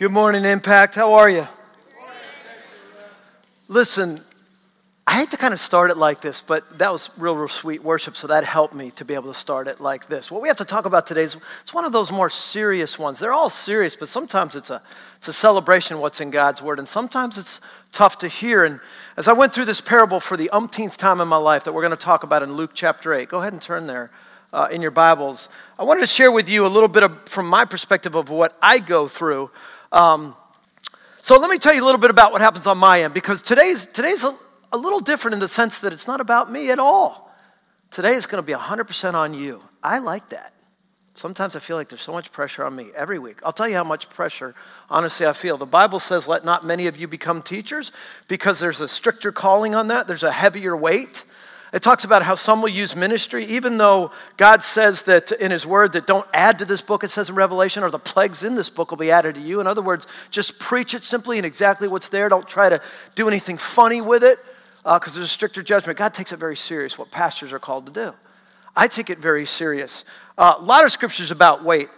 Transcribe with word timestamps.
Good 0.00 0.12
morning, 0.12 0.46
Impact. 0.46 0.94
How 0.94 1.12
are 1.12 1.28
you? 1.28 1.46
Listen, 3.68 4.18
I 5.06 5.18
hate 5.18 5.30
to 5.32 5.36
kind 5.36 5.52
of 5.52 5.60
start 5.60 5.90
it 5.90 5.98
like 5.98 6.22
this, 6.22 6.40
but 6.40 6.78
that 6.78 6.90
was 6.90 7.10
real, 7.18 7.36
real 7.36 7.48
sweet 7.48 7.84
worship, 7.84 8.16
so 8.16 8.26
that 8.28 8.44
helped 8.44 8.72
me 8.72 8.92
to 8.92 9.04
be 9.04 9.12
able 9.12 9.30
to 9.30 9.38
start 9.38 9.68
it 9.68 9.78
like 9.78 10.06
this. 10.06 10.30
What 10.30 10.40
we 10.40 10.48
have 10.48 10.56
to 10.56 10.64
talk 10.64 10.86
about 10.86 11.06
today 11.06 11.20
is 11.20 11.36
it's 11.60 11.74
one 11.74 11.84
of 11.84 11.92
those 11.92 12.10
more 12.10 12.30
serious 12.30 12.98
ones. 12.98 13.18
They're 13.18 13.34
all 13.34 13.50
serious, 13.50 13.94
but 13.94 14.08
sometimes 14.08 14.56
it's 14.56 14.70
a, 14.70 14.80
it's 15.18 15.28
a 15.28 15.34
celebration 15.34 15.98
what's 15.98 16.22
in 16.22 16.30
God's 16.30 16.62
Word, 16.62 16.78
and 16.78 16.88
sometimes 16.88 17.36
it's 17.36 17.60
tough 17.92 18.16
to 18.20 18.28
hear. 18.28 18.64
And 18.64 18.80
as 19.18 19.28
I 19.28 19.34
went 19.34 19.52
through 19.52 19.66
this 19.66 19.82
parable 19.82 20.18
for 20.18 20.38
the 20.38 20.48
umpteenth 20.48 20.96
time 20.96 21.20
in 21.20 21.28
my 21.28 21.36
life 21.36 21.64
that 21.64 21.74
we're 21.74 21.82
going 21.82 21.90
to 21.90 22.02
talk 22.02 22.22
about 22.22 22.42
in 22.42 22.54
Luke 22.54 22.70
chapter 22.72 23.12
8, 23.12 23.28
go 23.28 23.40
ahead 23.40 23.52
and 23.52 23.60
turn 23.60 23.86
there 23.86 24.10
uh, 24.54 24.68
in 24.72 24.80
your 24.80 24.92
Bibles. 24.92 25.50
I 25.78 25.84
wanted 25.84 26.00
to 26.00 26.06
share 26.06 26.32
with 26.32 26.48
you 26.48 26.64
a 26.64 26.68
little 26.68 26.88
bit 26.88 27.02
of, 27.02 27.28
from 27.28 27.46
my 27.46 27.66
perspective 27.66 28.14
of 28.14 28.30
what 28.30 28.56
I 28.62 28.78
go 28.78 29.06
through 29.06 29.50
um, 29.92 30.34
so 31.16 31.38
let 31.38 31.50
me 31.50 31.58
tell 31.58 31.74
you 31.74 31.82
a 31.82 31.86
little 31.86 32.00
bit 32.00 32.10
about 32.10 32.32
what 32.32 32.40
happens 32.40 32.66
on 32.66 32.78
my 32.78 33.02
end 33.02 33.12
because 33.12 33.42
today's, 33.42 33.86
today's 33.86 34.24
a, 34.24 34.34
a 34.72 34.76
little 34.76 35.00
different 35.00 35.34
in 35.34 35.40
the 35.40 35.48
sense 35.48 35.80
that 35.80 35.92
it's 35.92 36.06
not 36.06 36.20
about 36.20 36.50
me 36.50 36.70
at 36.70 36.78
all. 36.78 37.32
Today 37.90 38.12
is 38.12 38.26
going 38.26 38.42
to 38.42 38.46
be 38.46 38.52
100% 38.52 39.14
on 39.14 39.34
you. 39.34 39.60
I 39.82 39.98
like 39.98 40.28
that. 40.30 40.54
Sometimes 41.14 41.56
I 41.56 41.58
feel 41.58 41.76
like 41.76 41.88
there's 41.88 42.00
so 42.00 42.12
much 42.12 42.32
pressure 42.32 42.64
on 42.64 42.74
me 42.74 42.90
every 42.94 43.18
week. 43.18 43.40
I'll 43.44 43.52
tell 43.52 43.68
you 43.68 43.74
how 43.74 43.84
much 43.84 44.08
pressure, 44.08 44.54
honestly, 44.88 45.26
I 45.26 45.34
feel. 45.34 45.58
The 45.58 45.66
Bible 45.66 45.98
says, 45.98 46.26
Let 46.26 46.44
not 46.44 46.64
many 46.64 46.86
of 46.86 46.96
you 46.96 47.08
become 47.08 47.42
teachers 47.42 47.92
because 48.26 48.60
there's 48.60 48.80
a 48.80 48.88
stricter 48.88 49.30
calling 49.32 49.74
on 49.74 49.88
that, 49.88 50.08
there's 50.08 50.22
a 50.22 50.32
heavier 50.32 50.74
weight. 50.74 51.24
It 51.72 51.82
talks 51.82 52.04
about 52.04 52.24
how 52.24 52.34
some 52.34 52.62
will 52.62 52.68
use 52.68 52.96
ministry, 52.96 53.44
even 53.44 53.78
though 53.78 54.10
God 54.36 54.62
says 54.62 55.02
that 55.02 55.30
in 55.30 55.52
His 55.52 55.64
Word 55.64 55.92
that 55.92 56.06
don't 56.06 56.26
add 56.34 56.58
to 56.58 56.64
this 56.64 56.82
book, 56.82 57.04
it 57.04 57.08
says 57.08 57.28
in 57.28 57.36
Revelation, 57.36 57.84
or 57.84 57.90
the 57.90 57.98
plagues 57.98 58.42
in 58.42 58.56
this 58.56 58.68
book 58.68 58.90
will 58.90 58.98
be 58.98 59.12
added 59.12 59.36
to 59.36 59.40
you. 59.40 59.60
In 59.60 59.68
other 59.68 59.82
words, 59.82 60.08
just 60.30 60.58
preach 60.58 60.94
it 60.94 61.04
simply 61.04 61.36
and 61.36 61.46
exactly 61.46 61.86
what's 61.86 62.08
there. 62.08 62.28
Don't 62.28 62.48
try 62.48 62.68
to 62.68 62.82
do 63.14 63.28
anything 63.28 63.56
funny 63.56 64.00
with 64.00 64.24
it 64.24 64.38
because 64.82 65.14
uh, 65.14 65.18
there's 65.18 65.26
a 65.26 65.28
stricter 65.28 65.62
judgment. 65.62 65.96
God 65.96 66.12
takes 66.12 66.32
it 66.32 66.38
very 66.38 66.56
serious, 66.56 66.98
what 66.98 67.10
pastors 67.12 67.52
are 67.52 67.60
called 67.60 67.86
to 67.86 67.92
do. 67.92 68.14
I 68.74 68.88
take 68.88 69.10
it 69.10 69.18
very 69.18 69.46
serious. 69.46 70.04
Uh, 70.36 70.54
a 70.58 70.62
lot 70.62 70.84
of 70.84 70.90
scriptures 70.90 71.30
about 71.30 71.62
weight. 71.62 71.88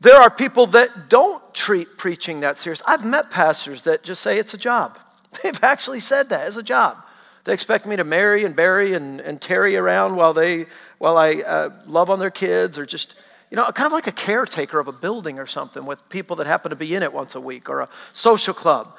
There 0.00 0.16
are 0.16 0.30
people 0.30 0.66
that 0.68 1.08
don't 1.08 1.54
treat 1.54 1.96
preaching 1.96 2.40
that 2.40 2.56
serious. 2.56 2.82
I've 2.86 3.04
met 3.04 3.30
pastors 3.30 3.84
that 3.84 4.02
just 4.02 4.22
say 4.22 4.38
it's 4.38 4.54
a 4.54 4.58
job. 4.58 4.98
They've 5.42 5.62
actually 5.62 6.00
said 6.00 6.28
that 6.28 6.46
it's 6.46 6.56
a 6.56 6.62
job. 6.62 6.98
They 7.44 7.52
expect 7.52 7.86
me 7.86 7.96
to 7.96 8.04
marry 8.04 8.44
and 8.44 8.54
bury 8.54 8.94
and, 8.94 9.20
and 9.20 9.40
tarry 9.40 9.76
around 9.76 10.16
while, 10.16 10.32
they, 10.32 10.66
while 10.98 11.16
I 11.16 11.42
uh, 11.46 11.70
love 11.86 12.08
on 12.08 12.20
their 12.20 12.30
kids 12.30 12.78
or 12.78 12.86
just, 12.86 13.14
you 13.50 13.56
know, 13.56 13.64
kind 13.72 13.86
of 13.86 13.92
like 13.92 14.06
a 14.06 14.12
caretaker 14.12 14.78
of 14.78 14.86
a 14.86 14.92
building 14.92 15.38
or 15.38 15.46
something 15.46 15.84
with 15.84 16.08
people 16.08 16.36
that 16.36 16.46
happen 16.46 16.70
to 16.70 16.76
be 16.76 16.94
in 16.94 17.02
it 17.02 17.12
once 17.12 17.34
a 17.34 17.40
week 17.40 17.68
or 17.68 17.80
a 17.80 17.88
social 18.12 18.54
club. 18.54 18.96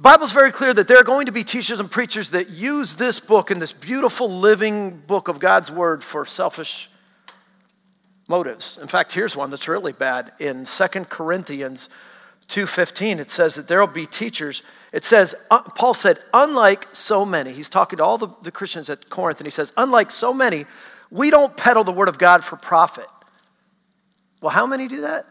Bible's 0.00 0.32
very 0.32 0.52
clear 0.52 0.72
that 0.74 0.86
there 0.86 0.98
are 0.98 1.04
going 1.04 1.26
to 1.26 1.32
be 1.32 1.42
teachers 1.42 1.80
and 1.80 1.90
preachers 1.90 2.30
that 2.30 2.50
use 2.50 2.96
this 2.96 3.20
book 3.20 3.50
and 3.50 3.60
this 3.60 3.72
beautiful 3.72 4.30
living 4.30 4.98
book 5.06 5.28
of 5.28 5.40
God's 5.40 5.70
word 5.70 6.04
for 6.04 6.24
selfish 6.24 6.88
motives. 8.28 8.78
In 8.80 8.86
fact, 8.86 9.12
here's 9.12 9.36
one 9.36 9.50
that's 9.50 9.66
really 9.66 9.92
bad. 9.92 10.32
In 10.38 10.64
Second 10.66 11.08
Corinthians 11.08 11.88
2:15 12.48 13.18
it 13.18 13.30
says 13.30 13.54
that 13.54 13.68
there'll 13.68 13.86
be 13.86 14.06
teachers 14.06 14.62
it 14.92 15.04
says, 15.04 15.34
uh, 15.50 15.60
Paul 15.62 15.94
said, 15.94 16.18
unlike 16.32 16.86
so 16.92 17.26
many, 17.26 17.52
he's 17.52 17.68
talking 17.68 17.98
to 17.98 18.04
all 18.04 18.16
the, 18.16 18.28
the 18.42 18.50
Christians 18.50 18.88
at 18.88 19.10
Corinth, 19.10 19.38
and 19.38 19.46
he 19.46 19.50
says, 19.50 19.72
unlike 19.76 20.10
so 20.10 20.32
many, 20.32 20.64
we 21.10 21.30
don't 21.30 21.56
peddle 21.56 21.84
the 21.84 21.92
word 21.92 22.08
of 22.08 22.18
God 22.18 22.42
for 22.42 22.56
profit. 22.56 23.06
Well, 24.40 24.50
how 24.50 24.66
many 24.66 24.88
do 24.88 25.02
that? 25.02 25.26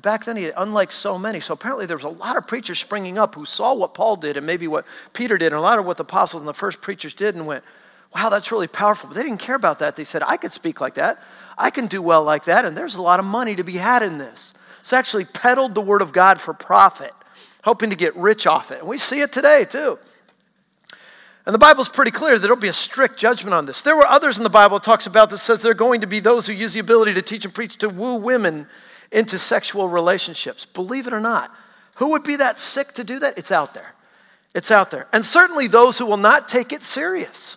Back 0.00 0.24
then, 0.24 0.36
he 0.36 0.50
unlike 0.56 0.90
so 0.90 1.18
many. 1.18 1.38
So 1.38 1.52
apparently, 1.52 1.86
there 1.86 1.96
was 1.96 2.04
a 2.04 2.08
lot 2.08 2.36
of 2.36 2.46
preachers 2.46 2.78
springing 2.78 3.18
up 3.18 3.34
who 3.34 3.44
saw 3.44 3.74
what 3.74 3.94
Paul 3.94 4.16
did 4.16 4.36
and 4.36 4.46
maybe 4.46 4.66
what 4.66 4.84
Peter 5.12 5.36
did, 5.36 5.46
and 5.46 5.56
a 5.56 5.60
lot 5.60 5.78
of 5.78 5.84
what 5.84 5.98
the 5.98 6.02
apostles 6.02 6.40
and 6.40 6.48
the 6.48 6.54
first 6.54 6.80
preachers 6.80 7.14
did, 7.14 7.34
and 7.34 7.46
went, 7.46 7.62
wow, 8.14 8.30
that's 8.30 8.50
really 8.50 8.66
powerful. 8.66 9.08
But 9.08 9.16
they 9.16 9.22
didn't 9.22 9.40
care 9.40 9.54
about 9.54 9.78
that. 9.78 9.96
They 9.96 10.04
said, 10.04 10.22
I 10.26 10.38
could 10.38 10.50
speak 10.50 10.80
like 10.80 10.94
that. 10.94 11.22
I 11.58 11.70
can 11.70 11.86
do 11.86 12.02
well 12.02 12.24
like 12.24 12.44
that, 12.44 12.64
and 12.64 12.76
there's 12.76 12.94
a 12.94 13.02
lot 13.02 13.20
of 13.20 13.26
money 13.26 13.54
to 13.54 13.62
be 13.62 13.76
had 13.76 14.02
in 14.02 14.18
this. 14.18 14.54
So 14.82 14.96
actually 14.96 15.24
peddled 15.24 15.74
the 15.74 15.80
word 15.80 16.02
of 16.02 16.12
God 16.12 16.40
for 16.40 16.52
profit 16.52 17.12
hoping 17.62 17.90
to 17.90 17.96
get 17.96 18.14
rich 18.16 18.46
off 18.46 18.70
it. 18.70 18.80
And 18.80 18.88
we 18.88 18.98
see 18.98 19.20
it 19.20 19.32
today, 19.32 19.64
too. 19.68 19.98
And 21.44 21.54
the 21.54 21.58
Bible's 21.58 21.88
pretty 21.88 22.10
clear 22.12 22.34
that 22.34 22.40
there'll 22.40 22.56
be 22.56 22.68
a 22.68 22.72
strict 22.72 23.18
judgment 23.18 23.54
on 23.54 23.66
this. 23.66 23.82
There 23.82 23.96
were 23.96 24.06
others 24.06 24.36
in 24.36 24.44
the 24.44 24.50
Bible 24.50 24.78
talks 24.78 25.06
about 25.06 25.30
that 25.30 25.38
says 25.38 25.62
there 25.62 25.72
are 25.72 25.74
going 25.74 26.02
to 26.02 26.06
be 26.06 26.20
those 26.20 26.46
who 26.46 26.52
use 26.52 26.72
the 26.72 26.80
ability 26.80 27.14
to 27.14 27.22
teach 27.22 27.44
and 27.44 27.54
preach 27.54 27.78
to 27.78 27.88
woo 27.88 28.14
women 28.14 28.68
into 29.10 29.38
sexual 29.38 29.88
relationships. 29.88 30.66
Believe 30.66 31.06
it 31.06 31.12
or 31.12 31.20
not, 31.20 31.50
who 31.96 32.10
would 32.10 32.22
be 32.22 32.36
that 32.36 32.58
sick 32.58 32.92
to 32.92 33.04
do 33.04 33.18
that? 33.18 33.36
It's 33.36 33.50
out 33.50 33.74
there. 33.74 33.94
It's 34.54 34.70
out 34.70 34.90
there. 34.90 35.08
And 35.12 35.24
certainly 35.24 35.66
those 35.66 35.98
who 35.98 36.06
will 36.06 36.16
not 36.16 36.48
take 36.48 36.72
it 36.72 36.82
serious. 36.82 37.56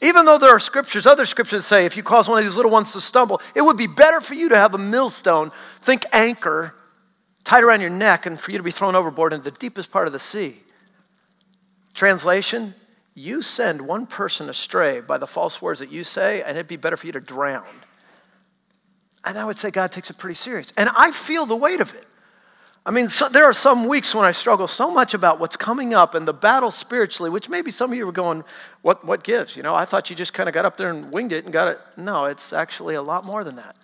Even 0.00 0.26
though 0.26 0.38
there 0.38 0.50
are 0.50 0.60
scriptures, 0.60 1.06
other 1.06 1.26
scriptures 1.26 1.66
say 1.66 1.84
if 1.84 1.96
you 1.96 2.02
cause 2.02 2.28
one 2.28 2.38
of 2.38 2.44
these 2.44 2.56
little 2.56 2.70
ones 2.70 2.92
to 2.92 3.00
stumble, 3.00 3.40
it 3.54 3.62
would 3.62 3.76
be 3.76 3.88
better 3.88 4.20
for 4.20 4.34
you 4.34 4.48
to 4.48 4.56
have 4.56 4.74
a 4.74 4.78
millstone, 4.78 5.50
think 5.80 6.04
anchor, 6.12 6.74
tied 7.42 7.64
around 7.64 7.80
your 7.80 7.90
neck 7.90 8.26
and 8.26 8.38
for 8.38 8.52
you 8.52 8.58
to 8.58 8.64
be 8.64 8.70
thrown 8.70 8.94
overboard 8.94 9.32
into 9.32 9.50
the 9.50 9.56
deepest 9.58 9.90
part 9.90 10.06
of 10.06 10.12
the 10.12 10.18
sea. 10.18 10.58
Translation 11.94 12.74
You 13.14 13.42
send 13.42 13.82
one 13.82 14.06
person 14.06 14.48
astray 14.48 15.00
by 15.00 15.18
the 15.18 15.26
false 15.26 15.60
words 15.60 15.80
that 15.80 15.90
you 15.90 16.04
say, 16.04 16.42
and 16.42 16.56
it'd 16.56 16.68
be 16.68 16.76
better 16.76 16.96
for 16.96 17.06
you 17.06 17.12
to 17.14 17.20
drown. 17.20 17.66
And 19.24 19.36
I 19.36 19.44
would 19.44 19.56
say 19.56 19.70
God 19.70 19.90
takes 19.90 20.10
it 20.10 20.18
pretty 20.18 20.36
serious. 20.36 20.72
And 20.76 20.88
I 20.96 21.10
feel 21.10 21.44
the 21.44 21.56
weight 21.56 21.80
of 21.80 21.94
it. 21.94 22.06
I 22.88 22.90
mean, 22.90 23.10
so, 23.10 23.28
there 23.28 23.44
are 23.44 23.52
some 23.52 23.86
weeks 23.86 24.14
when 24.14 24.24
I 24.24 24.30
struggle 24.30 24.66
so 24.66 24.90
much 24.90 25.12
about 25.12 25.38
what's 25.38 25.56
coming 25.56 25.92
up 25.92 26.14
and 26.14 26.26
the 26.26 26.32
battle 26.32 26.70
spiritually, 26.70 27.28
which 27.28 27.50
maybe 27.50 27.70
some 27.70 27.92
of 27.92 27.98
you 27.98 28.08
are 28.08 28.12
going, 28.12 28.44
what, 28.80 29.04
what 29.04 29.22
gives? 29.22 29.58
You 29.58 29.62
know, 29.62 29.74
I 29.74 29.84
thought 29.84 30.08
you 30.08 30.16
just 30.16 30.32
kind 30.32 30.48
of 30.48 30.54
got 30.54 30.64
up 30.64 30.78
there 30.78 30.88
and 30.88 31.12
winged 31.12 31.32
it 31.32 31.44
and 31.44 31.52
got 31.52 31.68
it. 31.68 31.78
No, 31.98 32.24
it's 32.24 32.50
actually 32.50 32.94
a 32.94 33.02
lot 33.02 33.26
more 33.26 33.44
than 33.44 33.56
that. 33.56 33.76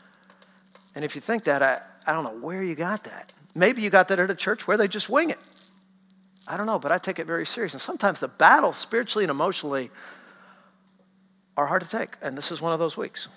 And 0.94 1.04
if 1.04 1.14
you 1.14 1.20
think 1.20 1.44
that, 1.44 1.62
I, 1.62 1.82
I 2.06 2.14
don't 2.14 2.24
know 2.24 2.40
where 2.40 2.62
you 2.62 2.74
got 2.74 3.04
that. 3.04 3.34
Maybe 3.54 3.82
you 3.82 3.90
got 3.90 4.08
that 4.08 4.18
at 4.18 4.30
a 4.30 4.34
church 4.34 4.66
where 4.66 4.78
they 4.78 4.88
just 4.88 5.10
wing 5.10 5.28
it. 5.28 5.38
I 6.48 6.56
don't 6.56 6.64
know, 6.64 6.78
but 6.78 6.90
I 6.90 6.96
take 6.96 7.18
it 7.18 7.26
very 7.26 7.44
serious. 7.44 7.74
And 7.74 7.82
sometimes 7.82 8.20
the 8.20 8.28
battles, 8.28 8.78
spiritually 8.78 9.24
and 9.24 9.30
emotionally, 9.30 9.90
are 11.58 11.66
hard 11.66 11.82
to 11.82 11.88
take. 11.90 12.16
And 12.22 12.38
this 12.38 12.50
is 12.50 12.62
one 12.62 12.72
of 12.72 12.78
those 12.78 12.96
weeks. 12.96 13.28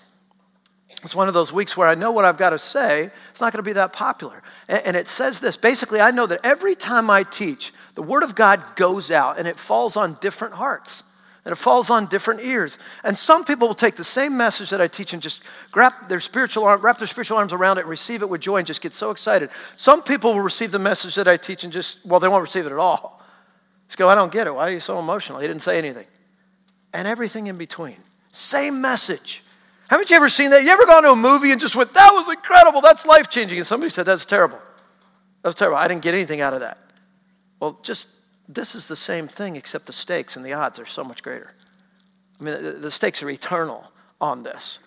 It's 1.04 1.14
one 1.14 1.28
of 1.28 1.34
those 1.34 1.52
weeks 1.52 1.76
where 1.76 1.86
I 1.86 1.94
know 1.94 2.10
what 2.10 2.24
I've 2.24 2.38
got 2.38 2.50
to 2.50 2.58
say. 2.58 3.10
It's 3.30 3.40
not 3.40 3.52
going 3.52 3.62
to 3.62 3.68
be 3.68 3.74
that 3.74 3.92
popular. 3.92 4.42
And 4.68 4.96
it 4.96 5.06
says 5.06 5.40
this 5.40 5.56
basically, 5.56 6.00
I 6.00 6.10
know 6.10 6.26
that 6.26 6.40
every 6.42 6.74
time 6.74 7.10
I 7.10 7.22
teach, 7.22 7.72
the 7.94 8.02
Word 8.02 8.22
of 8.22 8.34
God 8.34 8.62
goes 8.74 9.10
out 9.10 9.38
and 9.38 9.46
it 9.46 9.56
falls 9.56 9.96
on 9.96 10.16
different 10.20 10.54
hearts 10.54 11.04
and 11.44 11.52
it 11.52 11.56
falls 11.56 11.88
on 11.88 12.06
different 12.06 12.40
ears. 12.40 12.78
And 13.04 13.16
some 13.16 13.44
people 13.44 13.68
will 13.68 13.74
take 13.74 13.94
the 13.94 14.04
same 14.04 14.36
message 14.36 14.70
that 14.70 14.80
I 14.80 14.88
teach 14.88 15.12
and 15.12 15.22
just 15.22 15.42
wrap 15.74 16.08
their 16.08 16.20
spiritual 16.20 16.64
arm, 16.64 16.80
wrap 16.80 16.98
their 16.98 17.06
spiritual 17.06 17.38
arms 17.38 17.52
around 17.52 17.78
it 17.78 17.82
and 17.82 17.90
receive 17.90 18.22
it 18.22 18.28
with 18.28 18.40
joy 18.40 18.56
and 18.56 18.66
just 18.66 18.80
get 18.80 18.92
so 18.92 19.10
excited. 19.10 19.50
Some 19.76 20.02
people 20.02 20.34
will 20.34 20.40
receive 20.40 20.72
the 20.72 20.78
message 20.78 21.14
that 21.14 21.28
I 21.28 21.36
teach 21.36 21.64
and 21.64 21.72
just, 21.72 22.04
well, 22.04 22.20
they 22.20 22.28
won't 22.28 22.42
receive 22.42 22.66
it 22.66 22.72
at 22.72 22.78
all. 22.78 23.22
Just 23.86 23.98
go, 23.98 24.08
I 24.08 24.14
don't 24.14 24.32
get 24.32 24.46
it. 24.46 24.54
Why 24.54 24.68
are 24.68 24.72
you 24.72 24.80
so 24.80 24.98
emotional? 24.98 25.38
He 25.38 25.46
didn't 25.46 25.62
say 25.62 25.78
anything. 25.78 26.06
And 26.92 27.06
everything 27.08 27.46
in 27.46 27.56
between. 27.56 27.96
Same 28.32 28.82
message. 28.82 29.42
Haven't 29.88 30.10
you 30.10 30.16
ever 30.16 30.28
seen 30.28 30.50
that? 30.50 30.62
You 30.62 30.70
ever 30.70 30.86
gone 30.86 31.02
to 31.02 31.10
a 31.10 31.16
movie 31.16 31.50
and 31.50 31.60
just 31.60 31.74
went, 31.74 31.94
that 31.94 32.10
was 32.12 32.28
incredible, 32.28 32.80
that's 32.80 33.06
life 33.06 33.30
changing? 33.30 33.58
And 33.58 33.66
somebody 33.66 33.90
said, 33.90 34.04
that's 34.06 34.26
terrible. 34.26 34.60
That's 35.42 35.54
terrible. 35.54 35.78
I 35.78 35.88
didn't 35.88 36.02
get 36.02 36.14
anything 36.14 36.40
out 36.40 36.52
of 36.52 36.60
that. 36.60 36.78
Well, 37.60 37.78
just 37.82 38.08
this 38.48 38.74
is 38.74 38.88
the 38.88 38.96
same 38.96 39.28
thing, 39.28 39.56
except 39.56 39.86
the 39.86 39.92
stakes 39.92 40.36
and 40.36 40.44
the 40.44 40.52
odds 40.52 40.78
are 40.78 40.86
so 40.86 41.04
much 41.04 41.22
greater. 41.22 41.52
I 42.40 42.44
mean, 42.44 42.62
the, 42.62 42.70
the 42.72 42.90
stakes 42.90 43.22
are 43.22 43.30
eternal 43.30 43.90
on 44.20 44.42
this. 44.42 44.80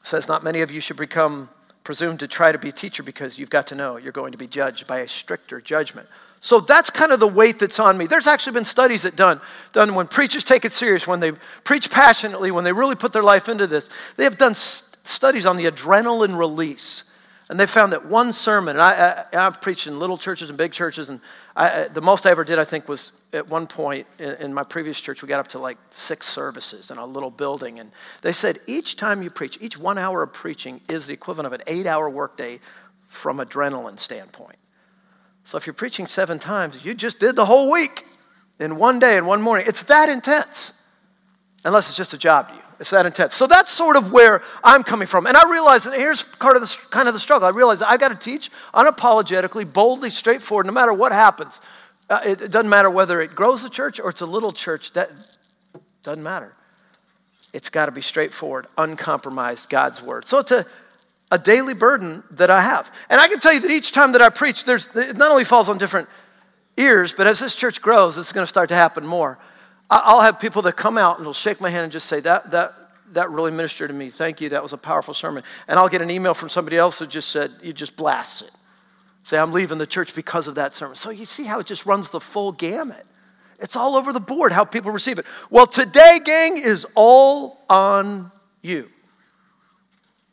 It 0.00 0.06
says, 0.06 0.28
Not 0.28 0.42
many 0.42 0.60
of 0.60 0.70
you 0.70 0.80
should 0.80 0.96
become 0.96 1.48
presumed 1.84 2.20
to 2.20 2.28
try 2.28 2.50
to 2.50 2.58
be 2.58 2.70
a 2.70 2.72
teacher 2.72 3.02
because 3.02 3.38
you've 3.38 3.50
got 3.50 3.66
to 3.68 3.74
know 3.74 3.96
you're 3.96 4.12
going 4.12 4.32
to 4.32 4.38
be 4.38 4.46
judged 4.46 4.86
by 4.86 5.00
a 5.00 5.08
stricter 5.08 5.60
judgment. 5.60 6.08
So 6.44 6.60
that's 6.60 6.90
kind 6.90 7.10
of 7.10 7.20
the 7.20 7.26
weight 7.26 7.58
that's 7.58 7.80
on 7.80 7.96
me. 7.96 8.04
There's 8.06 8.26
actually 8.26 8.52
been 8.52 8.66
studies 8.66 9.04
that 9.04 9.16
done 9.16 9.40
done 9.72 9.94
when 9.94 10.06
preachers 10.06 10.44
take 10.44 10.66
it 10.66 10.72
serious, 10.72 11.06
when 11.06 11.20
they 11.20 11.32
preach 11.64 11.90
passionately, 11.90 12.50
when 12.50 12.64
they 12.64 12.72
really 12.74 12.96
put 12.96 13.14
their 13.14 13.22
life 13.22 13.48
into 13.48 13.66
this. 13.66 13.88
They 14.16 14.24
have 14.24 14.36
done 14.36 14.54
studies 14.54 15.46
on 15.46 15.56
the 15.56 15.64
adrenaline 15.64 16.36
release 16.36 17.10
and 17.48 17.58
they 17.58 17.64
found 17.64 17.92
that 17.94 18.04
one 18.04 18.30
sermon, 18.34 18.76
and 18.76 18.82
I, 18.82 19.24
have 19.32 19.62
preached 19.62 19.86
in 19.86 19.98
little 19.98 20.18
churches 20.18 20.50
and 20.50 20.58
big 20.58 20.72
churches, 20.72 21.08
and 21.08 21.20
I, 21.56 21.88
the 21.88 22.02
most 22.02 22.26
I 22.26 22.30
ever 22.30 22.44
did, 22.44 22.58
I 22.58 22.64
think, 22.64 22.88
was 22.88 23.12
at 23.32 23.48
one 23.48 23.66
point 23.66 24.06
in, 24.18 24.32
in, 24.34 24.52
my 24.52 24.64
previous 24.64 25.00
church, 25.00 25.22
we 25.22 25.28
got 25.28 25.40
up 25.40 25.48
to 25.48 25.58
like 25.58 25.78
six 25.90 26.26
services 26.26 26.90
in 26.90 26.98
a 26.98 27.06
little 27.06 27.30
building. 27.30 27.80
And 27.80 27.90
they 28.20 28.32
said 28.32 28.58
each 28.66 28.96
time 28.96 29.22
you 29.22 29.30
preach, 29.30 29.56
each 29.62 29.78
one 29.78 29.96
hour 29.96 30.22
of 30.22 30.32
preaching 30.32 30.82
is 30.90 31.06
the 31.06 31.14
equivalent 31.14 31.46
of 31.46 31.52
an 31.54 31.62
eight 31.66 31.86
hour 31.86 32.08
workday 32.08 32.60
from 33.06 33.38
adrenaline 33.38 33.98
standpoint. 33.98 34.56
So 35.44 35.58
if 35.58 35.66
you're 35.66 35.74
preaching 35.74 36.06
seven 36.06 36.38
times, 36.38 36.84
you 36.84 36.94
just 36.94 37.20
did 37.20 37.36
the 37.36 37.44
whole 37.44 37.70
week 37.70 38.04
in 38.58 38.76
one 38.76 38.98
day 38.98 39.16
and 39.18 39.26
one 39.26 39.42
morning. 39.42 39.66
It's 39.68 39.82
that 39.84 40.08
intense, 40.08 40.82
unless 41.64 41.88
it's 41.88 41.96
just 41.96 42.14
a 42.14 42.18
job 42.18 42.48
to 42.48 42.54
you. 42.54 42.60
It's 42.80 42.90
that 42.90 43.06
intense. 43.06 43.34
So 43.34 43.46
that's 43.46 43.70
sort 43.70 43.96
of 43.96 44.10
where 44.10 44.42
I'm 44.64 44.82
coming 44.82 45.06
from. 45.06 45.26
And 45.26 45.36
I 45.36 45.48
realize, 45.48 45.84
that 45.84 45.96
here's 45.96 46.22
part 46.22 46.56
of 46.56 46.62
the, 46.62 46.76
kind 46.90 47.08
of 47.08 47.14
the 47.14 47.20
struggle. 47.20 47.46
I 47.46 47.50
realize 47.50 47.82
I've 47.82 48.00
got 48.00 48.08
to 48.08 48.18
teach 48.18 48.50
unapologetically, 48.72 49.70
boldly, 49.70 50.10
straightforward, 50.10 50.66
no 50.66 50.72
matter 50.72 50.92
what 50.92 51.12
happens. 51.12 51.60
Uh, 52.10 52.20
it, 52.24 52.40
it 52.40 52.50
doesn't 52.50 52.68
matter 52.68 52.90
whether 52.90 53.20
it 53.20 53.34
grows 53.34 53.64
a 53.64 53.70
church 53.70 54.00
or 54.00 54.10
it's 54.10 54.22
a 54.22 54.26
little 54.26 54.52
church. 54.52 54.92
That 54.92 55.10
doesn't 56.02 56.22
matter. 56.22 56.52
It's 57.52 57.70
got 57.70 57.86
to 57.86 57.92
be 57.92 58.00
straightforward, 58.00 58.66
uncompromised 58.76 59.70
God's 59.70 60.02
word. 60.02 60.24
So 60.24 60.40
it's 60.40 60.50
a, 60.50 60.66
a 61.30 61.38
daily 61.38 61.74
burden 61.74 62.22
that 62.32 62.50
I 62.50 62.60
have. 62.60 62.94
And 63.10 63.20
I 63.20 63.28
can 63.28 63.40
tell 63.40 63.52
you 63.52 63.60
that 63.60 63.70
each 63.70 63.92
time 63.92 64.12
that 64.12 64.22
I 64.22 64.28
preach, 64.28 64.64
there's, 64.64 64.94
it 64.96 65.16
not 65.16 65.30
only 65.30 65.44
falls 65.44 65.68
on 65.68 65.78
different 65.78 66.08
ears, 66.76 67.14
but 67.14 67.26
as 67.26 67.40
this 67.40 67.54
church 67.54 67.80
grows, 67.80 68.18
it's 68.18 68.32
going 68.32 68.44
to 68.44 68.48
start 68.48 68.68
to 68.68 68.74
happen 68.74 69.06
more. 69.06 69.38
I'll 69.90 70.22
have 70.22 70.40
people 70.40 70.62
that 70.62 70.76
come 70.76 70.98
out 70.98 71.18
and 71.18 71.26
will 71.26 71.32
shake 71.32 71.60
my 71.60 71.70
hand 71.70 71.84
and 71.84 71.92
just 71.92 72.06
say, 72.06 72.20
that, 72.20 72.50
that, 72.52 72.74
that 73.12 73.30
really 73.30 73.52
ministered 73.52 73.90
to 73.90 73.94
me. 73.94 74.08
Thank 74.08 74.40
you. 74.40 74.48
That 74.48 74.62
was 74.62 74.72
a 74.72 74.78
powerful 74.78 75.14
sermon. 75.14 75.42
And 75.68 75.78
I'll 75.78 75.88
get 75.88 76.02
an 76.02 76.10
email 76.10 76.34
from 76.34 76.48
somebody 76.48 76.76
else 76.76 76.98
that 76.98 77.10
just 77.10 77.30
said, 77.30 77.52
you 77.62 77.72
just 77.72 77.96
blast 77.96 78.42
it. 78.42 78.50
Say, 79.22 79.38
I'm 79.38 79.52
leaving 79.52 79.78
the 79.78 79.86
church 79.86 80.14
because 80.14 80.48
of 80.48 80.56
that 80.56 80.74
sermon. 80.74 80.96
So 80.96 81.10
you 81.10 81.24
see 81.24 81.44
how 81.44 81.60
it 81.60 81.66
just 81.66 81.86
runs 81.86 82.10
the 82.10 82.20
full 82.20 82.52
gamut. 82.52 83.06
It's 83.60 83.76
all 83.76 83.94
over 83.94 84.12
the 84.12 84.20
board 84.20 84.52
how 84.52 84.64
people 84.64 84.90
receive 84.90 85.18
it. 85.18 85.26
Well, 85.48 85.66
today, 85.66 86.18
gang, 86.24 86.56
is 86.56 86.86
all 86.94 87.62
on 87.70 88.32
you. 88.62 88.90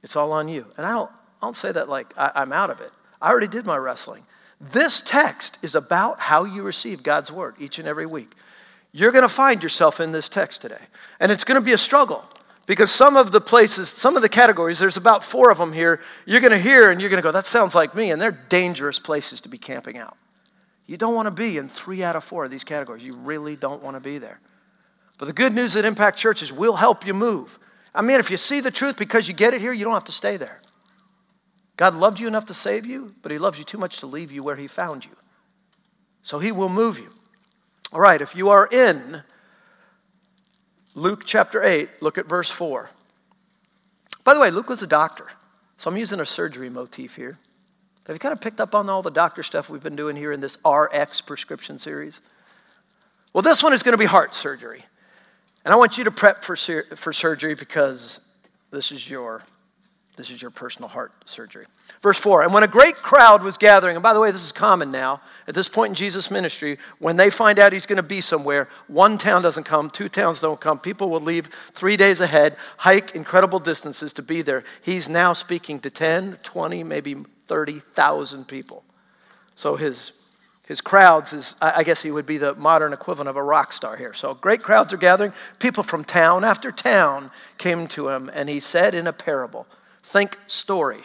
It's 0.04 0.16
all 0.16 0.32
on 0.32 0.48
you. 0.48 0.66
And 0.78 0.86
I 0.86 0.92
don't, 0.92 1.12
I 1.12 1.46
don't 1.46 1.56
say 1.56 1.72
that 1.72 1.90
like 1.90 2.14
I, 2.18 2.32
I'm 2.36 2.52
out 2.52 2.70
of 2.70 2.82
it. 2.82 2.92
I 3.22 3.30
already 3.30 3.48
did 3.48 3.66
my 3.66 3.78
wrestling. 3.78 4.24
This 4.60 5.02
text 5.02 5.58
is 5.64 5.76
about 5.76 6.20
how 6.20 6.44
you 6.44 6.64
receive 6.64 7.04
God's 7.04 7.32
word 7.32 7.56
each 7.60 7.80
and 7.80 7.88
every 7.88 8.06
week. 8.06 8.30
You're 8.92 9.12
going 9.12 9.24
to 9.24 9.30
find 9.30 9.64
yourself 9.64 10.00
in 10.00 10.12
this 10.12 10.30
text 10.30 10.62
today. 10.62 10.82
And 11.20 11.32
it's 11.32 11.44
going 11.44 11.60
to 11.60 11.66
be 11.66 11.74
a 11.74 11.78
struggle 11.78 12.26
because 12.68 12.92
some 12.92 13.18
of 13.18 13.32
the 13.32 13.42
places, 13.42 13.90
some 13.90 14.16
of 14.16 14.22
the 14.22 14.30
categories, 14.30 14.80
there's 14.80 14.98
about 14.98 15.24
four 15.24 15.50
of 15.50 15.58
them 15.58 15.74
here, 15.74 16.00
you're 16.26 16.42
going 16.42 16.52
to 16.52 16.60
hear 16.60 16.92
and 16.92 17.02
you're 17.02 17.10
going 17.10 17.22
to 17.22 17.26
go, 17.26 17.32
that 17.32 17.46
sounds 17.46 17.74
like 17.74 17.96
me. 17.96 18.12
And 18.12 18.22
they're 18.22 18.32
dangerous 18.32 19.00
places 19.00 19.42
to 19.42 19.50
be 19.50 19.58
camping 19.58 19.98
out. 19.98 20.18
You 20.86 20.98
don't 20.98 21.16
want 21.16 21.28
to 21.28 21.34
be 21.34 21.58
in 21.58 21.70
three 21.70 22.04
out 22.04 22.16
of 22.16 22.24
four 22.24 22.44
of 22.44 22.52
these 22.52 22.64
categories. 22.64 23.04
You 23.04 23.16
really 23.16 23.56
don't 23.56 23.82
want 23.82 23.96
to 23.96 24.02
be 24.02 24.18
there. 24.18 24.42
But 25.18 25.26
the 25.26 25.34
good 25.34 25.54
news 25.54 25.76
at 25.76 25.86
Impact 25.86 26.18
Church 26.18 26.44
is 26.44 26.52
we'll 26.52 26.76
help 26.76 27.06
you 27.06 27.14
move. 27.14 27.58
I 27.94 28.02
mean, 28.02 28.20
if 28.20 28.32
you 28.32 28.38
see 28.38 28.62
the 28.62 28.72
truth 28.72 28.98
because 28.98 29.28
you 29.28 29.34
get 29.34 29.54
it 29.54 29.62
here, 29.62 29.74
you 29.74 29.84
don't 29.84 29.94
have 29.94 30.06
to 30.06 30.12
stay 30.12 30.38
there. 30.38 30.60
God 31.78 31.96
loved 31.96 32.20
you 32.20 32.28
enough 32.28 32.46
to 32.46 32.54
save 32.54 32.86
you, 32.86 33.14
but 33.22 33.32
He 33.32 33.38
loves 33.38 33.58
you 33.58 33.66
too 33.66 33.78
much 33.78 34.00
to 34.00 34.06
leave 34.06 34.32
you 34.32 34.44
where 34.44 34.56
He 34.56 34.68
found 34.68 35.04
you. 35.04 35.12
So 36.24 36.40
He 36.40 36.52
will 36.52 36.70
move 36.70 37.00
you. 37.00 37.10
All 37.92 38.00
right, 38.00 38.22
if 38.22 38.36
you 38.36 38.50
are 38.50 38.68
in 38.72 39.24
Luke 40.96 41.24
chapter 41.26 41.64
8, 41.64 42.02
look 42.02 42.18
at 42.18 42.28
verse 42.28 42.50
4. 42.50 42.90
By 44.24 44.34
the 44.34 44.40
way, 44.40 44.52
Luke 44.52 44.70
was 44.70 44.82
a 44.82 44.88
doctor, 44.88 45.28
so 45.76 45.90
I'm 45.90 45.98
using 45.98 46.20
a 46.20 46.26
surgery 46.26 46.70
motif 46.70 47.16
here. 47.16 47.38
Have 48.08 48.16
you 48.16 48.20
kind 48.20 48.34
of 48.34 48.42
picked 48.42 48.62
up 48.62 48.74
on 48.74 48.90
all 48.90 49.02
the 49.02 49.10
doctor 49.10 49.44
stuff 49.44 49.70
we've 49.70 49.84
been 49.84 49.96
doing 49.96 50.16
here 50.16 50.32
in 50.32 50.40
this 50.40 50.58
RX 50.66 51.22
prescription 51.22 51.80
series? 51.80 52.22
Well, 53.34 53.42
this 53.42 53.64
one 53.64 53.74
is 53.74 53.84
going 53.84 53.94
to 53.94 53.98
be 53.98 54.06
heart 54.06 54.34
surgery. 54.34 54.84
And 55.64 55.74
I 55.74 55.78
want 55.78 55.98
you 55.98 56.04
to 56.06 56.12
prep 56.12 56.44
for, 56.44 56.56
for 56.56 57.14
surgery 57.14 57.56
because 57.56 58.22
this 58.72 58.92
is 58.92 59.10
your 59.10 59.44
this 60.18 60.30
is 60.30 60.42
your 60.42 60.52
personal 60.52 60.90
heart 60.90 61.14
surgery. 61.28 61.66
Verse 62.02 62.20
4 62.20 62.44
And 62.44 62.54
when 62.54 62.64
a 62.64 62.68
great 62.68 62.96
crowd 62.96 63.42
was 63.42 63.58
gathering, 63.58 63.96
and 63.96 64.04
by 64.04 64.14
the 64.14 64.20
way, 64.20 64.30
this 64.30 64.44
is 64.44 64.52
common 64.52 64.92
now, 64.92 65.22
at 65.48 65.56
this 65.56 65.70
point 65.70 65.90
in 65.90 65.96
Jesus' 65.96 66.30
ministry, 66.30 66.78
when 67.00 67.16
they 67.16 67.30
find 67.30 67.58
out 67.58 67.74
he's 67.74 67.86
going 67.86 67.98
to 67.98 68.04
be 68.04 68.22
somewhere, 68.22 68.68
one 68.88 69.18
town 69.18 69.42
doesn't 69.42 69.64
come, 69.64 69.90
two 69.90 70.10
towns 70.10 70.42
don't 70.42 70.60
come. 70.60 70.78
People 70.78 71.10
will 71.10 71.22
leave 71.22 71.48
three 71.48 71.98
days 71.98 72.22
ahead, 72.22 72.56
hike 72.78 73.16
incredible 73.16 73.58
distances 73.58 74.14
to 74.14 74.22
be 74.22 74.42
there. 74.42 74.64
He's 74.84 75.10
now 75.10 75.34
speaking 75.34 75.80
to 75.80 75.90
10, 75.90 76.38
20, 76.44 76.84
maybe 76.84 77.16
30,000 77.48 78.48
people. 78.48 78.84
So 79.56 79.76
his 79.76 80.21
his 80.72 80.80
crowds 80.80 81.34
is, 81.34 81.58
I 81.62 81.84
guess 81.84 82.02
he 82.02 82.12
would 82.12 82.26
be 82.26 82.38
the 82.38 82.56
modern 82.56 82.94
equivalent 82.94 83.28
of 83.28 83.36
a 83.36 83.44
rock 83.44 83.74
star 83.74 83.98
here. 83.98 84.14
So 84.14 84.34
great 84.34 84.64
crowds 84.64 84.94
are 84.94 84.98
gathering. 84.98 85.34
People 85.60 85.84
from 85.84 86.06
town 86.06 86.46
after 86.46 86.72
town 86.72 87.30
came 87.58 87.88
to 87.90 88.08
him, 88.08 88.32
and 88.34 88.48
he 88.48 88.62
said 88.62 88.96
in 88.96 89.06
a 89.06 89.12
parable, 89.12 89.68
Think 90.02 90.40
story. 90.48 91.02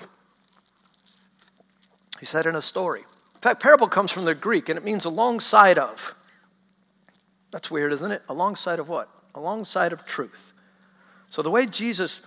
He 2.21 2.27
said 2.27 2.47
in 2.47 2.55
a 2.55 2.63
story. 2.63 3.01
In 3.01 3.41
fact, 3.41 3.61
parable 3.61 3.89
comes 3.89 4.13
from 4.13 4.25
the 4.25 4.37
Greek 4.37 4.69
and 4.69 4.79
it 4.79 4.85
means 4.85 5.05
alongside 5.05 5.79
of. 5.79 6.15
That's 7.51 7.69
weird, 7.69 7.93
isn't 7.93 8.13
it? 8.13 8.23
Alongside 8.29 8.79
of 8.79 8.89
what? 8.89 9.09
Alongside 9.35 9.93
of 9.93 10.07
truth. 10.07 10.53
So 11.29 11.43
the 11.43 11.51
way 11.51 11.67
Jesus 11.67 12.21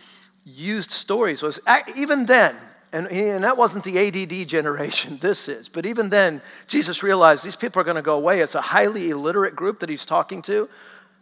used 0.43 0.91
stories 0.91 1.41
was, 1.41 1.57
even 1.95 2.25
then, 2.25 2.57
and, 2.91 3.07
and 3.11 3.43
that 3.43 3.57
wasn't 3.57 3.83
the 3.83 3.97
ADD 3.99 4.47
generation, 4.47 5.17
this 5.21 5.47
is, 5.47 5.69
but 5.69 5.85
even 5.85 6.09
then, 6.09 6.41
Jesus 6.67 7.03
realized 7.03 7.45
these 7.45 7.55
people 7.55 7.81
are 7.81 7.85
going 7.85 7.95
to 7.95 8.01
go 8.01 8.15
away. 8.15 8.39
It's 8.39 8.55
a 8.55 8.61
highly 8.61 9.09
illiterate 9.09 9.55
group 9.55 9.79
that 9.79 9.89
he's 9.89 10.05
talking 10.05 10.41
to 10.43 10.69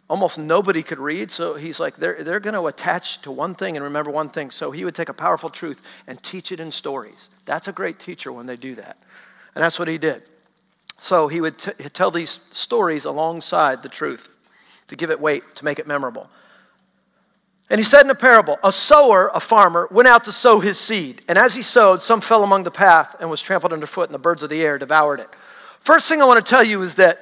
almost 0.08 0.38
nobody 0.38 0.82
could 0.82 0.98
read. 0.98 1.30
So 1.30 1.54
he's 1.54 1.78
like, 1.78 1.96
they're, 1.96 2.22
they're 2.22 2.40
going 2.40 2.54
to 2.54 2.66
attach 2.66 3.20
to 3.22 3.30
one 3.30 3.54
thing 3.54 3.76
and 3.76 3.84
remember 3.84 4.10
one 4.10 4.28
thing. 4.28 4.50
So 4.50 4.70
he 4.70 4.84
would 4.84 4.94
take 4.94 5.08
a 5.08 5.14
powerful 5.14 5.50
truth 5.50 5.86
and 6.06 6.22
teach 6.22 6.50
it 6.50 6.60
in 6.60 6.72
stories. 6.72 7.30
That's 7.44 7.68
a 7.68 7.72
great 7.72 7.98
teacher 7.98 8.32
when 8.32 8.46
they 8.46 8.56
do 8.56 8.74
that. 8.76 8.96
And 9.54 9.62
that's 9.62 9.78
what 9.78 9.88
he 9.88 9.98
did. 9.98 10.22
So 10.98 11.28
he 11.28 11.40
would 11.40 11.58
t- 11.58 11.72
tell 11.92 12.10
these 12.10 12.40
stories 12.50 13.04
alongside 13.04 13.82
the 13.82 13.88
truth 13.88 14.36
to 14.88 14.96
give 14.96 15.10
it 15.10 15.20
weight, 15.20 15.42
to 15.56 15.64
make 15.64 15.78
it 15.78 15.86
memorable. 15.86 16.28
And 17.70 17.78
he 17.78 17.84
said 17.84 18.04
in 18.04 18.10
a 18.10 18.14
parable, 18.14 18.58
a 18.64 18.72
sower, 18.72 19.30
a 19.34 19.40
farmer, 19.40 19.88
went 19.90 20.08
out 20.08 20.24
to 20.24 20.32
sow 20.32 20.60
his 20.60 20.78
seed. 20.78 21.22
And 21.28 21.36
as 21.36 21.54
he 21.54 21.62
sowed, 21.62 22.00
some 22.00 22.20
fell 22.20 22.42
among 22.42 22.64
the 22.64 22.70
path 22.70 23.16
and 23.20 23.28
was 23.30 23.42
trampled 23.42 23.72
underfoot, 23.72 24.08
and 24.08 24.14
the 24.14 24.18
birds 24.18 24.42
of 24.42 24.48
the 24.48 24.62
air 24.62 24.78
devoured 24.78 25.20
it. 25.20 25.28
First 25.78 26.08
thing 26.08 26.22
I 26.22 26.24
want 26.24 26.44
to 26.44 26.48
tell 26.48 26.64
you 26.64 26.82
is 26.82 26.96
that 26.96 27.18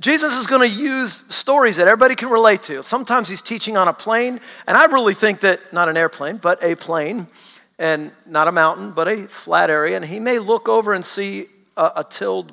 Jesus 0.00 0.38
is 0.38 0.46
going 0.46 0.68
to 0.68 0.74
use 0.74 1.12
stories 1.34 1.76
that 1.76 1.88
everybody 1.88 2.14
can 2.14 2.28
relate 2.28 2.62
to. 2.64 2.82
Sometimes 2.82 3.28
he's 3.28 3.42
teaching 3.42 3.76
on 3.76 3.88
a 3.88 3.92
plain, 3.92 4.40
and 4.66 4.76
I 4.76 4.86
really 4.86 5.14
think 5.14 5.40
that 5.40 5.72
not 5.72 5.88
an 5.88 5.96
airplane, 5.96 6.38
but 6.38 6.62
a 6.62 6.74
plain, 6.74 7.26
and 7.78 8.12
not 8.26 8.48
a 8.48 8.52
mountain, 8.52 8.92
but 8.92 9.08
a 9.08 9.26
flat 9.26 9.70
area. 9.70 9.96
And 9.96 10.04
he 10.04 10.20
may 10.20 10.38
look 10.38 10.68
over 10.68 10.94
and 10.94 11.04
see 11.04 11.46
a, 11.76 11.92
a 11.96 12.04
tilled, 12.04 12.52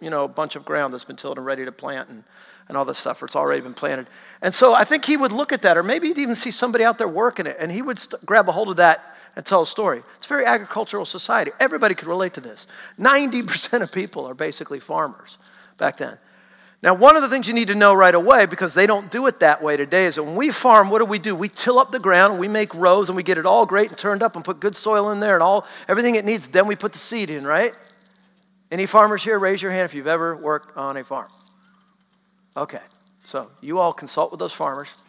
you 0.00 0.10
know, 0.10 0.26
bunch 0.28 0.56
of 0.56 0.64
ground 0.64 0.92
that's 0.92 1.04
been 1.04 1.16
tilled 1.16 1.36
and 1.36 1.46
ready 1.46 1.64
to 1.64 1.72
plant 1.72 2.08
and, 2.08 2.24
and 2.68 2.76
all 2.76 2.84
this 2.84 2.98
stuff, 2.98 3.22
it's 3.22 3.36
already 3.36 3.60
been 3.60 3.74
planted. 3.74 4.06
And 4.42 4.52
so 4.52 4.74
I 4.74 4.82
think 4.82 5.04
he 5.04 5.16
would 5.16 5.32
look 5.32 5.52
at 5.52 5.62
that, 5.62 5.78
or 5.78 5.84
maybe 5.84 6.08
he'd 6.08 6.18
even 6.18 6.34
see 6.34 6.50
somebody 6.50 6.84
out 6.84 6.98
there 6.98 7.08
working 7.08 7.46
it, 7.46 7.56
and 7.60 7.70
he 7.70 7.80
would 7.80 7.98
st- 7.98 8.26
grab 8.26 8.48
a 8.48 8.52
hold 8.52 8.68
of 8.68 8.76
that 8.76 9.00
and 9.36 9.46
tell 9.46 9.62
a 9.62 9.66
story. 9.66 10.02
It's 10.16 10.26
a 10.26 10.28
very 10.28 10.44
agricultural 10.44 11.04
society. 11.04 11.52
Everybody 11.60 11.94
could 11.94 12.08
relate 12.08 12.34
to 12.34 12.40
this. 12.40 12.66
90% 12.98 13.82
of 13.82 13.92
people 13.92 14.26
are 14.28 14.34
basically 14.34 14.80
farmers 14.80 15.38
back 15.78 15.96
then. 15.96 16.18
Now, 16.82 16.94
one 16.94 17.14
of 17.14 17.22
the 17.22 17.28
things 17.28 17.46
you 17.46 17.54
need 17.54 17.68
to 17.68 17.76
know 17.76 17.94
right 17.94 18.14
away, 18.14 18.46
because 18.46 18.74
they 18.74 18.88
don't 18.88 19.08
do 19.08 19.28
it 19.28 19.38
that 19.38 19.62
way 19.62 19.76
today, 19.76 20.06
is 20.06 20.16
that 20.16 20.24
when 20.24 20.34
we 20.34 20.50
farm, 20.50 20.90
what 20.90 20.98
do 20.98 21.04
we 21.04 21.20
do? 21.20 21.36
We 21.36 21.48
till 21.48 21.78
up 21.78 21.92
the 21.92 22.00
ground, 22.00 22.40
we 22.40 22.48
make 22.48 22.74
rows, 22.74 23.08
and 23.08 23.14
we 23.14 23.22
get 23.22 23.38
it 23.38 23.46
all 23.46 23.64
great 23.64 23.90
and 23.90 23.96
turned 23.96 24.20
up 24.20 24.34
and 24.34 24.44
put 24.44 24.58
good 24.58 24.74
soil 24.74 25.10
in 25.12 25.20
there 25.20 25.34
and 25.34 25.42
all 25.44 25.64
everything 25.86 26.16
it 26.16 26.24
needs. 26.24 26.48
Then 26.48 26.66
we 26.66 26.74
put 26.74 26.92
the 26.92 26.98
seed 26.98 27.30
in, 27.30 27.46
right? 27.46 27.70
Any 28.72 28.86
farmers 28.86 29.22
here, 29.22 29.38
raise 29.38 29.62
your 29.62 29.70
hand 29.70 29.84
if 29.84 29.94
you've 29.94 30.08
ever 30.08 30.34
worked 30.34 30.76
on 30.76 30.96
a 30.96 31.04
farm. 31.04 31.28
Okay, 32.56 32.80
so 33.24 33.50
you 33.60 33.78
all 33.78 33.92
consult 33.92 34.30
with 34.30 34.40
those 34.40 34.52
farmers. 34.52 35.02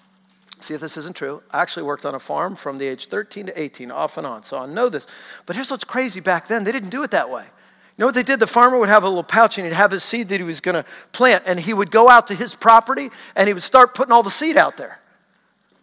See 0.59 0.73
if 0.73 0.81
this 0.81 0.95
isn't 0.95 1.15
true. 1.15 1.43
I 1.51 1.61
actually 1.61 1.83
worked 1.83 2.05
on 2.05 2.15
a 2.15 2.19
farm 2.19 2.55
from 2.55 2.77
the 2.77 2.87
age 2.87 3.07
13 3.07 3.47
to 3.47 3.61
18, 3.61 3.91
off 3.91 4.17
and 4.17 4.25
on, 4.25 4.43
so 4.43 4.57
I 4.57 4.65
know 4.65 4.87
this. 4.87 5.07
But 5.45 5.55
here's 5.55 5.69
what's 5.69 5.83
crazy 5.83 6.21
back 6.21 6.47
then 6.47 6.63
they 6.63 6.71
didn't 6.71 6.89
do 6.89 7.03
it 7.03 7.11
that 7.11 7.29
way. 7.29 7.43
You 7.43 8.01
know 8.01 8.05
what 8.07 8.15
they 8.15 8.23
did? 8.23 8.39
The 8.39 8.47
farmer 8.47 8.79
would 8.79 8.89
have 8.89 9.03
a 9.03 9.07
little 9.07 9.23
pouch 9.23 9.57
and 9.57 9.67
he'd 9.67 9.73
have 9.73 9.91
his 9.91 10.03
seed 10.03 10.29
that 10.29 10.37
he 10.37 10.43
was 10.43 10.61
going 10.61 10.81
to 10.81 10.89
plant, 11.11 11.43
and 11.45 11.59
he 11.59 11.73
would 11.73 11.91
go 11.91 12.09
out 12.09 12.27
to 12.27 12.35
his 12.35 12.55
property 12.55 13.09
and 13.35 13.47
he 13.47 13.53
would 13.53 13.63
start 13.63 13.93
putting 13.93 14.11
all 14.11 14.23
the 14.23 14.31
seed 14.31 14.57
out 14.57 14.77
there 14.77 14.99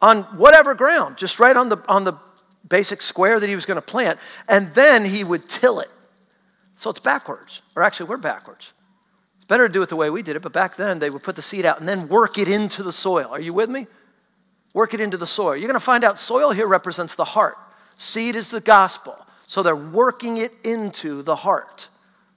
on 0.03 0.23
whatever 0.37 0.75
ground, 0.75 1.19
just 1.19 1.39
right 1.39 1.57
on 1.57 1.69
the, 1.69 1.83
on 1.87 2.05
the 2.05 2.15
basic 2.69 3.03
square 3.03 3.39
that 3.39 3.49
he 3.49 3.55
was 3.55 3.67
going 3.67 3.77
to 3.77 3.83
plant, 3.83 4.19
and 4.49 4.69
then 4.69 5.05
he 5.05 5.23
would 5.23 5.49
till 5.49 5.81
it. 5.81 5.91
So 6.77 6.89
it's 6.91 7.01
backwards, 7.01 7.61
or 7.77 7.83
actually, 7.83 8.09
we're 8.09 8.17
backwards. 8.17 8.73
Better 9.51 9.67
to 9.67 9.73
do 9.73 9.83
it 9.83 9.89
the 9.89 9.97
way 9.97 10.11
we 10.11 10.23
did 10.23 10.37
it, 10.37 10.43
but 10.43 10.53
back 10.53 10.77
then 10.77 11.01
they 11.01 11.11
would 11.11 11.25
put 11.25 11.35
the 11.35 11.43
seed 11.43 11.67
out 11.67 11.81
and 11.81 11.89
then 11.89 12.07
work 12.07 12.39
it 12.39 12.49
into 12.49 12.85
the 12.85 12.93
soil. 12.93 13.27
Are 13.33 13.41
you 13.41 13.53
with 13.53 13.69
me? 13.69 13.89
Work 14.75 14.95
it 14.95 15.01
into 15.01 15.17
the 15.17 15.27
soil. 15.27 15.57
You're 15.57 15.67
going 15.67 15.75
to 15.75 15.85
find 15.85 16.05
out 16.05 16.21
soil 16.21 16.53
here 16.53 16.69
represents 16.69 17.17
the 17.17 17.25
heart, 17.25 17.57
seed 17.97 18.37
is 18.37 18.53
the 18.53 18.61
gospel. 18.61 19.17
So 19.49 19.65
they're 19.65 19.75
working 19.75 20.37
it 20.37 20.53
into 20.63 21.23
the 21.23 21.35
heart. 21.35 21.89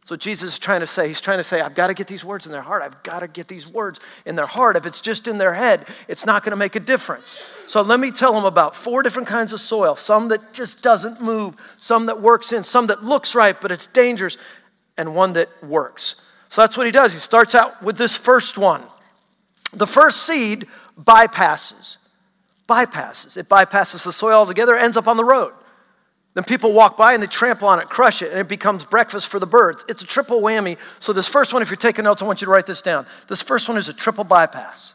So 0.01 0.15
Jesus 0.15 0.53
is 0.53 0.59
trying 0.59 0.79
to 0.79 0.87
say, 0.87 1.07
he's 1.07 1.21
trying 1.21 1.37
to 1.37 1.43
say, 1.43 1.61
I've 1.61 1.75
got 1.75 1.87
to 1.87 1.93
get 1.93 2.07
these 2.07 2.25
words 2.25 2.47
in 2.47 2.51
their 2.51 2.63
heart. 2.63 2.81
I've 2.81 3.03
got 3.03 3.19
to 3.19 3.27
get 3.27 3.47
these 3.47 3.71
words 3.71 3.99
in 4.25 4.35
their 4.35 4.47
heart. 4.47 4.75
If 4.75 4.87
it's 4.87 4.99
just 4.99 5.27
in 5.27 5.37
their 5.37 5.53
head, 5.53 5.85
it's 6.07 6.25
not 6.25 6.43
going 6.43 6.49
to 6.49 6.57
make 6.57 6.75
a 6.75 6.79
difference. 6.79 7.37
So 7.67 7.83
let 7.83 7.99
me 7.99 8.09
tell 8.09 8.33
them 8.33 8.45
about 8.45 8.75
four 8.75 9.03
different 9.03 9.27
kinds 9.27 9.53
of 9.53 9.61
soil 9.61 9.95
some 9.95 10.29
that 10.29 10.51
just 10.51 10.81
doesn't 10.81 11.21
move, 11.21 11.75
some 11.77 12.07
that 12.07 12.19
works 12.19 12.51
in, 12.51 12.63
some 12.63 12.87
that 12.87 13.03
looks 13.03 13.35
right, 13.35 13.55
but 13.61 13.71
it's 13.71 13.85
dangerous, 13.85 14.35
and 14.97 15.15
one 15.15 15.33
that 15.33 15.49
works. 15.63 16.15
So 16.53 16.61
that's 16.61 16.77
what 16.77 16.85
he 16.85 16.91
does. 16.91 17.13
He 17.13 17.17
starts 17.17 17.55
out 17.55 17.81
with 17.81 17.97
this 17.97 18.15
first 18.15 18.59
one. 18.59 18.83
The 19.73 19.87
first 19.87 20.21
seed 20.21 20.67
bypasses. 21.01 21.97
bypasses. 22.69 23.37
It 23.37 23.49
bypasses 23.49 24.05
the 24.05 24.11
soil 24.11 24.35
altogether, 24.35 24.75
ends 24.75 24.95
up 24.95 25.07
on 25.07 25.17
the 25.17 25.23
road. 25.23 25.51
Then 26.35 26.43
people 26.43 26.71
walk 26.71 26.95
by 26.95 27.15
and 27.15 27.23
they 27.23 27.27
trample 27.27 27.67
on 27.67 27.79
it, 27.79 27.85
crush 27.89 28.21
it, 28.21 28.29
and 28.29 28.39
it 28.39 28.47
becomes 28.47 28.85
breakfast 28.85 29.29
for 29.29 29.39
the 29.39 29.47
birds. 29.47 29.83
It's 29.89 30.03
a 30.03 30.05
triple 30.05 30.43
whammy. 30.43 30.77
So, 30.99 31.11
this 31.11 31.27
first 31.27 31.53
one, 31.53 31.63
if 31.63 31.71
you're 31.71 31.75
taking 31.75 32.03
notes, 32.03 32.21
I 32.21 32.25
want 32.25 32.39
you 32.39 32.45
to 32.45 32.51
write 32.51 32.67
this 32.67 32.83
down. 32.83 33.07
This 33.27 33.41
first 33.41 33.67
one 33.67 33.79
is 33.79 33.89
a 33.89 33.93
triple 33.93 34.23
bypass. 34.23 34.93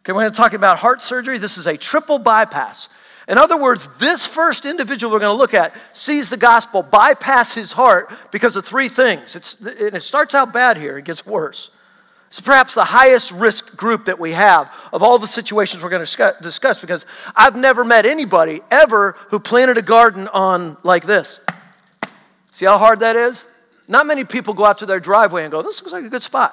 Okay, 0.00 0.12
we're 0.12 0.22
going 0.22 0.32
to 0.32 0.36
talk 0.36 0.54
about 0.54 0.78
heart 0.78 1.02
surgery. 1.02 1.36
This 1.36 1.58
is 1.58 1.66
a 1.66 1.76
triple 1.76 2.18
bypass. 2.18 2.88
In 3.30 3.38
other 3.38 3.56
words, 3.56 3.86
this 3.98 4.26
first 4.26 4.66
individual 4.66 5.12
we're 5.12 5.20
going 5.20 5.32
to 5.32 5.38
look 5.38 5.54
at 5.54 5.72
sees 5.96 6.30
the 6.30 6.36
gospel 6.36 6.82
bypass 6.82 7.54
his 7.54 7.70
heart 7.70 8.10
because 8.32 8.56
of 8.56 8.64
three 8.64 8.88
things. 8.88 9.36
It's, 9.36 9.60
and 9.60 9.94
it 9.94 10.02
starts 10.02 10.34
out 10.34 10.52
bad 10.52 10.76
here, 10.76 10.98
it 10.98 11.04
gets 11.04 11.24
worse. 11.24 11.70
It's 12.26 12.40
perhaps 12.40 12.74
the 12.74 12.84
highest 12.84 13.30
risk 13.30 13.76
group 13.76 14.06
that 14.06 14.18
we 14.18 14.32
have 14.32 14.74
of 14.92 15.04
all 15.04 15.18
the 15.18 15.28
situations 15.28 15.80
we're 15.80 15.90
going 15.90 16.04
to 16.04 16.36
discuss 16.42 16.80
because 16.80 17.06
I've 17.36 17.54
never 17.54 17.84
met 17.84 18.04
anybody 18.04 18.62
ever 18.68 19.12
who 19.28 19.38
planted 19.38 19.78
a 19.78 19.82
garden 19.82 20.26
on 20.28 20.76
like 20.82 21.04
this. 21.04 21.38
See 22.50 22.66
how 22.66 22.78
hard 22.78 22.98
that 23.00 23.14
is? 23.14 23.46
Not 23.86 24.06
many 24.06 24.24
people 24.24 24.54
go 24.54 24.64
out 24.64 24.78
to 24.78 24.86
their 24.86 25.00
driveway 25.00 25.42
and 25.44 25.52
go, 25.52 25.62
This 25.62 25.80
looks 25.80 25.92
like 25.92 26.04
a 26.04 26.08
good 26.08 26.22
spot. 26.22 26.52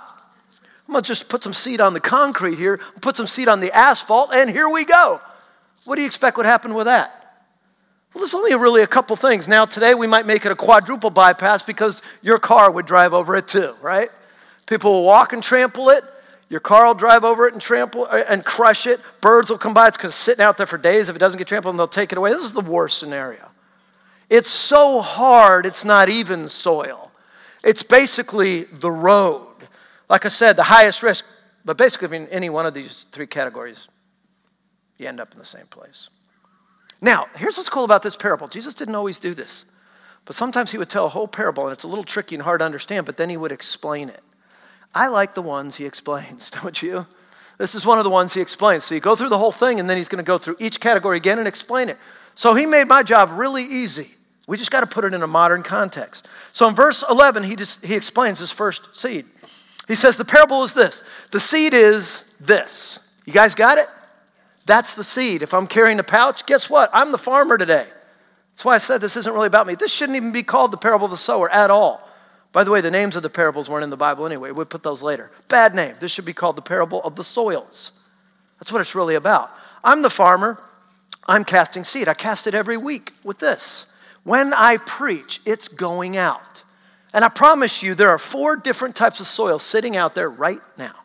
I'm 0.88 0.94
going 0.94 1.04
to 1.04 1.08
just 1.08 1.28
put 1.28 1.44
some 1.44 1.54
seed 1.54 1.82
on 1.82 1.94
the 1.94 2.00
concrete 2.00 2.58
here, 2.58 2.80
put 3.02 3.18
some 3.18 3.28
seed 3.28 3.48
on 3.48 3.62
the 3.62 3.72
asphalt, 3.72 4.32
and 4.32 4.50
here 4.50 4.70
we 4.70 4.86
go. 4.86 5.20
What 5.88 5.96
do 5.96 6.02
you 6.02 6.08
expect 6.08 6.36
would 6.36 6.46
happen 6.46 6.74
with 6.74 6.86
that? 6.86 7.14
Well, 8.14 8.22
there's 8.22 8.36
only 8.36 8.54
really 8.56 8.82
a 8.82 8.88
couple 8.88 9.16
things. 9.16 9.48
Now, 9.48 9.64
today 9.64 9.94
we 9.94 10.06
might 10.06 10.26
make 10.26 10.46
it 10.46 10.52
a 10.52 10.56
quadruple 10.56 11.10
bypass 11.10 11.64
because 11.64 12.02
your 12.22 12.40
car 12.40 12.70
would 12.70 12.86
drive 12.86 13.14
over 13.14 13.36
it 13.38 13.48
too, 13.48 13.74
right? 13.82 14.10
People 14.68 14.92
will 14.92 15.06
walk 15.06 15.32
and 15.32 15.42
trample 15.42 15.90
it. 15.90 16.04
Your 16.50 16.60
car 16.60 16.88
will 16.88 16.94
drive 16.94 17.24
over 17.24 17.48
it 17.48 17.54
and 17.54 17.62
trample 17.62 18.06
uh, 18.06 18.24
and 18.28 18.44
crush 18.44 18.86
it. 18.86 19.00
Birds 19.22 19.50
will 19.50 19.58
come 19.58 19.74
by. 19.74 19.88
It's 19.88 20.16
sitting 20.16 20.44
out 20.44 20.58
there 20.58 20.66
for 20.66 20.78
days. 20.78 21.08
If 21.08 21.16
it 21.16 21.20
doesn't 21.20 21.38
get 21.38 21.48
trampled, 21.48 21.74
and 21.74 21.80
they'll 21.80 21.88
take 21.88 22.12
it 22.12 22.18
away. 22.18 22.32
This 22.32 22.44
is 22.44 22.54
the 22.54 22.62
worst 22.62 22.98
scenario. 22.98 23.50
It's 24.30 24.50
so 24.50 25.02
hard, 25.02 25.66
it's 25.66 25.86
not 25.86 26.10
even 26.10 26.50
soil. 26.50 27.12
It's 27.64 27.84
basically 27.84 28.66
the 28.66 28.92
road. 28.92 29.48
Like 30.10 30.26
I 30.26 30.30
said, 30.30 30.58
the 30.58 30.64
highest 30.64 31.02
risk. 31.02 31.26
But 31.64 31.78
basically, 31.78 32.18
in 32.18 32.28
any 32.28 32.50
one 32.50 32.66
of 32.66 32.74
these 32.74 33.06
three 33.12 33.28
categories, 33.28 33.88
you 34.98 35.08
end 35.08 35.20
up 35.20 35.32
in 35.32 35.38
the 35.38 35.46
same 35.46 35.68
place. 35.68 36.10
Now, 37.02 37.28
here's 37.36 37.58
what's 37.58 37.70
cool 37.70 37.86
about 37.86 38.04
this 38.04 38.16
parable 38.16 38.48
Jesus 38.48 38.74
didn't 38.74 38.96
always 38.96 39.20
do 39.20 39.34
this, 39.34 39.66
but 40.26 40.36
sometimes 40.36 40.72
he 40.72 40.78
would 40.78 40.90
tell 40.90 41.06
a 41.06 41.10
whole 41.10 41.28
parable, 41.28 41.66
and 41.66 41.74
it's 41.74 41.84
a 41.84 41.88
little 41.88 42.04
tricky 42.04 42.36
and 42.36 42.44
hard 42.44 42.60
to 42.60 42.66
understand, 42.66 43.06
but 43.06 43.18
then 43.18 43.30
he 43.30 43.38
would 43.38 43.52
explain 43.52 44.10
it. 44.10 44.22
I 44.94 45.08
like 45.10 45.36
the 45.36 45.42
ones 45.42 45.76
he 45.76 45.86
explains, 45.86 46.50
don't 46.64 46.82
you? 46.82 47.06
This 47.58 47.74
is 47.74 47.86
one 47.86 47.98
of 47.98 48.04
the 48.04 48.10
ones 48.10 48.34
he 48.34 48.42
explains. 48.42 48.84
So 48.84 48.94
you 48.94 49.02
go 49.02 49.16
through 49.16 49.30
the 49.30 49.38
whole 49.38 49.52
thing, 49.52 49.80
and 49.80 49.90
then 49.90 49.98
he's 49.98 50.10
going 50.10 50.24
to 50.24 50.28
go 50.28 50.38
through 50.38 50.58
each 50.60 50.80
category 50.80 51.18
again 51.18 51.40
and 51.40 51.48
explain 51.48 51.90
it. 51.90 51.98
So 52.36 52.54
he 52.54 52.66
made 52.66 52.86
my 52.86 53.02
job 53.02 53.32
really 53.34 53.64
easy. 53.64 54.12
We 54.48 54.58
just 54.58 54.72
got 54.72 54.82
to 54.82 54.88
put 54.88 55.04
it 55.04 55.14
in 55.14 55.24
a 55.24 55.28
modern 55.28 55.64
context. 55.64 56.28
So 56.52 56.68
in 56.68 56.76
verse 56.76 57.04
11, 57.10 57.44
he, 57.44 57.56
just, 57.56 57.86
he 57.86 57.96
explains 57.96 58.40
his 58.40 58.52
first 58.52 58.96
seed. 58.96 59.26
He 59.88 59.96
says, 59.96 60.18
The 60.18 60.26
parable 60.26 60.64
is 60.64 60.74
this 60.74 61.04
the 61.32 61.40
seed 61.40 61.74
is 61.74 62.36
this. 62.40 63.14
You 63.26 63.34
guys 63.34 63.56
got 63.56 63.78
it? 63.78 63.88
That's 64.68 64.96
the 64.96 65.04
seed. 65.04 65.42
If 65.42 65.54
I'm 65.54 65.66
carrying 65.66 65.98
a 65.98 66.04
pouch, 66.04 66.46
guess 66.46 66.70
what? 66.70 66.90
I'm 66.94 67.12
the 67.12 67.18
farmer 67.18 67.58
today. 67.58 67.88
That's 68.52 68.66
why 68.66 68.76
I 68.76 68.80
said 68.80 69.00
this 69.00 69.16
isn't 69.16 69.34
really 69.34 69.48
about 69.48 69.66
me. 69.66 69.76
This 69.76 69.94
shouldn't 69.94 70.18
even 70.18 70.34
be 70.34 70.44
called 70.44 70.72
the 70.72 70.78
parable 70.78 71.06
of 71.06 71.12
the 71.12 71.18
sower 71.18 71.50
at 71.50 71.72
all. 71.72 72.08
By 72.52 72.64
the 72.64 72.72
way, 72.72 72.82
the 72.82 72.92
names 72.92 73.16
of 73.16 73.24
the 73.24 73.30
parables 73.30 73.70
weren't 73.70 73.86
in 73.86 73.90
the 73.90 73.98
Bible 73.98 74.26
anyway. 74.26 74.52
We'll 74.52 74.66
put 74.66 74.84
those 74.84 75.02
later. 75.02 75.32
Bad 75.48 75.74
name. 75.74 75.96
This 76.00 76.12
should 76.12 76.26
be 76.26 76.34
called 76.34 76.58
the 76.58 76.62
parable 76.62 77.02
of 77.04 77.16
the 77.16 77.24
soils. 77.24 77.94
That's 78.60 78.72
what 78.72 78.82
it's 78.82 78.96
really 78.96 79.16
about. 79.16 79.52
I'm 79.84 80.02
the 80.02 80.10
farmer. 80.10 80.62
I'm 81.28 81.46
casting 81.46 81.84
seed. 81.84 82.08
I 82.10 82.14
cast 82.14 82.46
it 82.46 82.54
every 82.54 82.78
week 82.78 83.14
with 83.24 83.40
this. 83.40 83.94
When 84.24 84.54
I 84.54 84.78
preach, 84.86 85.40
it's 85.46 85.70
going 85.70 86.18
out. 86.18 86.64
And 87.14 87.24
I 87.24 87.30
promise 87.30 87.82
you, 87.84 87.96
there 87.96 88.10
are 88.10 88.20
four 88.20 88.58
different 88.58 88.96
types 88.96 89.22
of 89.22 89.28
soil 89.28 89.60
sitting 89.60 89.96
out 89.96 90.14
there 90.14 90.30
right 90.30 90.60
now. 90.78 90.96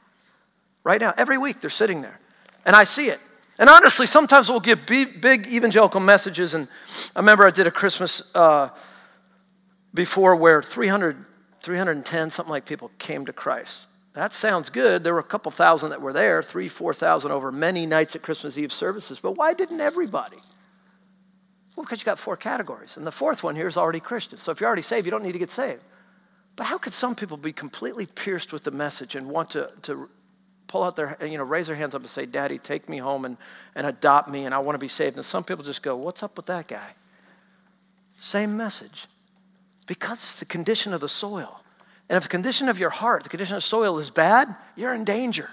Right 0.83 1.01
now. 1.01 1.15
Every 1.17 1.39
week, 1.39 1.61
they're 1.61 1.71
sitting 1.71 2.03
there. 2.03 2.19
And 2.67 2.75
I 2.75 2.85
see 2.85 3.07
it. 3.07 3.21
And 3.63 3.71
honestly, 3.71 4.07
sometimes 4.07 4.49
we'll 4.49 4.59
give 4.59 4.87
big 4.87 5.47
evangelical 5.47 6.01
messages. 6.01 6.55
And 6.55 6.67
I 7.15 7.21
remember 7.21 7.47
I 7.47 7.53
did 7.53 7.69
a 7.69 7.71
Christmas 7.71 8.21
uh, 8.35 8.71
before 9.95 10.35
where 10.35 10.61
300 10.61 11.25
310 11.61 12.31
something 12.31 12.51
like 12.51 12.67
people 12.67 12.91
came 12.99 13.25
to 13.25 13.33
Christ. 13.33 13.87
That 14.15 14.33
sounds 14.33 14.69
good. 14.69 15.05
There 15.05 15.15
were 15.15 15.21
a 15.21 15.23
couple 15.23 15.53
thousand 15.53 15.91
that 15.91 16.01
were 16.01 16.13
there, 16.13 16.43
three, 16.43 16.67
4,000 16.67 17.31
over 17.31 17.53
many 17.53 17.87
nights 17.87 18.17
at 18.17 18.23
Christmas 18.23 18.59
Eve 18.59 18.73
services. 18.73 19.21
But 19.21 19.37
why 19.37 19.55
didn't 19.55 19.81
everybody? 19.81 20.39
Well, 21.77 21.85
because 21.85 22.01
you 22.01 22.05
got 22.05 22.19
four 22.19 22.37
categories. 22.37 22.97
And 22.97 23.07
the 23.07 23.13
fourth 23.13 23.45
one 23.45 23.55
here 23.55 23.69
is 23.69 23.77
already 23.77 24.01
Christian. 24.01 24.39
So 24.39 24.51
if 24.51 24.61
you're 24.61 24.67
already 24.67 24.83
saved, 24.83 25.07
you 25.07 25.13
don't 25.13 25.23
need 25.23 25.35
to 25.35 25.39
get 25.39 25.51
saved. 25.51 25.85
But 26.57 26.65
how 26.65 26.79
could 26.79 26.95
some 26.95 27.15
people 27.15 27.37
be 27.37 27.53
completely 27.53 28.07
pierced 28.07 28.53
with 28.53 28.65
the 28.65 28.73
message 28.73 29.15
and 29.15 29.31
want 29.31 29.51
to, 29.51 29.71
to 29.83 30.09
pull 30.73 30.83
out 30.83 30.97
their, 30.97 31.19
you 31.21 31.37
know, 31.37 31.45
raise 31.45 31.67
their 31.67 31.77
hands 31.77 31.95
up 31.95 32.01
and 32.01 32.09
say, 32.09 32.25
Daddy, 32.25 32.57
take 32.57 32.89
me 32.89 32.97
home 32.97 33.27
and, 33.27 33.37
and 33.75 33.87
adopt 33.87 34.31
me 34.31 34.47
and 34.47 34.55
I 34.55 34.59
want 34.59 34.75
to 34.75 34.81
be 34.81 34.89
saved? 34.89 35.17
And 35.17 35.25
some 35.25 35.45
people 35.45 35.63
just 35.63 35.83
go, 35.83 35.95
What's 35.95 36.23
up 36.23 36.35
with 36.35 36.47
that 36.47 36.67
guy? 36.67 36.95
Same 38.15 38.57
message 38.57 39.05
because 39.87 40.23
it's 40.23 40.39
the 40.41 40.47
condition 40.47 40.95
of 40.95 41.03
the 41.03 41.09
soil. 41.11 41.61
And 42.09 42.17
if 42.17 42.23
the 42.23 42.31
condition 42.31 42.71
of 42.71 42.79
your 42.79 42.89
heart, 42.89 43.23
the 43.23 43.29
condition 43.29 43.55
of 43.55 43.63
soil 43.63 43.99
is 43.99 44.11
bad, 44.11 44.49
you're 44.75 44.95
in 44.95 45.05
danger. 45.05 45.51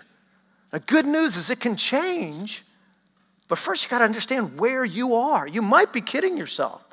The 0.71 0.79
good 0.79 1.05
news 1.05 1.35
is 1.35 1.49
it 1.49 1.59
can 1.59 1.75
change, 1.75 2.63
but 3.49 3.57
first 3.57 3.83
you 3.83 3.89
got 3.89 3.99
to 3.99 4.05
understand 4.05 4.57
where 4.57 4.85
you 4.85 5.15
are. 5.15 5.47
You 5.47 5.61
might 5.61 5.91
be 5.91 5.99
kidding 5.99 6.37
yourself. 6.37 6.87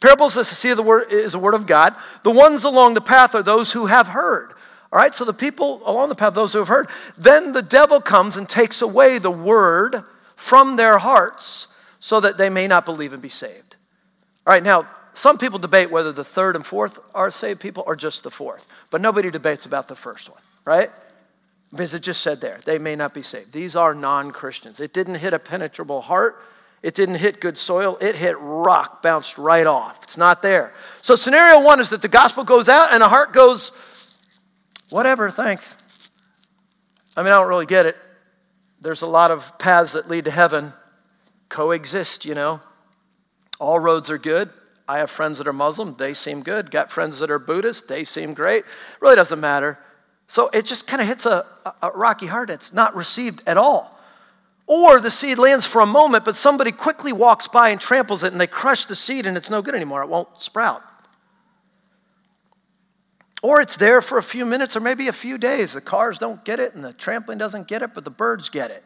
Parables, 0.00 0.36
as 0.36 0.48
I 0.50 0.54
see 0.54 0.72
the 0.74 0.82
word, 0.82 1.12
is 1.12 1.34
a 1.34 1.38
word 1.38 1.54
of 1.54 1.66
God. 1.66 1.96
The 2.22 2.30
ones 2.30 2.64
along 2.64 2.94
the 2.94 3.00
path 3.00 3.34
are 3.34 3.42
those 3.42 3.72
who 3.72 3.86
have 3.86 4.08
heard. 4.08 4.52
All 4.92 4.98
right, 4.98 5.14
so 5.14 5.24
the 5.24 5.32
people 5.32 5.80
along 5.86 6.10
the 6.10 6.14
path, 6.14 6.34
those 6.34 6.52
who 6.52 6.58
have 6.58 6.68
heard. 6.68 6.88
Then 7.16 7.52
the 7.52 7.62
devil 7.62 8.00
comes 8.00 8.36
and 8.36 8.46
takes 8.46 8.82
away 8.82 9.18
the 9.18 9.30
word 9.30 10.02
from 10.36 10.76
their 10.76 10.98
hearts 10.98 11.68
so 11.98 12.20
that 12.20 12.36
they 12.36 12.50
may 12.50 12.66
not 12.66 12.84
believe 12.84 13.12
and 13.12 13.22
be 13.22 13.28
saved. 13.30 13.76
All 14.46 14.52
right, 14.52 14.62
now 14.62 14.86
some 15.14 15.38
people 15.38 15.58
debate 15.58 15.90
whether 15.90 16.12
the 16.12 16.24
third 16.24 16.56
and 16.56 16.66
fourth 16.66 16.98
are 17.14 17.30
saved 17.30 17.60
people 17.60 17.84
or 17.86 17.96
just 17.96 18.22
the 18.22 18.30
fourth, 18.30 18.66
but 18.90 19.00
nobody 19.00 19.30
debates 19.30 19.64
about 19.64 19.88
the 19.88 19.94
first 19.94 20.28
one, 20.28 20.40
right? 20.64 20.90
Because 21.70 21.94
it 21.94 22.02
just 22.02 22.20
said 22.20 22.40
there, 22.40 22.58
they 22.64 22.78
may 22.78 22.96
not 22.96 23.14
be 23.14 23.22
saved. 23.22 23.52
These 23.52 23.76
are 23.76 23.94
non 23.94 24.30
Christians. 24.30 24.78
It 24.78 24.92
didn't 24.92 25.16
hit 25.16 25.32
a 25.32 25.38
penetrable 25.38 26.02
heart, 26.02 26.36
it 26.82 26.94
didn't 26.94 27.14
hit 27.14 27.40
good 27.40 27.56
soil, 27.56 27.96
it 28.00 28.16
hit 28.16 28.36
rock, 28.40 29.02
bounced 29.02 29.38
right 29.38 29.66
off. 29.66 30.02
It's 30.02 30.18
not 30.18 30.42
there. 30.42 30.74
So, 31.00 31.14
scenario 31.14 31.62
one 31.62 31.80
is 31.80 31.90
that 31.90 32.02
the 32.02 32.08
gospel 32.08 32.44
goes 32.44 32.68
out 32.68 32.92
and 32.92 33.02
a 33.02 33.08
heart 33.08 33.32
goes, 33.32 33.70
whatever, 34.92 35.30
thanks. 35.30 36.10
I 37.16 37.22
mean, 37.22 37.32
I 37.32 37.40
don't 37.40 37.48
really 37.48 37.66
get 37.66 37.86
it. 37.86 37.96
There's 38.80 39.02
a 39.02 39.06
lot 39.06 39.30
of 39.30 39.58
paths 39.58 39.92
that 39.92 40.08
lead 40.08 40.24
to 40.26 40.30
heaven 40.30 40.72
coexist, 41.48 42.24
you 42.24 42.34
know. 42.34 42.60
All 43.60 43.78
roads 43.78 44.10
are 44.10 44.18
good. 44.18 44.50
I 44.88 44.98
have 44.98 45.10
friends 45.10 45.38
that 45.38 45.46
are 45.46 45.52
Muslim, 45.52 45.94
they 45.94 46.14
seem 46.14 46.42
good. 46.42 46.70
Got 46.70 46.90
friends 46.90 47.20
that 47.20 47.30
are 47.30 47.38
Buddhist, 47.38 47.88
they 47.88 48.04
seem 48.04 48.34
great. 48.34 48.64
Really 49.00 49.16
doesn't 49.16 49.40
matter. 49.40 49.78
So 50.26 50.48
it 50.48 50.66
just 50.66 50.86
kind 50.86 51.00
of 51.00 51.08
hits 51.08 51.26
a, 51.26 51.44
a, 51.80 51.90
rocky 51.90 52.26
heart. 52.26 52.50
It's 52.50 52.72
not 52.72 52.94
received 52.96 53.42
at 53.46 53.56
all. 53.56 53.98
Or 54.66 54.98
the 54.98 55.10
seed 55.10 55.38
lands 55.38 55.66
for 55.66 55.80
a 55.80 55.86
moment, 55.86 56.24
but 56.24 56.36
somebody 56.36 56.72
quickly 56.72 57.12
walks 57.12 57.48
by 57.48 57.68
and 57.68 57.80
tramples 57.80 58.24
it 58.24 58.32
and 58.32 58.40
they 58.40 58.46
crush 58.46 58.86
the 58.86 58.94
seed 58.94 59.26
and 59.26 59.36
it's 59.36 59.50
no 59.50 59.62
good 59.62 59.74
anymore. 59.74 60.02
It 60.02 60.08
won't 60.08 60.28
sprout. 60.40 60.82
Or 63.42 63.60
it's 63.60 63.76
there 63.76 64.00
for 64.00 64.18
a 64.18 64.22
few 64.22 64.46
minutes 64.46 64.76
or 64.76 64.80
maybe 64.80 65.08
a 65.08 65.12
few 65.12 65.36
days. 65.36 65.72
The 65.72 65.80
cars 65.80 66.16
don't 66.16 66.44
get 66.44 66.60
it 66.60 66.74
and 66.74 66.84
the 66.84 66.94
trampoline 66.94 67.38
doesn't 67.38 67.66
get 67.66 67.82
it, 67.82 67.92
but 67.92 68.04
the 68.04 68.10
birds 68.10 68.48
get 68.48 68.70
it. 68.70 68.84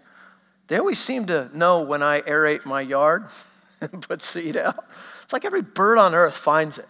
They 0.69 0.79
always 0.79 0.99
seem 0.99 1.27
to 1.27 1.51
know 1.57 1.83
when 1.83 2.03
I 2.03 2.23
aerate 2.23 2.65
my 2.65 2.81
yard 2.81 3.27
and 3.81 4.03
put 4.03 4.23
seed 4.23 4.57
out. 4.57 4.85
It's 5.23 5.33
like 5.33 5.45
every 5.45 5.63
bird 5.63 5.99
on 5.99 6.15
earth 6.15 6.37
finds 6.37 6.79
it. 6.79 6.87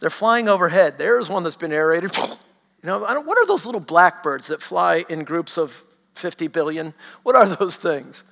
They're 0.00 0.10
flying 0.10 0.48
overhead. 0.48 0.98
There's 0.98 1.28
one 1.28 1.42
that's 1.42 1.56
been 1.56 1.72
aerated. 1.72 2.16
You 2.16 2.36
know, 2.82 3.00
what 3.00 3.38
are 3.38 3.46
those 3.46 3.66
little 3.66 3.80
blackbirds 3.80 4.48
that 4.48 4.62
fly 4.62 5.04
in 5.08 5.24
groups 5.24 5.58
of 5.58 5.82
50 6.14 6.48
billion? 6.48 6.94
What 7.22 7.36
are 7.36 7.46
those 7.46 7.76
things? 7.76 8.24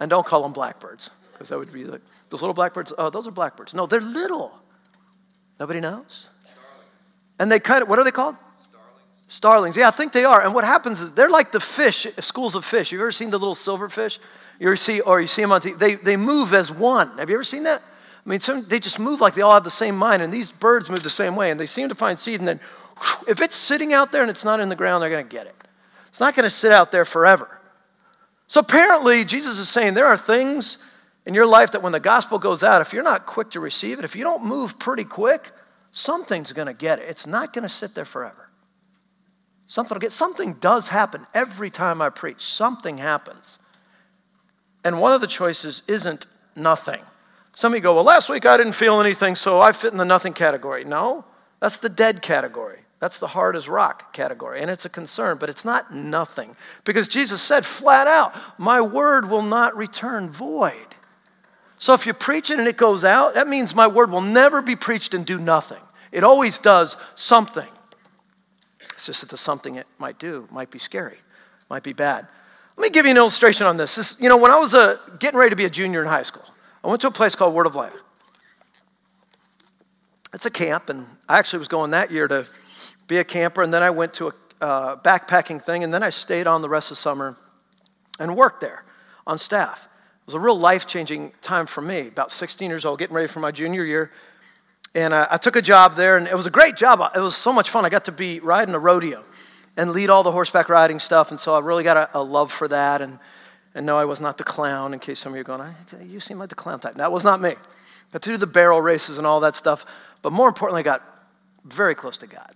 And 0.00 0.08
don't 0.08 0.26
call 0.26 0.42
them 0.42 0.52
blackbirds, 0.52 1.10
because 1.32 1.50
that 1.50 1.58
would 1.58 1.72
be 1.72 1.84
like, 1.84 2.00
those 2.30 2.40
little 2.40 2.54
blackbirds, 2.54 2.92
oh, 2.96 3.10
those 3.10 3.26
are 3.26 3.30
blackbirds. 3.30 3.74
No, 3.74 3.86
they're 3.86 4.00
little. 4.00 4.52
Nobody 5.58 5.80
knows? 5.80 6.29
And 7.40 7.50
they 7.50 7.58
kind 7.58 7.82
of, 7.82 7.88
what 7.88 7.98
are 7.98 8.04
they 8.04 8.10
called? 8.10 8.36
Starlings. 8.54 9.24
Starlings, 9.26 9.76
yeah, 9.78 9.88
I 9.88 9.90
think 9.92 10.12
they 10.12 10.24
are. 10.24 10.44
And 10.44 10.54
what 10.54 10.62
happens 10.62 11.00
is 11.00 11.12
they're 11.12 11.30
like 11.30 11.52
the 11.52 11.58
fish, 11.58 12.06
schools 12.20 12.54
of 12.54 12.66
fish. 12.66 12.92
You've 12.92 13.00
ever 13.00 13.10
seen 13.10 13.30
the 13.30 13.38
little 13.38 13.54
silver 13.54 13.88
fish? 13.88 14.20
You 14.60 14.66
ever 14.66 14.76
see, 14.76 15.00
or 15.00 15.22
you 15.22 15.26
see 15.26 15.40
them 15.40 15.50
on 15.50 15.62
TV? 15.62 15.78
They, 15.78 15.94
they 15.94 16.18
move 16.18 16.52
as 16.52 16.70
one. 16.70 17.16
Have 17.16 17.30
you 17.30 17.36
ever 17.36 17.44
seen 17.44 17.62
that? 17.62 17.82
I 17.82 18.28
mean, 18.28 18.40
some, 18.40 18.66
they 18.68 18.78
just 18.78 18.98
move 18.98 19.22
like 19.22 19.32
they 19.32 19.40
all 19.40 19.54
have 19.54 19.64
the 19.64 19.70
same 19.70 19.96
mind, 19.96 20.20
and 20.20 20.30
these 20.30 20.52
birds 20.52 20.90
move 20.90 21.02
the 21.02 21.08
same 21.08 21.34
way, 21.34 21.50
and 21.50 21.58
they 21.58 21.64
seem 21.64 21.88
to 21.88 21.94
find 21.94 22.18
seed, 22.18 22.40
and 22.40 22.46
then 22.46 22.60
whew, 22.98 23.28
if 23.28 23.40
it's 23.40 23.56
sitting 23.56 23.94
out 23.94 24.12
there 24.12 24.20
and 24.20 24.30
it's 24.30 24.44
not 24.44 24.60
in 24.60 24.68
the 24.68 24.76
ground, 24.76 25.02
they're 25.02 25.08
going 25.08 25.26
to 25.26 25.36
get 25.36 25.46
it. 25.46 25.56
It's 26.08 26.20
not 26.20 26.34
going 26.36 26.44
to 26.44 26.50
sit 26.50 26.72
out 26.72 26.92
there 26.92 27.06
forever. 27.06 27.58
So 28.48 28.60
apparently, 28.60 29.24
Jesus 29.24 29.58
is 29.58 29.70
saying 29.70 29.94
there 29.94 30.06
are 30.06 30.18
things 30.18 30.76
in 31.24 31.32
your 31.32 31.46
life 31.46 31.70
that 31.70 31.82
when 31.82 31.92
the 31.92 32.00
gospel 32.00 32.38
goes 32.38 32.62
out, 32.62 32.82
if 32.82 32.92
you're 32.92 33.02
not 33.02 33.24
quick 33.24 33.50
to 33.52 33.60
receive 33.60 33.98
it, 33.98 34.04
if 34.04 34.14
you 34.14 34.24
don't 34.24 34.44
move 34.44 34.78
pretty 34.78 35.04
quick, 35.04 35.50
something's 35.90 36.52
going 36.52 36.66
to 36.66 36.74
get 36.74 36.98
it. 36.98 37.08
It's 37.08 37.26
not 37.26 37.52
going 37.52 37.62
to 37.62 37.68
sit 37.68 37.94
there 37.94 38.04
forever. 38.04 38.48
Something 39.66 39.94
will 39.94 40.00
get 40.00 40.12
something 40.12 40.54
does 40.54 40.88
happen 40.88 41.26
every 41.32 41.70
time 41.70 42.02
I 42.02 42.10
preach. 42.10 42.40
Something 42.40 42.98
happens. 42.98 43.58
And 44.84 45.00
one 45.00 45.12
of 45.12 45.20
the 45.20 45.26
choices 45.26 45.82
isn't 45.86 46.26
nothing. 46.56 47.00
Some 47.52 47.72
of 47.72 47.76
you 47.76 47.82
go, 47.82 47.94
Well, 47.94 48.04
last 48.04 48.28
week 48.28 48.46
I 48.46 48.56
didn't 48.56 48.72
feel 48.72 49.00
anything, 49.00 49.36
so 49.36 49.60
I 49.60 49.72
fit 49.72 49.92
in 49.92 49.98
the 49.98 50.04
nothing 50.04 50.32
category. 50.32 50.84
No, 50.84 51.24
that's 51.60 51.78
the 51.78 51.88
dead 51.88 52.22
category. 52.22 52.80
That's 53.00 53.18
the 53.18 53.28
hard 53.28 53.56
as 53.56 53.68
rock 53.68 54.12
category. 54.12 54.60
And 54.60 54.70
it's 54.70 54.84
a 54.84 54.90
concern, 54.90 55.38
but 55.38 55.48
it's 55.48 55.64
not 55.64 55.94
nothing. 55.94 56.54
Because 56.84 57.08
Jesus 57.08 57.40
said 57.40 57.64
flat 57.64 58.06
out, 58.06 58.34
My 58.58 58.80
word 58.80 59.30
will 59.30 59.42
not 59.42 59.76
return 59.76 60.30
void. 60.30 60.89
So 61.80 61.94
if 61.94 62.04
you 62.04 62.12
preach 62.12 62.50
it 62.50 62.58
and 62.58 62.68
it 62.68 62.76
goes 62.76 63.04
out, 63.04 63.32
that 63.34 63.48
means 63.48 63.74
my 63.74 63.86
word 63.86 64.10
will 64.10 64.20
never 64.20 64.60
be 64.60 64.76
preached 64.76 65.14
and 65.14 65.24
do 65.24 65.38
nothing. 65.38 65.80
It 66.12 66.22
always 66.22 66.58
does 66.58 66.98
something. 67.14 67.68
It's 68.92 69.06
just 69.06 69.22
that 69.22 69.30
the 69.30 69.38
something 69.38 69.76
it 69.76 69.86
might 69.98 70.18
do 70.18 70.46
might 70.52 70.70
be 70.70 70.78
scary, 70.78 71.16
might 71.70 71.82
be 71.82 71.94
bad. 71.94 72.28
Let 72.76 72.82
me 72.82 72.90
give 72.90 73.06
you 73.06 73.12
an 73.12 73.16
illustration 73.16 73.66
on 73.66 73.78
this. 73.78 73.96
this 73.96 74.20
you 74.20 74.28
know, 74.28 74.36
when 74.36 74.50
I 74.50 74.58
was 74.58 74.74
uh, 74.74 74.98
getting 75.18 75.40
ready 75.40 75.50
to 75.50 75.56
be 75.56 75.64
a 75.64 75.70
junior 75.70 76.02
in 76.02 76.06
high 76.06 76.22
school, 76.22 76.44
I 76.84 76.88
went 76.88 77.00
to 77.00 77.06
a 77.06 77.10
place 77.10 77.34
called 77.34 77.54
Word 77.54 77.66
of 77.66 77.74
Life. 77.74 77.94
It's 80.34 80.44
a 80.44 80.50
camp, 80.50 80.90
and 80.90 81.06
I 81.30 81.38
actually 81.38 81.60
was 81.60 81.68
going 81.68 81.92
that 81.92 82.10
year 82.10 82.28
to 82.28 82.46
be 83.08 83.16
a 83.16 83.24
camper, 83.24 83.62
and 83.62 83.72
then 83.72 83.82
I 83.82 83.88
went 83.88 84.12
to 84.14 84.28
a 84.28 84.34
uh, 84.60 84.96
backpacking 84.96 85.62
thing, 85.62 85.82
and 85.82 85.94
then 85.94 86.02
I 86.02 86.10
stayed 86.10 86.46
on 86.46 86.60
the 86.60 86.68
rest 86.68 86.90
of 86.90 86.98
summer 86.98 87.38
and 88.18 88.36
worked 88.36 88.60
there 88.60 88.84
on 89.26 89.38
staff 89.38 89.89
was 90.30 90.36
a 90.36 90.46
real 90.46 90.58
life 90.58 90.86
changing 90.86 91.32
time 91.42 91.66
for 91.66 91.80
me. 91.82 92.06
About 92.06 92.30
16 92.30 92.70
years 92.70 92.84
old, 92.84 93.00
getting 93.00 93.16
ready 93.16 93.26
for 93.26 93.40
my 93.40 93.50
junior 93.50 93.84
year. 93.84 94.12
And 94.94 95.12
I, 95.12 95.26
I, 95.32 95.36
took 95.38 95.56
a 95.56 95.62
job 95.62 95.94
there, 95.94 96.16
and 96.16 96.28
it 96.28 96.36
was 96.36 96.46
a 96.46 96.50
great 96.50 96.76
job. 96.76 97.00
It 97.16 97.18
was 97.18 97.34
so 97.34 97.52
much 97.52 97.68
fun. 97.68 97.84
I 97.84 97.88
got 97.88 98.04
to 98.04 98.12
be 98.12 98.38
riding 98.38 98.72
a 98.72 98.78
rodeo 98.78 99.24
and 99.76 99.90
lead 99.90 100.08
all 100.08 100.22
the 100.22 100.30
horseback 100.30 100.68
riding 100.68 101.00
stuff. 101.00 101.32
And 101.32 101.40
so 101.40 101.52
I 101.52 101.58
really 101.58 101.82
got 101.82 101.96
a, 101.96 102.18
a 102.18 102.22
love 102.22 102.52
for 102.52 102.68
that. 102.68 103.00
And, 103.00 103.18
and 103.74 103.84
no, 103.84 103.98
I 103.98 104.04
was 104.04 104.20
not 104.20 104.38
the 104.38 104.44
clown, 104.44 104.94
in 104.94 105.00
case 105.00 105.18
some 105.18 105.32
of 105.32 105.36
you 105.36 105.40
are 105.40 105.44
going, 105.44 105.74
you 106.06 106.20
seem 106.20 106.38
like 106.38 106.48
the 106.48 106.54
clown 106.54 106.78
type. 106.78 106.94
That 106.94 107.10
was 107.10 107.24
not 107.24 107.40
me. 107.40 107.54
Got 108.12 108.22
to 108.22 108.30
do 108.30 108.36
the 108.36 108.46
barrel 108.46 108.80
races 108.80 109.18
and 109.18 109.26
all 109.26 109.40
that 109.40 109.56
stuff. 109.56 109.84
But 110.22 110.30
more 110.32 110.46
importantly, 110.46 110.80
I 110.80 110.84
got 110.84 111.02
very 111.64 111.96
close 111.96 112.18
to 112.18 112.28
God. 112.28 112.52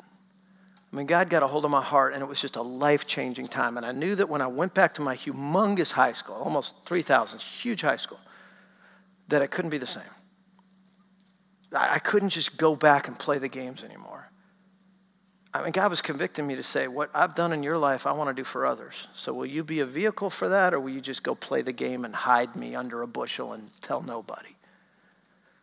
I 0.95 0.97
mean, 0.97 1.07
God 1.09 1.29
got 1.29 1.43
a 1.43 1.49
hold 1.49 1.65
of 1.65 1.73
my 1.73 1.83
heart, 1.83 2.15
and 2.15 2.23
it 2.23 2.29
was 2.29 2.41
just 2.41 2.55
a 2.55 2.63
life 2.63 3.05
changing 3.05 3.49
time. 3.49 3.77
And 3.77 3.85
I 3.85 3.91
knew 3.91 4.15
that 4.15 4.29
when 4.29 4.41
I 4.41 4.47
went 4.47 4.75
back 4.75 4.95
to 4.95 5.03
my 5.03 5.17
humongous 5.17 5.91
high 5.91 6.13
school, 6.13 6.37
almost 6.37 6.85
3,000, 6.85 7.41
huge 7.41 7.81
high 7.81 7.97
school, 7.97 8.21
that 9.27 9.43
it 9.43 9.51
couldn't 9.51 9.73
be 9.73 9.79
the 9.79 9.89
same. 9.89 10.05
I 11.73 11.99
couldn't 11.99 12.29
just 12.29 12.57
go 12.57 12.77
back 12.77 13.09
and 13.09 13.19
play 13.19 13.39
the 13.39 13.49
games 13.49 13.83
anymore. 13.83 14.31
I 15.53 15.65
mean, 15.65 15.73
God 15.73 15.91
was 15.91 16.01
convicting 16.01 16.47
me 16.47 16.55
to 16.55 16.63
say, 16.63 16.87
What 16.87 17.11
I've 17.13 17.35
done 17.35 17.53
in 17.53 17.65
your 17.65 17.77
life, 17.77 18.07
I 18.07 18.13
want 18.13 18.29
to 18.29 18.41
do 18.41 18.45
for 18.45 18.65
others. 18.65 19.09
So, 19.15 19.33
will 19.33 19.47
you 19.47 19.65
be 19.65 19.81
a 19.81 19.87
vehicle 19.87 20.31
for 20.31 20.49
that, 20.49 20.73
or 20.73 20.79
will 20.79 20.91
you 20.91 21.01
just 21.01 21.25
go 21.25 21.35
play 21.35 21.63
the 21.63 21.73
game 21.73 22.05
and 22.05 22.15
hide 22.15 22.55
me 22.55 22.77
under 22.77 23.03
a 23.03 23.09
bushel 23.09 23.53
and 23.53 23.69
tell 23.83 24.00
nobody 24.00 24.54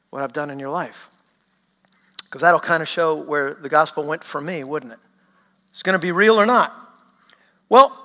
what 0.09 0.23
I've 0.23 0.33
done 0.33 0.49
in 0.49 0.59
your 0.59 0.71
life? 0.71 1.09
Because 2.23 2.41
that'll 2.41 2.59
kind 2.59 2.81
of 2.81 2.89
show 2.89 3.15
where 3.15 3.53
the 3.53 3.69
gospel 3.69 4.05
went 4.05 4.25
for 4.25 4.41
me, 4.41 4.65
wouldn't 4.65 4.91
it? 4.91 4.99
It's 5.71 5.83
going 5.83 5.97
to 5.97 5.99
be 5.99 6.11
real 6.11 6.35
or 6.35 6.45
not. 6.45 6.73
Well, 7.69 7.97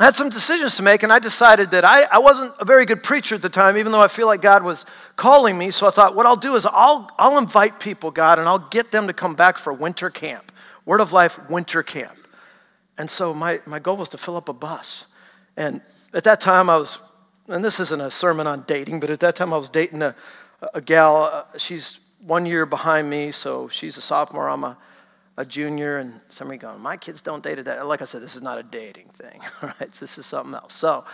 I 0.00 0.04
had 0.04 0.14
some 0.14 0.28
decisions 0.28 0.76
to 0.76 0.82
make, 0.82 1.02
and 1.02 1.12
I 1.12 1.18
decided 1.18 1.72
that 1.72 1.84
I, 1.84 2.04
I 2.04 2.18
wasn't 2.18 2.54
a 2.60 2.64
very 2.64 2.86
good 2.86 3.02
preacher 3.02 3.34
at 3.34 3.42
the 3.42 3.48
time, 3.48 3.76
even 3.76 3.90
though 3.90 4.00
I 4.00 4.06
feel 4.06 4.26
like 4.26 4.40
God 4.40 4.62
was 4.62 4.86
calling 5.16 5.58
me. 5.58 5.72
So 5.72 5.88
I 5.88 5.90
thought, 5.90 6.14
what 6.14 6.24
I'll 6.24 6.36
do 6.36 6.54
is 6.54 6.64
I'll, 6.66 7.10
I'll 7.18 7.36
invite 7.36 7.80
people, 7.80 8.12
God, 8.12 8.38
and 8.38 8.46
I'll 8.46 8.60
get 8.70 8.92
them 8.92 9.08
to 9.08 9.12
come 9.12 9.34
back 9.34 9.58
for 9.58 9.72
winter 9.72 10.08
camp, 10.08 10.52
Word 10.86 11.00
of 11.00 11.12
Life 11.12 11.50
winter 11.50 11.82
camp. 11.82 12.16
And 12.96 13.10
so 13.10 13.34
my, 13.34 13.60
my 13.66 13.80
goal 13.80 13.96
was 13.96 14.08
to 14.10 14.18
fill 14.18 14.36
up 14.36 14.48
a 14.48 14.52
bus. 14.52 15.06
And 15.56 15.80
at 16.14 16.22
that 16.24 16.40
time, 16.40 16.70
I 16.70 16.76
was, 16.76 16.98
and 17.48 17.64
this 17.64 17.80
isn't 17.80 18.00
a 18.00 18.10
sermon 18.10 18.46
on 18.46 18.62
dating, 18.68 19.00
but 19.00 19.10
at 19.10 19.18
that 19.20 19.34
time, 19.34 19.52
I 19.52 19.56
was 19.56 19.68
dating 19.68 20.02
a, 20.02 20.14
a 20.74 20.80
gal. 20.80 21.16
Uh, 21.24 21.58
she's 21.58 21.98
one 22.22 22.46
year 22.46 22.66
behind 22.66 23.10
me, 23.10 23.32
so 23.32 23.66
she's 23.66 23.96
a 23.96 24.00
sophomore. 24.00 24.48
I'm 24.48 24.62
a 24.62 24.78
a 25.38 25.44
junior 25.44 25.98
and 25.98 26.20
somebody 26.28 26.58
going, 26.58 26.82
my 26.82 26.96
kids 26.96 27.22
don't 27.22 27.44
date 27.44 27.60
at 27.60 27.66
that. 27.66 27.86
Like 27.86 28.02
I 28.02 28.06
said, 28.06 28.20
this 28.22 28.34
is 28.34 28.42
not 28.42 28.58
a 28.58 28.64
dating 28.64 29.06
thing, 29.06 29.40
all 29.62 29.68
right? 29.80 29.88
This 29.92 30.18
is 30.18 30.26
something 30.26 30.52
else. 30.52 30.74
So 30.74 31.04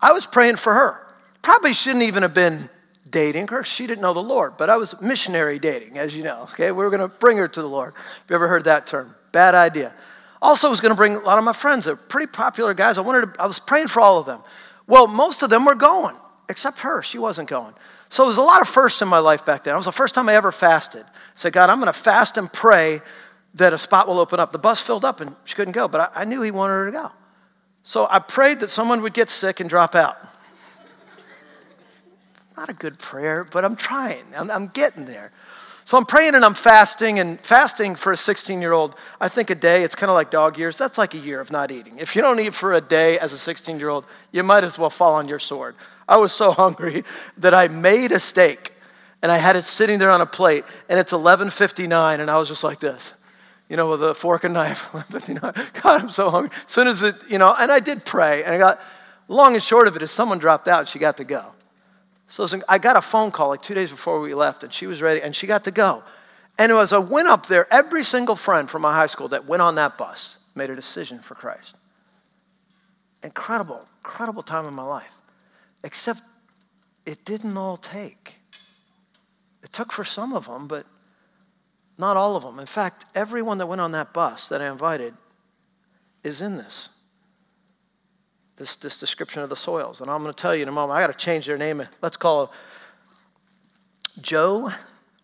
I 0.00 0.10
was 0.10 0.26
praying 0.26 0.56
for 0.56 0.74
her. 0.74 1.06
Probably 1.42 1.72
shouldn't 1.72 2.02
even 2.02 2.24
have 2.24 2.34
been 2.34 2.68
dating 3.08 3.46
her. 3.48 3.62
She 3.62 3.86
didn't 3.86 4.02
know 4.02 4.12
the 4.12 4.22
Lord, 4.22 4.56
but 4.56 4.68
I 4.68 4.76
was 4.76 5.00
missionary 5.00 5.60
dating, 5.60 5.96
as 5.96 6.16
you 6.16 6.24
know. 6.24 6.42
Okay, 6.42 6.72
we 6.72 6.78
were 6.78 6.90
going 6.90 7.08
to 7.08 7.16
bring 7.16 7.36
her 7.36 7.46
to 7.46 7.62
the 7.62 7.68
Lord. 7.68 7.94
Have 7.94 8.24
you 8.28 8.34
ever 8.34 8.48
heard 8.48 8.64
that 8.64 8.88
term? 8.88 9.14
Bad 9.30 9.54
idea. 9.54 9.94
Also, 10.42 10.68
was 10.68 10.80
going 10.80 10.92
to 10.92 10.96
bring 10.96 11.14
a 11.14 11.20
lot 11.20 11.38
of 11.38 11.44
my 11.44 11.52
friends. 11.52 11.84
They're 11.84 11.94
pretty 11.94 12.26
popular 12.26 12.74
guys. 12.74 12.98
I 12.98 13.02
wanted 13.02 13.34
to, 13.34 13.40
I 13.40 13.46
was 13.46 13.60
praying 13.60 13.88
for 13.88 14.00
all 14.00 14.18
of 14.18 14.26
them. 14.26 14.40
Well, 14.88 15.06
most 15.06 15.44
of 15.44 15.50
them 15.50 15.64
were 15.64 15.76
going, 15.76 16.16
except 16.48 16.80
her. 16.80 17.00
She 17.04 17.18
wasn't 17.18 17.48
going. 17.48 17.74
So 18.08 18.24
there 18.24 18.28
was 18.28 18.38
a 18.38 18.42
lot 18.42 18.60
of 18.60 18.68
firsts 18.68 19.02
in 19.02 19.08
my 19.08 19.18
life 19.18 19.44
back 19.44 19.62
then. 19.62 19.74
It 19.74 19.76
was 19.76 19.86
the 19.86 19.92
first 19.92 20.16
time 20.16 20.28
I 20.28 20.34
ever 20.34 20.50
fasted. 20.50 21.04
I 21.04 21.10
said, 21.36 21.52
God, 21.52 21.70
I'm 21.70 21.78
going 21.78 21.92
to 21.92 21.92
fast 21.92 22.36
and 22.38 22.52
pray 22.52 23.02
that 23.58 23.72
a 23.72 23.78
spot 23.78 24.08
will 24.08 24.18
open 24.18 24.40
up. 24.40 24.52
The 24.52 24.58
bus 24.58 24.80
filled 24.80 25.04
up 25.04 25.20
and 25.20 25.34
she 25.44 25.54
couldn't 25.54 25.72
go, 25.72 25.86
but 25.88 26.12
I, 26.16 26.22
I 26.22 26.24
knew 26.24 26.42
he 26.42 26.50
wanted 26.50 26.74
her 26.74 26.86
to 26.86 26.92
go. 26.92 27.12
So 27.82 28.06
I 28.10 28.18
prayed 28.18 28.60
that 28.60 28.70
someone 28.70 29.02
would 29.02 29.14
get 29.14 29.30
sick 29.30 29.60
and 29.60 29.68
drop 29.68 29.94
out. 29.94 30.16
Not 32.56 32.68
a 32.68 32.74
good 32.74 32.98
prayer, 32.98 33.46
but 33.50 33.64
I'm 33.64 33.76
trying. 33.76 34.24
I'm, 34.36 34.50
I'm 34.50 34.66
getting 34.66 35.04
there. 35.04 35.30
So 35.84 35.96
I'm 35.96 36.04
praying 36.04 36.34
and 36.34 36.44
I'm 36.44 36.54
fasting, 36.54 37.18
and 37.18 37.40
fasting 37.40 37.94
for 37.94 38.12
a 38.12 38.16
16 38.16 38.60
year 38.60 38.72
old, 38.72 38.94
I 39.20 39.28
think 39.28 39.48
a 39.48 39.54
day, 39.54 39.84
it's 39.84 39.94
kind 39.94 40.10
of 40.10 40.14
like 40.16 40.30
dog 40.30 40.58
years. 40.58 40.76
That's 40.76 40.98
like 40.98 41.14
a 41.14 41.18
year 41.18 41.40
of 41.40 41.50
not 41.50 41.70
eating. 41.70 41.98
If 41.98 42.14
you 42.14 42.20
don't 42.20 42.38
eat 42.40 42.52
for 42.52 42.74
a 42.74 42.80
day 42.80 43.18
as 43.18 43.32
a 43.32 43.38
16 43.38 43.78
year 43.78 43.88
old, 43.88 44.04
you 44.30 44.42
might 44.42 44.64
as 44.64 44.78
well 44.78 44.90
fall 44.90 45.14
on 45.14 45.28
your 45.28 45.38
sword. 45.38 45.76
I 46.06 46.16
was 46.16 46.32
so 46.32 46.52
hungry 46.64 47.04
that 47.38 47.54
I 47.54 47.68
made 47.68 48.12
a 48.12 48.18
steak 48.18 48.74
and 49.22 49.32
I 49.32 49.38
had 49.38 49.56
it 49.56 49.64
sitting 49.64 49.98
there 49.98 50.10
on 50.10 50.20
a 50.20 50.26
plate, 50.26 50.64
and 50.88 50.98
it's 50.98 51.12
11:59, 51.12 52.20
and 52.20 52.30
I 52.30 52.38
was 52.38 52.48
just 52.48 52.62
like 52.62 52.80
this 52.80 53.14
you 53.68 53.76
know, 53.76 53.90
with 53.90 54.02
a 54.02 54.14
fork 54.14 54.44
and 54.44 54.54
knife. 54.54 54.90
God, 55.82 56.02
I'm 56.02 56.08
so 56.08 56.30
hungry. 56.30 56.50
As 56.66 56.72
soon 56.72 56.88
as 56.88 57.02
it, 57.02 57.16
you 57.28 57.38
know, 57.38 57.54
and 57.58 57.70
I 57.70 57.80
did 57.80 58.04
pray, 58.04 58.42
and 58.44 58.54
I 58.54 58.58
got, 58.58 58.80
long 59.28 59.54
and 59.54 59.62
short 59.62 59.86
of 59.88 59.96
it 59.96 60.02
is 60.02 60.10
someone 60.10 60.38
dropped 60.38 60.68
out, 60.68 60.88
she 60.88 60.98
got 60.98 61.16
to 61.18 61.24
go. 61.24 61.52
So 62.26 62.46
I 62.68 62.78
got 62.78 62.96
a 62.96 63.00
phone 63.00 63.30
call 63.30 63.48
like 63.48 63.62
two 63.62 63.74
days 63.74 63.90
before 63.90 64.20
we 64.20 64.34
left, 64.34 64.62
and 64.62 64.72
she 64.72 64.86
was 64.86 65.00
ready, 65.02 65.22
and 65.22 65.34
she 65.34 65.46
got 65.46 65.64
to 65.64 65.70
go. 65.70 66.02
And 66.58 66.72
as 66.72 66.92
I 66.92 66.98
went 66.98 67.28
up 67.28 67.46
there, 67.46 67.72
every 67.72 68.02
single 68.02 68.36
friend 68.36 68.68
from 68.68 68.82
my 68.82 68.92
high 68.92 69.06
school 69.06 69.28
that 69.28 69.46
went 69.46 69.62
on 69.62 69.76
that 69.76 69.96
bus 69.96 70.38
made 70.54 70.70
a 70.70 70.76
decision 70.76 71.20
for 71.20 71.34
Christ. 71.34 71.76
Incredible, 73.22 73.84
incredible 74.04 74.42
time 74.42 74.66
in 74.66 74.74
my 74.74 74.82
life. 74.82 75.14
Except 75.84 76.20
it 77.06 77.24
didn't 77.24 77.56
all 77.56 77.76
take. 77.76 78.40
It 79.62 79.72
took 79.72 79.92
for 79.92 80.04
some 80.04 80.32
of 80.32 80.46
them, 80.46 80.66
but 80.66 80.84
not 81.98 82.16
all 82.16 82.36
of 82.36 82.44
them. 82.44 82.58
In 82.60 82.66
fact, 82.66 83.04
everyone 83.14 83.58
that 83.58 83.66
went 83.66 83.80
on 83.80 83.92
that 83.92 84.14
bus 84.14 84.48
that 84.48 84.62
I 84.62 84.70
invited 84.70 85.14
is 86.22 86.40
in 86.40 86.56
this. 86.56 86.88
This, 88.56 88.76
this 88.76 88.98
description 88.98 89.42
of 89.42 89.50
the 89.50 89.56
soils. 89.56 90.00
And 90.00 90.10
I'm 90.10 90.22
going 90.22 90.32
to 90.32 90.40
tell 90.40 90.54
you 90.54 90.62
in 90.62 90.68
a 90.68 90.72
moment, 90.72 90.96
I 90.96 91.00
got 91.00 91.12
to 91.12 91.18
change 91.18 91.46
their 91.46 91.58
name. 91.58 91.82
Let's 92.00 92.16
call 92.16 92.46
them 92.46 92.54
Joe 94.20 94.70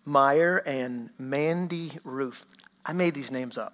Meyer 0.04 0.58
and 0.66 1.10
Mandy 1.18 1.92
Ruth. 2.04 2.46
I 2.84 2.92
made 2.92 3.14
these 3.14 3.30
names 3.30 3.56
up. 3.56 3.72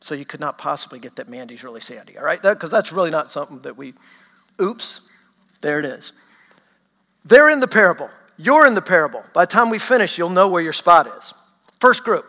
So 0.00 0.14
you 0.14 0.24
could 0.24 0.40
not 0.40 0.58
possibly 0.58 0.98
get 0.98 1.16
that 1.16 1.28
Mandy's 1.28 1.62
really 1.62 1.80
Sandy, 1.80 2.18
all 2.18 2.24
right? 2.24 2.42
Because 2.42 2.70
that, 2.70 2.78
that's 2.78 2.92
really 2.92 3.10
not 3.10 3.30
something 3.30 3.60
that 3.60 3.76
we, 3.76 3.94
oops, 4.60 5.08
there 5.60 5.78
it 5.78 5.84
is. 5.84 6.12
They're 7.24 7.48
in 7.48 7.60
the 7.60 7.68
parable. 7.68 8.10
You're 8.36 8.66
in 8.66 8.74
the 8.74 8.82
parable. 8.82 9.22
By 9.32 9.44
the 9.44 9.52
time 9.52 9.70
we 9.70 9.78
finish, 9.78 10.18
you'll 10.18 10.30
know 10.30 10.48
where 10.48 10.62
your 10.62 10.72
spot 10.72 11.06
is. 11.06 11.32
First 11.82 12.04
group. 12.04 12.24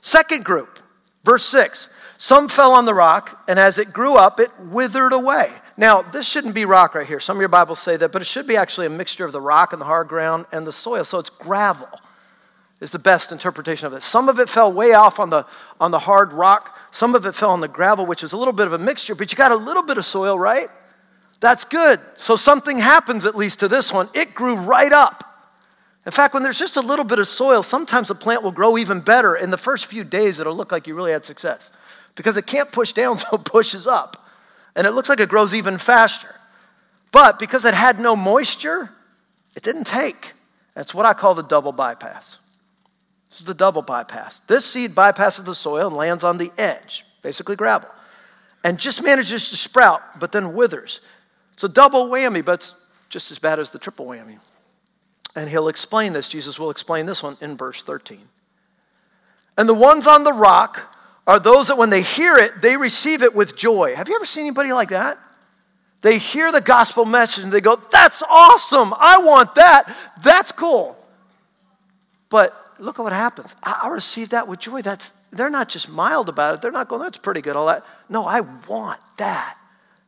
Second 0.00 0.44
group, 0.44 0.80
verse 1.22 1.44
6. 1.44 1.88
Some 2.18 2.48
fell 2.48 2.72
on 2.72 2.84
the 2.84 2.92
rock, 2.92 3.40
and 3.46 3.56
as 3.56 3.78
it 3.78 3.92
grew 3.92 4.16
up, 4.16 4.40
it 4.40 4.50
withered 4.58 5.12
away. 5.12 5.52
Now, 5.76 6.02
this 6.02 6.28
shouldn't 6.28 6.52
be 6.52 6.64
rock 6.64 6.96
right 6.96 7.06
here. 7.06 7.20
Some 7.20 7.36
of 7.36 7.40
your 7.40 7.48
Bibles 7.48 7.78
say 7.78 7.96
that, 7.98 8.10
but 8.10 8.20
it 8.20 8.24
should 8.24 8.48
be 8.48 8.56
actually 8.56 8.88
a 8.88 8.90
mixture 8.90 9.24
of 9.24 9.30
the 9.30 9.40
rock 9.40 9.72
and 9.72 9.80
the 9.80 9.86
hard 9.86 10.08
ground 10.08 10.46
and 10.50 10.66
the 10.66 10.72
soil. 10.72 11.04
So 11.04 11.20
it's 11.20 11.30
gravel, 11.30 11.86
is 12.80 12.90
the 12.90 12.98
best 12.98 13.30
interpretation 13.30 13.86
of 13.86 13.92
it. 13.92 14.02
Some 14.02 14.28
of 14.28 14.40
it 14.40 14.48
fell 14.48 14.72
way 14.72 14.92
off 14.92 15.20
on 15.20 15.30
the, 15.30 15.46
on 15.80 15.92
the 15.92 16.00
hard 16.00 16.32
rock, 16.32 16.76
some 16.90 17.14
of 17.14 17.26
it 17.26 17.32
fell 17.36 17.50
on 17.50 17.60
the 17.60 17.68
gravel, 17.68 18.06
which 18.06 18.24
is 18.24 18.32
a 18.32 18.36
little 18.36 18.52
bit 18.52 18.66
of 18.66 18.72
a 18.72 18.78
mixture, 18.78 19.14
but 19.14 19.30
you 19.30 19.38
got 19.38 19.52
a 19.52 19.56
little 19.56 19.84
bit 19.84 19.98
of 19.98 20.04
soil, 20.04 20.36
right? 20.36 20.66
That's 21.38 21.64
good. 21.64 22.00
So 22.14 22.34
something 22.34 22.78
happens 22.78 23.24
at 23.24 23.36
least 23.36 23.60
to 23.60 23.68
this 23.68 23.92
one. 23.92 24.08
It 24.14 24.34
grew 24.34 24.56
right 24.56 24.90
up. 24.90 25.25
In 26.06 26.12
fact, 26.12 26.34
when 26.34 26.44
there's 26.44 26.58
just 26.58 26.76
a 26.76 26.80
little 26.80 27.04
bit 27.04 27.18
of 27.18 27.26
soil, 27.26 27.64
sometimes 27.64 28.10
a 28.10 28.14
plant 28.14 28.44
will 28.44 28.52
grow 28.52 28.78
even 28.78 29.00
better. 29.00 29.34
In 29.34 29.50
the 29.50 29.58
first 29.58 29.86
few 29.86 30.04
days, 30.04 30.38
it'll 30.38 30.54
look 30.54 30.70
like 30.70 30.86
you 30.86 30.94
really 30.94 31.10
had 31.10 31.24
success 31.24 31.72
because 32.14 32.36
it 32.36 32.46
can't 32.46 32.70
push 32.70 32.92
down, 32.92 33.16
so 33.18 33.36
it 33.36 33.44
pushes 33.44 33.88
up. 33.88 34.24
And 34.76 34.86
it 34.86 34.92
looks 34.92 35.08
like 35.08 35.20
it 35.20 35.28
grows 35.28 35.52
even 35.52 35.78
faster. 35.78 36.32
But 37.10 37.38
because 37.38 37.64
it 37.64 37.74
had 37.74 37.98
no 37.98 38.14
moisture, 38.14 38.90
it 39.56 39.64
didn't 39.64 39.84
take. 39.84 40.34
That's 40.74 40.94
what 40.94 41.06
I 41.06 41.12
call 41.12 41.34
the 41.34 41.42
double 41.42 41.72
bypass. 41.72 42.36
This 43.28 43.40
is 43.40 43.46
the 43.46 43.54
double 43.54 43.82
bypass. 43.82 44.40
This 44.40 44.64
seed 44.64 44.94
bypasses 44.94 45.44
the 45.44 45.54
soil 45.54 45.88
and 45.88 45.96
lands 45.96 46.22
on 46.22 46.38
the 46.38 46.50
edge, 46.56 47.04
basically 47.22 47.56
gravel, 47.56 47.90
and 48.62 48.78
just 48.78 49.02
manages 49.02 49.48
to 49.48 49.56
sprout, 49.56 50.20
but 50.20 50.30
then 50.30 50.54
withers. 50.54 51.00
It's 51.54 51.64
a 51.64 51.68
double 51.68 52.06
whammy, 52.06 52.44
but 52.44 52.52
it's 52.52 52.74
just 53.08 53.30
as 53.30 53.38
bad 53.38 53.58
as 53.58 53.72
the 53.72 53.78
triple 53.78 54.06
whammy. 54.06 54.38
And 55.36 55.50
he'll 55.50 55.68
explain 55.68 56.14
this. 56.14 56.28
Jesus 56.28 56.58
will 56.58 56.70
explain 56.70 57.06
this 57.06 57.22
one 57.22 57.36
in 57.40 57.56
verse 57.56 57.82
13. 57.82 58.20
And 59.58 59.68
the 59.68 59.74
ones 59.74 60.06
on 60.06 60.24
the 60.24 60.32
rock 60.32 60.94
are 61.26 61.38
those 61.38 61.68
that 61.68 61.76
when 61.76 61.90
they 61.90 62.02
hear 62.02 62.36
it, 62.36 62.62
they 62.62 62.76
receive 62.76 63.22
it 63.22 63.34
with 63.34 63.56
joy. 63.56 63.94
Have 63.94 64.08
you 64.08 64.14
ever 64.16 64.24
seen 64.24 64.46
anybody 64.46 64.72
like 64.72 64.88
that? 64.88 65.18
They 66.02 66.18
hear 66.18 66.52
the 66.52 66.60
gospel 66.60 67.04
message 67.04 67.44
and 67.44 67.52
they 67.52 67.60
go, 67.60 67.76
That's 67.76 68.22
awesome. 68.22 68.94
I 68.98 69.18
want 69.18 69.54
that. 69.56 69.94
That's 70.22 70.52
cool. 70.52 70.96
But 72.28 72.54
look 72.78 72.98
at 72.98 73.02
what 73.02 73.12
happens. 73.12 73.56
I, 73.62 73.82
I 73.84 73.88
receive 73.88 74.30
that 74.30 74.46
with 74.46 74.60
joy. 74.60 74.82
That's, 74.82 75.12
they're 75.30 75.50
not 75.50 75.68
just 75.68 75.90
mild 75.90 76.28
about 76.28 76.54
it. 76.54 76.62
They're 76.62 76.70
not 76.70 76.88
going, 76.88 77.02
That's 77.02 77.18
pretty 77.18 77.40
good, 77.40 77.56
all 77.56 77.66
that. 77.66 77.84
No, 78.08 78.24
I 78.24 78.40
want 78.40 79.00
that. 79.18 79.56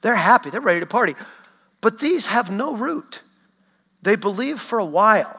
They're 0.00 0.14
happy. 0.14 0.50
They're 0.50 0.60
ready 0.60 0.80
to 0.80 0.86
party. 0.86 1.14
But 1.80 1.98
these 1.98 2.26
have 2.26 2.50
no 2.50 2.76
root. 2.76 3.22
They 4.08 4.16
believe 4.16 4.58
for 4.58 4.78
a 4.78 4.86
while. 4.86 5.38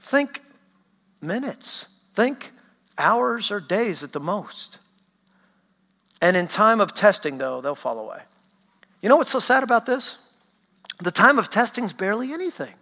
Think 0.00 0.40
minutes. 1.20 1.86
Think 2.14 2.50
hours 2.98 3.52
or 3.52 3.60
days 3.60 4.02
at 4.02 4.10
the 4.12 4.18
most. 4.18 4.80
And 6.20 6.36
in 6.36 6.48
time 6.48 6.80
of 6.80 6.94
testing, 6.94 7.38
though, 7.38 7.60
they'll 7.60 7.76
fall 7.76 8.00
away. 8.00 8.18
You 9.02 9.08
know 9.08 9.14
what's 9.14 9.30
so 9.30 9.38
sad 9.38 9.62
about 9.62 9.86
this? 9.86 10.18
The 10.98 11.12
time 11.12 11.38
of 11.38 11.48
testing 11.48 11.84
is 11.84 11.92
barely 11.92 12.32
anything. 12.32 12.74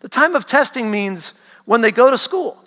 The 0.00 0.10
time 0.10 0.34
of 0.34 0.44
testing 0.44 0.90
means 0.90 1.32
when 1.64 1.80
they 1.80 1.90
go 1.90 2.10
to 2.10 2.18
school 2.18 2.62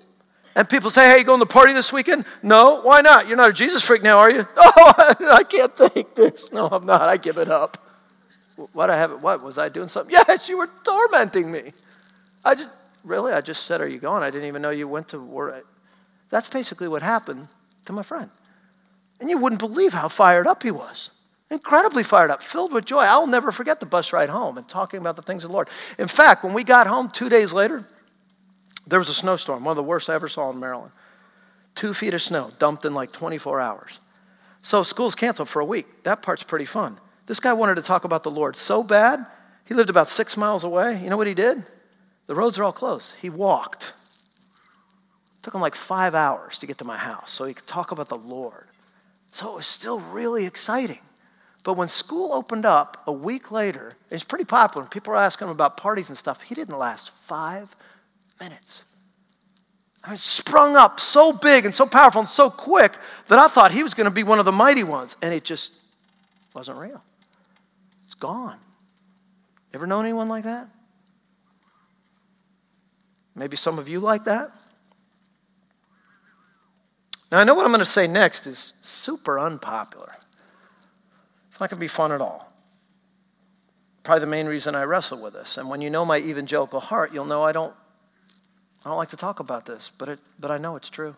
and 0.56 0.68
people 0.68 0.90
say, 0.90 1.06
Hey, 1.12 1.20
you 1.20 1.24
going 1.24 1.42
to 1.42 1.46
the 1.46 1.54
party 1.54 1.74
this 1.74 1.94
weekend? 1.94 2.26
No, 2.42 2.82
why 2.82 3.02
not? 3.02 3.28
You're 3.28 3.38
not 3.38 3.52
a 3.52 3.54
Jesus 3.54 3.84
freak 3.84 4.02
now, 4.02 4.18
are 4.18 4.32
you? 4.32 4.48
Oh, 4.58 4.94
I 5.32 5.44
can't 5.44 5.78
take 5.78 6.16
this. 6.16 6.52
No, 6.52 6.70
I'm 6.70 6.88
not. 6.88 7.04
I 7.04 7.18
give 7.18 7.38
it 7.38 7.52
up. 7.52 7.83
What 8.56 8.90
I 8.90 8.98
have 8.98 9.24
what 9.24 9.44
was 9.44 9.58
I 9.58 9.70
doing 9.70 9.88
something? 9.88 10.16
Yes, 10.28 10.50
you 10.50 10.58
were 10.58 10.70
tormenting 10.84 11.52
me. 11.52 11.72
I 12.46 12.56
just 12.56 12.70
really 13.04 13.32
I 13.34 13.42
just 13.42 13.66
said, 13.66 13.82
Are 13.82 13.88
you 13.88 14.00
going? 14.00 14.24
I 14.24 14.30
didn't 14.30 14.48
even 14.48 14.62
know 14.62 14.70
you 14.70 14.88
went 14.88 15.10
to 15.10 15.20
work. 15.20 15.66
That's 16.30 16.50
basically 16.50 16.88
what 16.88 17.02
happened 17.02 17.48
to 17.86 17.94
my 17.94 18.04
friend. 18.04 18.30
And 19.20 19.30
you 19.30 19.38
wouldn't 19.38 19.60
believe 19.60 19.94
how 19.94 20.08
fired 20.08 20.48
up 20.48 20.64
he 20.64 20.72
was. 20.72 21.12
Incredibly 21.50 22.04
fired 22.04 22.32
up, 22.32 22.42
filled 22.42 22.74
with 22.74 22.86
joy. 22.86 23.02
I'll 23.02 23.28
never 23.28 23.52
forget 23.52 23.80
the 23.80 23.86
bus 23.86 24.12
ride 24.12 24.30
home 24.30 24.58
and 24.58 24.68
talking 24.68 25.00
about 25.00 25.16
the 25.16 25.22
things 25.22 25.44
of 25.44 25.52
the 25.52 25.54
Lord. 25.54 25.70
In 26.00 26.08
fact, 26.08 26.44
when 26.44 26.54
we 26.54 26.64
got 26.64 26.88
home 26.88 27.10
two 27.10 27.30
days 27.30 27.54
later, 27.54 27.84
there 28.88 29.00
was 29.00 29.10
a 29.10 29.14
snowstorm, 29.14 29.64
one 29.64 29.72
of 29.72 29.78
the 29.78 29.84
worst 29.84 30.10
I 30.10 30.16
ever 30.16 30.28
saw 30.28 30.50
in 30.50 30.60
Maryland. 30.60 30.92
Two 31.76 31.94
feet 31.94 32.14
of 32.14 32.22
snow 32.22 32.52
dumped 32.58 32.86
in 32.86 32.94
like 32.94 33.12
24 33.12 33.60
hours. 33.60 34.00
So 34.64 34.82
school's 34.84 35.16
canceled 35.16 35.50
for 35.50 35.60
a 35.60 35.66
week. 35.66 36.04
That 36.04 36.22
part's 36.22 36.44
pretty 36.44 36.66
fun. 36.66 36.98
This 37.26 37.40
guy 37.40 37.54
wanted 37.54 37.76
to 37.76 37.82
talk 37.82 38.04
about 38.04 38.24
the 38.24 38.32
Lord 38.32 38.56
so 38.56 38.84
bad, 38.84 39.26
he 39.66 39.74
lived 39.74 39.90
about 39.90 40.08
six 40.08 40.36
miles 40.36 40.64
away. 40.64 41.02
You 41.02 41.10
know 41.10 41.18
what 41.18 41.28
he 41.28 41.34
did? 41.34 41.64
The 42.28 42.36
roads 42.36 42.60
are 42.60 42.64
all 42.64 42.74
closed. 42.74 43.14
He 43.22 43.30
walked. 43.30 43.94
It 45.36 45.44
took 45.44 45.56
him 45.56 45.62
like 45.62 45.76
five 45.76 46.16
hours 46.16 46.58
to 46.60 46.68
get 46.68 46.78
to 46.80 46.86
my 46.86 46.98
house 46.98 47.32
so 47.32 47.46
he 47.46 47.54
could 47.54 47.68
talk 47.68 47.92
about 47.92 48.10
the 48.10 48.18
Lord. 48.18 48.68
So 49.32 49.50
it 49.52 49.56
was 49.56 49.68
still 49.68 50.00
really 50.00 50.46
exciting. 50.46 51.00
But 51.64 51.74
when 51.74 51.88
school 51.88 52.34
opened 52.34 52.66
up 52.66 53.02
a 53.08 53.12
week 53.12 53.52
later, 53.52 53.96
it's 54.12 54.24
pretty 54.24 54.46
popular. 54.46 54.86
People 54.88 55.12
were 55.12 55.18
asking 55.18 55.48
him 55.48 55.52
about 55.52 55.78
parties 55.78 56.10
and 56.10 56.18
stuff. 56.18 56.42
He 56.42 56.56
didn't 56.56 56.78
last 56.78 57.10
five 57.10 57.76
minutes. 58.40 58.84
I 60.04 60.10
mean, 60.10 60.18
sprung 60.18 60.76
up 60.76 61.00
so 61.00 61.32
big 61.32 61.64
and 61.64 61.74
so 61.74 61.86
powerful 61.86 62.20
and 62.20 62.28
so 62.28 62.50
quick 62.50 62.98
that 63.30 63.40
I 63.40 63.48
thought 63.48 63.72
he 63.72 63.84
was 63.84 63.94
going 63.94 64.06
to 64.06 64.12
be 64.12 64.24
one 64.24 64.40
of 64.40 64.46
the 64.46 64.52
mighty 64.52 64.84
ones. 64.84 65.16
And 65.22 65.34
it 65.34 65.46
just 65.46 65.72
wasn't 66.54 66.78
real. 66.78 67.02
Gone. 68.24 68.56
Ever 69.74 69.86
known 69.86 70.06
anyone 70.06 70.30
like 70.30 70.46
that? 70.46 70.70
Maybe 73.36 73.58
some 73.58 73.78
of 73.78 73.90
you 73.90 74.00
like 74.00 74.24
that? 74.24 74.50
Now, 77.30 77.40
I 77.40 77.44
know 77.44 77.54
what 77.54 77.66
I'm 77.66 77.72
going 77.74 77.80
to 77.80 77.86
say 77.86 78.08
next 78.08 78.48
is 78.48 78.72
super 78.80 79.38
unpopular. 79.38 80.14
It's 81.50 81.60
not 81.60 81.70
going 81.70 81.80
to 81.80 81.82
be 81.82 81.90
fun 81.90 82.14
at 82.14 82.22
all. 82.22 82.54
Probably 84.04 84.22
the 84.22 84.28
main 84.28 84.46
reason 84.46 84.74
I 84.74 84.84
wrestle 84.84 85.22
with 85.22 85.34
this. 85.34 85.58
And 85.58 85.68
when 85.68 85.82
you 85.82 85.90
know 85.90 86.06
my 86.06 86.20
evangelical 86.20 86.80
heart, 86.80 87.14
you'll 87.14 87.26
know 87.26 87.44
I 87.44 87.52
don't, 87.52 87.74
I 88.86 88.90
don't 88.90 88.98
like 88.98 89.10
to 89.10 89.18
talk 89.18 89.42
about 89.42 89.66
this, 89.66 89.92
but, 89.98 90.08
it, 90.08 90.22
but 90.40 90.50
I 90.50 90.58
know 90.58 90.78
it's 90.78 90.90
true. 90.90 91.18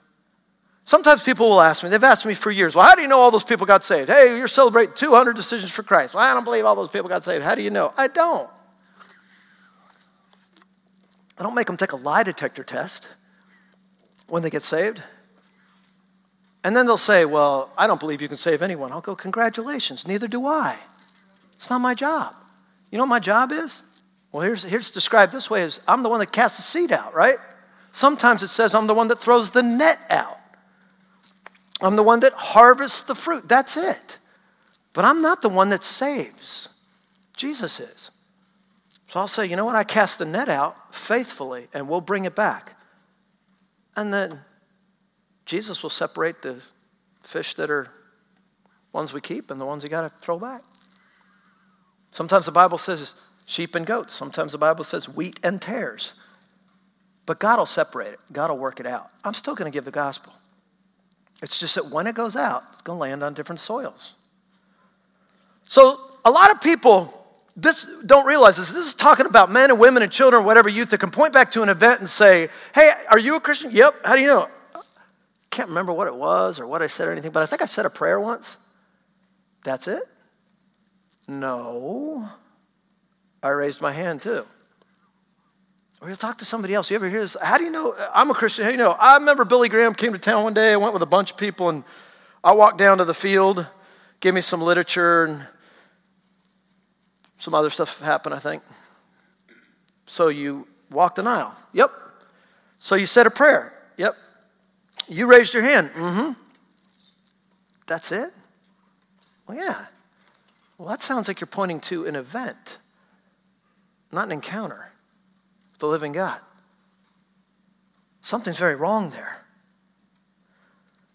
Sometimes 0.86 1.24
people 1.24 1.50
will 1.50 1.62
ask 1.62 1.84
me, 1.84 1.90
they've 1.90 2.04
asked 2.04 2.28
me 2.28 2.36
for 2.36 2.52
years, 2.52 2.76
well, 2.76 2.86
how 2.86 2.94
do 2.94 3.02
you 3.02 3.08
know 3.08 3.20
all 3.20 3.32
those 3.32 3.44
people 3.44 3.66
got 3.66 3.84
saved? 3.84 4.08
Hey, 4.08 4.38
you're 4.38 4.48
celebrating 4.48 4.94
200 4.94 5.36
decisions 5.36 5.72
for 5.72 5.82
Christ. 5.82 6.14
Well, 6.14 6.24
I 6.24 6.34
don't 6.34 6.44
believe 6.44 6.64
all 6.64 6.76
those 6.76 6.90
people 6.90 7.10
got 7.10 7.24
saved. 7.24 7.44
How 7.44 7.56
do 7.56 7.64
you 7.64 7.72
know? 7.72 7.92
I 7.98 8.08
don't. 8.08 8.50
I 11.40 11.44
don't 11.44 11.56
make 11.56 11.66
them 11.66 11.76
take 11.76 11.92
a 11.92 11.98
lie 11.98 12.22
detector 12.22 12.64
test 12.64 13.08
when 14.28 14.44
they 14.44 14.52
get 14.52 14.62
saved. 14.62 15.02
And 16.64 16.76
then 16.78 16.86
they'll 16.86 16.98
say, 16.98 17.26
Well, 17.26 17.72
I 17.78 17.88
don't 17.88 18.00
believe 18.00 18.22
you 18.22 18.28
can 18.28 18.38
save 18.38 18.62
anyone. 18.62 18.92
I'll 18.92 19.02
go, 19.02 19.16
Congratulations, 19.16 20.08
neither 20.08 20.28
do 20.28 20.46
I. 20.48 20.78
It's 21.56 21.70
not 21.70 21.80
my 21.80 21.94
job. 21.94 22.34
You 22.92 22.98
know 22.98 23.04
what 23.04 23.10
my 23.10 23.20
job 23.20 23.52
is? 23.52 23.84
Well, 24.32 24.44
here's, 24.44 24.64
here's 24.64 24.92
described 24.92 25.32
this 25.34 25.50
way 25.50 25.64
is 25.64 25.82
I'm 25.88 26.04
the 26.04 26.10
one 26.10 26.20
that 26.20 26.32
casts 26.32 26.58
the 26.58 26.64
seed 26.64 26.92
out, 26.92 27.14
right? 27.14 27.38
Sometimes 27.92 28.44
it 28.44 28.48
says 28.48 28.74
I'm 28.74 28.88
the 28.88 28.94
one 28.94 29.08
that 29.10 29.20
throws 29.20 29.50
the 29.50 29.64
net 29.64 29.98
out. 30.10 30.40
I'm 31.82 31.96
the 31.96 32.04
one 32.04 32.22
that 32.22 32.34
harvests 32.34 33.02
the 33.02 33.16
fruit. 33.16 33.48
That's 33.48 33.78
it. 33.78 34.20
But 34.94 35.06
I'm 35.06 35.22
not 35.22 35.42
the 35.42 35.50
one 35.50 35.70
that 35.70 35.84
saves. 35.84 36.70
Jesus 37.36 37.80
is. 37.80 38.12
So 39.08 39.20
I'll 39.20 39.28
say, 39.28 39.46
you 39.46 39.56
know 39.56 39.66
what? 39.66 39.76
I 39.76 39.84
cast 39.84 40.20
the 40.20 40.26
net 40.26 40.50
out 40.50 40.94
faithfully 40.94 41.68
and 41.74 41.90
we'll 41.90 42.02
bring 42.02 42.26
it 42.26 42.36
back. 42.36 42.76
And 43.96 44.14
then 44.14 44.42
Jesus 45.46 45.84
will 45.84 45.90
separate 45.90 46.42
the 46.42 46.62
fish 47.22 47.54
that 47.56 47.70
are 47.70 47.92
ones 48.94 49.14
we 49.14 49.22
keep 49.22 49.52
and 49.52 49.60
the 49.60 49.66
ones 49.66 49.84
you 49.84 49.90
got 49.90 50.02
to 50.02 50.10
throw 50.10 50.40
back. 50.40 50.62
Sometimes 52.12 52.46
the 52.46 52.52
Bible 52.52 52.78
says 52.78 53.14
sheep 53.46 53.76
and 53.76 53.86
goats. 53.86 54.14
Sometimes 54.14 54.54
the 54.54 54.58
Bible 54.58 54.84
says 54.86 55.10
wheat 55.10 55.40
and 55.44 55.62
tares. 55.62 56.14
But 57.26 57.40
God 57.40 57.60
will 57.60 57.66
separate 57.66 58.14
it. 58.14 58.20
God 58.32 58.50
will 58.50 58.58
work 58.58 58.80
it 58.80 58.88
out. 58.88 59.10
I'm 59.24 59.34
still 59.34 59.56
going 59.56 59.70
to 59.70 59.76
give 59.76 59.86
the 59.86 59.92
gospel. 59.92 60.34
It's 61.42 61.60
just 61.60 61.76
that 61.76 61.88
when 61.88 62.08
it 62.08 62.16
goes 62.16 62.36
out, 62.36 62.64
it's 62.74 62.82
going 62.82 62.98
to 62.98 63.02
land 63.02 63.24
on 63.24 63.34
different 63.34 63.60
soils. 63.60 64.16
So 65.64 66.00
a 66.24 66.32
lot 66.32 66.52
of 66.52 66.62
people 66.62 67.22
this 67.58 67.88
don't 68.06 68.26
realize 68.26 68.58
this. 68.58 68.74
This 68.74 68.86
is 68.86 68.96
talking 68.96 69.26
about 69.26 69.50
men 69.50 69.70
and 69.70 69.80
women 69.80 70.04
and 70.04 70.12
children, 70.12 70.44
whatever 70.44 70.68
youth 70.68 70.90
that 70.90 70.98
can 70.98 71.10
point 71.10 71.32
back 71.32 71.52
to 71.52 71.64
an 71.64 71.70
event 71.70 72.02
and 72.02 72.10
say, 72.10 72.50
"Hey, 72.74 72.92
are 73.10 73.18
you 73.18 73.38
a 73.38 73.40
Christian?" 73.40 73.72
Yep. 73.72 73.94
How 74.04 74.16
do 74.16 74.22
you 74.22 74.28
know? 74.28 74.50
can't 75.56 75.70
remember 75.70 75.94
what 75.94 76.08
it 76.08 76.16
was 76.16 76.60
or 76.60 76.68
what 76.68 76.82
I 76.82 76.88
said 76.88 77.08
or 77.08 77.14
anything, 77.14 77.32
but 77.32 77.42
I 77.42 77.46
think 77.46 77.62
I 77.62 77.66
said 77.66 77.86
a 77.86 77.90
prayer 77.90 78.20
once. 78.20 78.58
That's 79.64 79.88
it? 79.88 80.04
No. 81.30 82.30
I 83.42 83.50
raised 83.50 83.80
my 83.80 83.94
hand 83.94 84.22
too. 84.22 84.46
Or 86.02 86.10
you'll 86.10 86.18
talk 86.18 86.38
to 86.40 86.46
somebody 86.46 86.74
else. 86.74 86.90
You 86.90 86.96
ever 86.96 87.10
hear 87.10 87.22
this? 87.22 87.38
How 87.42 87.58
do 87.58 87.64
you 87.64 87.72
know? 87.72 87.96
I'm 88.14 88.30
a 88.30 88.34
Christian. 88.34 88.66
How 88.66 88.72
do 88.72 88.78
you 88.78 88.84
know? 88.84 88.96
I 89.00 89.18
remember 89.18 89.46
Billy 89.46 89.70
Graham 89.70 89.94
came 89.94 90.12
to 90.14 90.20
town 90.20 90.44
one 90.44 90.54
day. 90.54 90.74
I 90.74 90.76
went 90.76 90.94
with 90.94 91.02
a 91.02 91.08
bunch 91.08 91.32
of 91.32 91.38
people 91.38 91.70
and 91.70 91.84
I 92.44 92.54
walked 92.54 92.78
down 92.78 92.98
to 92.98 93.06
the 93.06 93.14
field, 93.14 93.66
gave 94.20 94.34
me 94.34 94.42
some 94.42 94.62
literature 94.62 95.26
and 95.26 95.48
some 97.38 97.54
other 97.54 97.70
stuff 97.70 98.02
happened, 98.02 98.36
I 98.36 98.40
think. 98.40 98.62
So 100.06 100.28
you 100.28 100.68
walked 100.92 101.18
an 101.18 101.28
aisle. 101.28 101.56
Yep. 101.74 101.92
So 102.78 102.96
you 102.96 103.06
said 103.06 103.26
a 103.26 103.32
prayer. 103.32 103.74
Yep. 103.98 104.16
You 105.08 105.28
raised 105.28 105.54
your 105.54 105.64
hand. 105.64 105.92
Mm-hmm. 105.92 106.32
That's 107.88 108.12
it? 108.12 108.32
Well, 109.48 109.58
yeah. 109.58 109.86
Well, 110.78 110.90
that 110.90 111.02
sounds 111.02 111.28
like 111.28 111.40
you're 111.40 111.48
pointing 111.48 111.80
to 111.82 112.06
an 112.06 112.16
event, 112.16 112.80
not 114.12 114.26
an 114.26 114.34
encounter 114.34 114.92
the 115.78 115.88
living 115.88 116.12
God. 116.12 116.40
Something's 118.22 118.58
very 118.58 118.76
wrong 118.76 119.10
there. 119.12 119.46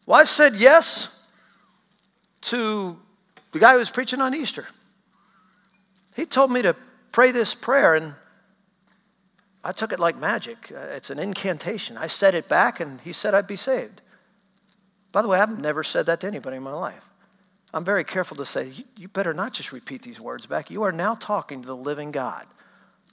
Well, 0.07 0.21
I 0.21 0.25
said 0.25 0.55
yes 0.57 1.29
to 2.43 2.99
the 3.53 3.59
guy 3.59 3.73
who 3.73 3.79
was 3.79 3.91
preaching 3.91 4.21
on 4.21 4.35
Easter. 4.35 4.67
He 6.17 6.25
told 6.25 6.51
me 6.51 6.63
to 6.63 6.75
pray 7.13 7.33
this 7.33 7.55
prayer, 7.55 7.95
and 7.95 8.15
I 9.65 9.73
took 9.73 9.93
it 9.93 9.99
like 9.99 10.17
magic. 10.17 10.73
Uh, 10.75 10.81
it's 10.91 11.11
an 11.11 11.19
incantation. 11.19 11.97
I 11.97 12.07
said 12.07 12.35
it 12.35 12.49
back, 12.49 12.81
and 12.81 13.01
he 13.01 13.13
said 13.13 13.35
I'd 13.35 13.47
be 13.47 13.57
saved. 13.57 14.03
By 15.13 15.23
the 15.23 15.29
way, 15.29 15.41
I've 15.41 15.59
never 15.59 15.83
said 15.83 16.07
that 16.07 16.21
to 16.21 16.27
anybody 16.27 16.57
in 16.57 16.63
my 16.63 16.73
life. 16.73 17.09
I'm 17.73 17.85
very 17.85 18.05
careful 18.05 18.37
to 18.37 18.45
say, 18.45 18.73
you 18.97 19.09
better 19.09 19.33
not 19.33 19.53
just 19.53 19.73
repeat 19.73 20.03
these 20.03 20.21
words 20.21 20.47
back. 20.47 20.71
You 20.71 20.83
are 20.83 20.93
now 20.93 21.15
talking 21.15 21.63
to 21.63 21.67
the 21.67 21.77
living 21.77 22.11
God. 22.11 22.47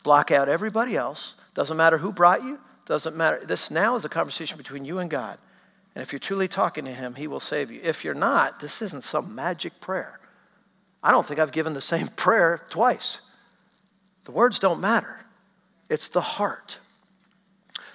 Block 0.03 0.31
out 0.31 0.49
everybody 0.49 0.95
else. 0.95 1.35
Doesn't 1.53 1.77
matter 1.77 1.97
who 1.97 2.13
brought 2.13 2.43
you. 2.43 2.59
Doesn't 2.85 3.15
matter. 3.15 3.41
This 3.43 3.69
now 3.69 3.95
is 3.95 4.05
a 4.05 4.09
conversation 4.09 4.57
between 4.57 4.85
you 4.85 4.99
and 4.99 5.09
God. 5.09 5.37
And 5.95 6.01
if 6.01 6.13
you're 6.13 6.19
truly 6.19 6.47
talking 6.47 6.85
to 6.85 6.91
Him, 6.91 7.15
He 7.15 7.27
will 7.27 7.39
save 7.39 7.71
you. 7.71 7.81
If 7.83 8.05
you're 8.05 8.13
not, 8.13 8.59
this 8.59 8.81
isn't 8.81 9.03
some 9.03 9.33
magic 9.35 9.79
prayer. 9.81 10.19
I 11.03 11.11
don't 11.11 11.25
think 11.25 11.39
I've 11.39 11.51
given 11.51 11.73
the 11.73 11.81
same 11.81 12.07
prayer 12.15 12.61
twice. 12.69 13.21
The 14.23 14.31
words 14.31 14.59
don't 14.59 14.79
matter, 14.79 15.19
it's 15.89 16.09
the 16.09 16.21
heart. 16.21 16.79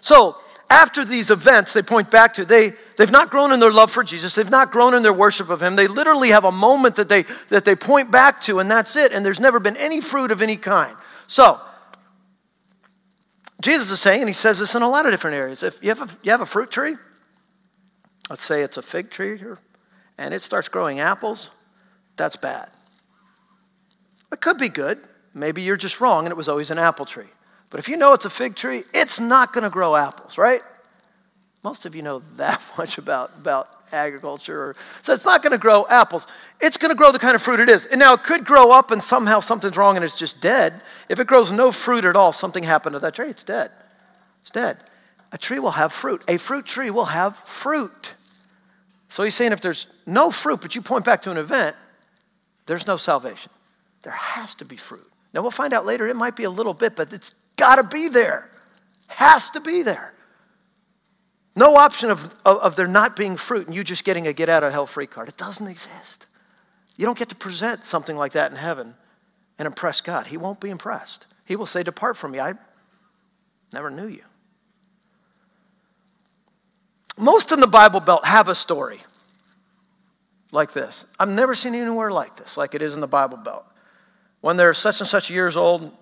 So, 0.01 0.37
after 0.69 1.05
these 1.05 1.31
events 1.31 1.75
they 1.75 1.83
point 1.83 2.11
back 2.11 2.35
to, 2.35 2.45
they, 2.45 2.73
they've 2.97 3.11
not 3.13 3.31
grown 3.31 3.53
in 3.53 3.61
their 3.61 3.71
love 3.71 3.91
for 3.91 4.03
Jesus. 4.03 4.35
They've 4.35 4.51
not 4.51 4.71
grown 4.71 4.95
in 4.95 5.03
their 5.03 5.13
worship 5.13 5.49
of 5.51 5.63
Him. 5.63 5.77
They 5.77 5.87
literally 5.87 6.31
have 6.31 6.45
a 6.45 6.53
moment 6.53 6.97
that 6.97 7.09
they, 7.09 7.25
that 7.51 7.65
they 7.65 7.77
point 7.77 8.11
back 8.11 8.41
to, 8.43 8.59
and 8.59 8.71
that's 8.71 8.97
it. 8.97 9.13
And 9.13 9.25
there's 9.25 9.39
never 9.39 9.61
been 9.61 9.77
any 9.77 10.01
fruit 10.01 10.31
of 10.31 10.43
any 10.43 10.57
kind. 10.57 10.97
So, 11.27 11.61
Jesus 13.63 13.91
is 13.91 14.01
saying, 14.01 14.21
and 14.21 14.29
He 14.29 14.35
says 14.35 14.59
this 14.59 14.75
in 14.75 14.83
a 14.83 14.89
lot 14.89 15.07
of 15.07 15.13
different 15.13 15.37
areas. 15.37 15.63
If 15.63 15.83
you 15.83 15.89
have 15.89 16.03
a, 16.03 16.09
you 16.23 16.31
have 16.33 16.43
a 16.43 16.47
fruit 16.47 16.71
tree, 16.71 16.97
let's 18.29 18.43
say 18.43 18.63
it's 18.63 18.77
a 18.77 18.83
fig 18.83 19.11
tree, 19.11 19.41
and 20.19 20.35
it 20.35 20.43
starts 20.43 20.69
growing 20.69 21.01
apples, 21.01 21.51
that's 22.17 22.37
bad. 22.37 22.71
It 24.33 24.41
could 24.41 24.59
be 24.59 24.69
good. 24.69 24.99
Maybe 25.35 25.63
you're 25.63 25.77
just 25.77 26.01
wrong 26.01 26.25
and 26.25 26.33
it 26.33 26.37
was 26.37 26.49
always 26.49 26.71
an 26.71 26.79
apple 26.79 27.07
tree. 27.07 27.29
But 27.71 27.79
if 27.79 27.89
you 27.89 27.97
know 27.97 28.13
it's 28.13 28.25
a 28.25 28.31
fig 28.31 28.55
tree, 28.55 28.83
it's 28.93 29.19
not 29.19 29.53
going 29.53 29.65
to 29.65 29.71
grow 29.71 29.97
apples, 29.97 30.37
right? 30.37 30.61
Most 31.63 31.87
of 31.87 31.95
you 31.95 32.03
know 32.03 32.21
that 32.37 32.63
much 32.79 32.99
about, 32.99 33.39
about 33.39 33.69
agriculture. 33.93 34.75
So 35.03 35.13
it's 35.13 35.25
not 35.25 35.43
going 35.43 35.53
to 35.53 35.59
grow 35.59 35.87
apples. 35.89 36.27
It's 36.61 36.77
going 36.77 36.91
to 36.91 36.97
grow 36.97 37.13
the 37.13 37.19
kind 37.19 37.35
of 37.35 37.43
fruit 37.43 37.61
it 37.61 37.69
is. 37.69 37.87
And 37.87 37.99
now 37.99 38.15
it 38.15 38.25
could 38.25 38.45
grow 38.45 38.73
up 38.73 38.91
and 38.91 39.03
somehow 39.03 39.41
something's 39.41 39.77
wrong 39.77 39.97
and 39.97 40.05
it's 40.05 40.15
just 40.15 40.41
dead. 40.41 40.83
If 41.09 41.19
it 41.21 41.27
grows 41.27 41.53
no 41.53 41.73
fruit 41.73 42.05
at 42.05 42.17
all, 42.17 42.33
something 42.33 42.65
happened 42.65 42.95
to 42.95 42.99
that 43.01 43.15
tree, 43.15 43.29
it's 43.29 43.45
dead. 43.45 43.71
It's 44.41 44.51
dead. 44.51 44.79
A 45.31 45.39
tree 45.39 45.61
will 45.61 45.73
have 45.73 45.93
fruit. 45.93 46.23
A 46.29 46.37
fruit 46.37 46.67
tree 46.67 46.91
will 46.91 47.07
have 47.07 47.37
fruit. 47.37 48.15
So 49.09 49.23
he's 49.23 49.35
saying 49.35 49.53
if 49.53 49.61
there's 49.61 49.89
no 50.07 50.31
fruit, 50.31 50.61
but 50.61 50.75
you 50.75 50.83
point 50.83 51.05
back 51.05 51.23
to 51.23 51.31
an 51.31 51.37
event, 51.37 51.77
there's 52.67 52.87
no 52.87 52.97
salvation. 52.97 53.53
There 54.03 54.13
has 54.13 54.55
to 54.55 54.65
be 54.65 54.77
fruit. 54.77 55.07
Now 55.33 55.43
we'll 55.43 55.51
find 55.51 55.73
out 55.73 55.87
later, 55.87 56.07
it 56.09 56.17
might 56.17 56.37
be 56.37 56.45
a 56.45 56.51
little 56.51 56.75
bit, 56.75 56.97
but 56.97 57.13
it's 57.13 57.31
got 57.57 57.77
to 57.77 57.85
be 57.85 58.09
there. 58.09 58.51
Has 59.09 59.51
to 59.51 59.61
be 59.61 59.83
there. 59.83 60.13
No 61.55 61.77
option 61.77 62.11
of, 62.11 62.25
of, 62.45 62.59
of, 62.59 62.77
there 62.77 62.87
not 62.87 63.15
being 63.15 63.37
fruit 63.37 63.67
and 63.67 63.77
you 63.77 63.85
just 63.85 64.05
getting 64.05 64.27
a 64.27 64.33
get 64.33 64.49
out 64.49 64.65
of 64.65 64.73
hell 64.73 64.87
free 64.87 65.07
card. 65.07 65.29
It 65.29 65.37
doesn't 65.37 65.67
exist. 65.67 66.27
You 66.97 67.05
don't 67.05 67.19
get 67.19 67.29
to 67.29 67.35
present 67.35 67.85
something 67.85 68.17
like 68.17 68.33
that 68.33 68.51
in 68.51 68.57
heaven 68.57 68.95
and 69.59 69.67
impress 69.67 70.01
God. 70.01 70.29
He 70.29 70.37
won't 70.37 70.61
be 70.61 70.71
impressed. 70.71 71.27
He 71.45 71.57
will 71.57 71.67
say, 71.67 71.83
Depart 71.83 72.17
from 72.17 72.33
me. 72.33 72.41
I 72.41 72.55
never 73.73 73.91
knew 73.91 74.09
you. 74.09 74.23
Most 77.19 77.53
in 77.53 77.61
the 77.61 77.67
Bible 77.67 78.01
Belt 78.01 78.25
have 78.25 78.49
a 78.49 78.55
story 78.55 79.01
like 80.51 80.73
this. 80.73 81.05
I've 81.19 81.29
never 81.29 81.55
seen 81.55 81.75
anywhere 81.75 82.11
like 82.11 82.37
this, 82.37 82.57
like 82.57 82.75
it 82.75 82.81
is 82.81 82.95
in 82.95 83.01
the 83.01 83.07
Bible 83.07 83.37
Belt. 83.37 83.67
When 84.41 84.57
they're 84.57 84.75
such 84.75 85.01
and 85.01 85.09
such 85.09 85.31
years 85.31 85.57
old, 85.57 85.93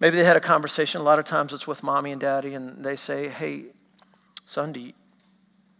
Maybe 0.00 0.16
they 0.16 0.24
had 0.24 0.36
a 0.36 0.40
conversation. 0.40 1.00
A 1.00 1.04
lot 1.04 1.18
of 1.18 1.24
times 1.24 1.52
it's 1.52 1.66
with 1.66 1.82
mommy 1.82 2.12
and 2.12 2.20
daddy, 2.20 2.54
and 2.54 2.84
they 2.84 2.96
say, 2.96 3.28
Hey, 3.28 3.66
son, 4.44 4.72
do 4.72 4.80
you, 4.80 4.92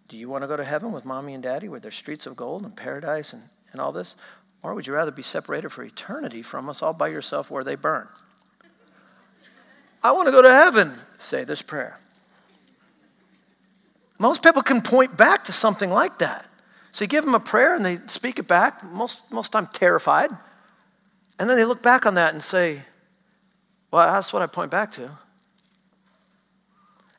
do 0.09 0.16
you 0.16 0.29
want 0.29 0.42
to 0.42 0.48
go 0.48 0.57
to 0.57 0.64
heaven 0.64 0.92
with 0.92 1.05
mommy 1.05 1.35
and 1.35 1.42
daddy 1.42 1.68
where 1.68 1.81
there's 1.81 1.94
streets 1.94 2.27
of 2.27 2.37
gold 2.37 2.64
and 2.64 2.77
paradise 2.77 3.33
and, 3.33 3.42
and 3.72 3.81
all 3.81 3.92
this? 3.92 4.16
Or 4.62 4.74
would 4.74 4.87
you 4.87 4.94
rather 4.94 5.11
be 5.11 5.22
separated 5.22 5.70
for 5.70 5.83
eternity 5.83 6.42
from 6.42 6.68
us 6.68 6.83
all 6.83 6.92
by 6.92 7.09
yourself 7.09 7.50
where 7.50 7.64
they 7.64 7.74
burn? 7.74 8.09
I 10.03 10.12
want 10.12 10.27
to 10.27 10.33
go 10.33 10.42
to 10.42 10.53
heaven. 10.53 10.92
Say 11.18 11.44
this 11.44 11.62
prayer. 11.62 11.98
Most 14.18 14.42
people 14.42 14.62
can 14.62 14.81
point 14.81 15.16
back 15.16 15.44
to 15.44 15.53
something 15.53 15.90
like 15.90 16.18
that. 16.18 16.48
So 16.90 17.05
you 17.05 17.09
give 17.09 17.24
them 17.24 17.35
a 17.35 17.40
prayer 17.40 17.74
and 17.74 17.85
they 17.85 17.96
speak 18.07 18.38
it 18.38 18.46
back, 18.46 18.85
most, 18.85 19.31
most 19.33 19.53
time 19.53 19.66
terrified. 19.72 20.31
And 21.38 21.50
then 21.50 21.57
they 21.57 21.64
look 21.64 21.83
back 21.83 22.07
on 22.07 22.14
that 22.14 22.33
and 22.33 22.42
say, 22.42 22.83
well, 23.90 24.12
that's 24.12 24.33
what 24.33 24.42
I 24.42 24.46
point 24.46 24.70
back 24.70 24.92
to. 24.92 25.11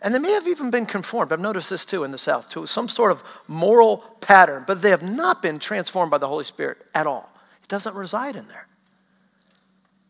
And 0.05 0.13
they 0.13 0.19
may 0.19 0.33
have 0.33 0.47
even 0.47 0.69
been 0.69 0.85
conformed. 0.85 1.33
I've 1.33 1.39
noticed 1.39 1.71
this 1.71 1.83
too 1.83 2.03
in 2.03 2.11
the 2.11 2.17
South, 2.19 2.51
to 2.51 2.67
some 2.67 2.87
sort 2.87 3.11
of 3.11 3.23
moral 3.47 3.97
pattern, 4.21 4.63
but 4.67 4.83
they 4.83 4.91
have 4.91 5.01
not 5.01 5.41
been 5.41 5.57
transformed 5.57 6.11
by 6.11 6.19
the 6.19 6.27
Holy 6.27 6.43
Spirit 6.43 6.77
at 6.93 7.07
all. 7.07 7.27
It 7.63 7.67
doesn't 7.67 7.95
reside 7.95 8.35
in 8.35 8.47
there. 8.47 8.67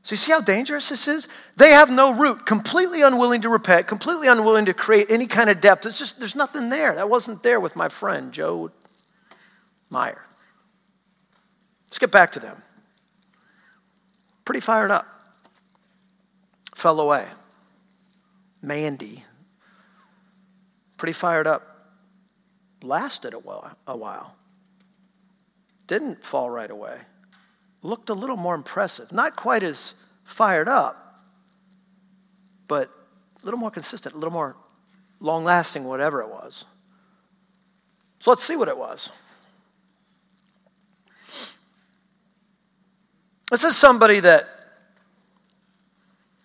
So, 0.03 0.13
you 0.13 0.17
see 0.17 0.33
how 0.33 0.41
dangerous 0.41 0.89
this 0.89 1.07
is? 1.07 1.29
They 1.55 1.69
have 1.69 1.89
no 1.89 2.13
root, 2.13 2.45
completely 2.45 3.01
unwilling 3.01 3.41
to 3.41 3.49
repent, 3.49 3.87
completely 3.87 4.27
unwilling 4.27 4.65
to 4.65 4.73
create 4.73 5.09
any 5.09 5.27
kind 5.27 5.49
of 5.49 5.61
depth. 5.61 5.85
It's 5.85 5.97
just, 5.97 6.19
there's 6.19 6.35
nothing 6.35 6.69
there. 6.69 6.93
That 6.93 7.09
wasn't 7.09 7.41
there 7.41 7.61
with 7.61 7.77
my 7.77 7.87
friend, 7.87 8.33
Joe 8.33 8.71
Meyer. 9.89 10.21
Let's 11.85 11.99
get 11.99 12.11
back 12.11 12.33
to 12.33 12.39
them. 12.39 12.61
Pretty 14.43 14.59
fired 14.59 14.91
up 14.91 15.07
fell 16.75 16.99
away. 16.99 17.25
Mandy, 18.61 19.23
pretty 20.97 21.13
fired 21.13 21.47
up, 21.47 21.91
lasted 22.81 23.33
a 23.33 23.39
while, 23.39 23.77
a 23.87 23.97
while. 23.97 24.35
Didn't 25.87 26.23
fall 26.23 26.49
right 26.49 26.69
away. 26.69 26.99
Looked 27.81 28.09
a 28.09 28.13
little 28.13 28.37
more 28.37 28.55
impressive. 28.55 29.11
Not 29.11 29.35
quite 29.35 29.63
as 29.63 29.93
fired 30.23 30.67
up, 30.67 31.21
but 32.67 32.89
a 33.41 33.45
little 33.45 33.59
more 33.59 33.71
consistent, 33.71 34.15
a 34.15 34.17
little 34.17 34.33
more 34.33 34.55
long 35.19 35.43
lasting, 35.43 35.83
whatever 35.83 36.21
it 36.21 36.29
was. 36.29 36.65
So 38.19 38.31
let's 38.31 38.43
see 38.43 38.55
what 38.55 38.67
it 38.67 38.77
was. 38.77 39.09
This 43.51 43.63
is 43.63 43.77
somebody 43.77 44.19
that 44.21 44.47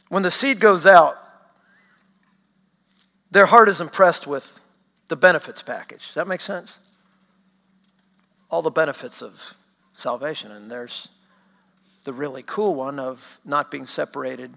when 0.08 0.22
the 0.22 0.30
seed 0.30 0.60
goes 0.60 0.86
out, 0.86 1.16
their 3.30 3.46
heart 3.46 3.68
is 3.68 3.80
impressed 3.80 4.26
with 4.26 4.60
the 5.08 5.16
benefits 5.16 5.62
package. 5.62 6.06
Does 6.06 6.14
that 6.14 6.28
make 6.28 6.40
sense? 6.40 6.78
All 8.50 8.62
the 8.62 8.70
benefits 8.70 9.22
of 9.22 9.56
salvation. 9.92 10.50
And 10.50 10.70
there's 10.70 11.08
the 12.04 12.12
really 12.12 12.42
cool 12.46 12.74
one 12.74 12.98
of 12.98 13.38
not 13.44 13.70
being 13.70 13.86
separated 13.86 14.54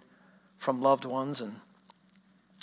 from 0.57 0.81
loved 0.81 1.05
ones 1.05 1.41
and, 1.41 1.53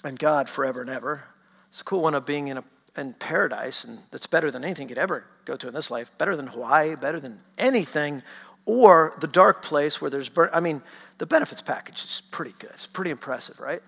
and 0.04 0.18
God 0.18 0.48
forever 0.48 0.80
and 0.80 0.90
ever. 0.90 1.24
It's 1.68 1.82
a 1.82 1.84
cool 1.84 2.00
one 2.00 2.14
of 2.14 2.26
being 2.26 2.48
in, 2.48 2.58
a, 2.58 2.64
in 2.96 3.12
paradise, 3.14 3.84
and 3.84 3.98
that's 4.10 4.26
better 4.26 4.50
than 4.50 4.64
anything 4.64 4.88
you 4.88 4.94
could 4.94 5.02
ever 5.02 5.24
go 5.44 5.56
to 5.56 5.68
in 5.68 5.74
this 5.74 5.90
life, 5.90 6.10
better 6.18 6.34
than 6.34 6.48
Hawaii, 6.48 6.96
better 6.96 7.20
than 7.20 7.40
anything, 7.58 8.22
or 8.66 9.14
the 9.20 9.28
dark 9.28 9.62
place 9.62 10.00
where 10.00 10.10
there's. 10.10 10.30
I 10.52 10.60
mean, 10.60 10.82
the 11.18 11.26
benefits 11.26 11.62
package 11.62 12.04
is 12.04 12.22
pretty 12.30 12.54
good. 12.58 12.70
It's 12.74 12.86
pretty 12.86 13.10
impressive, 13.10 13.60
right? 13.60 13.82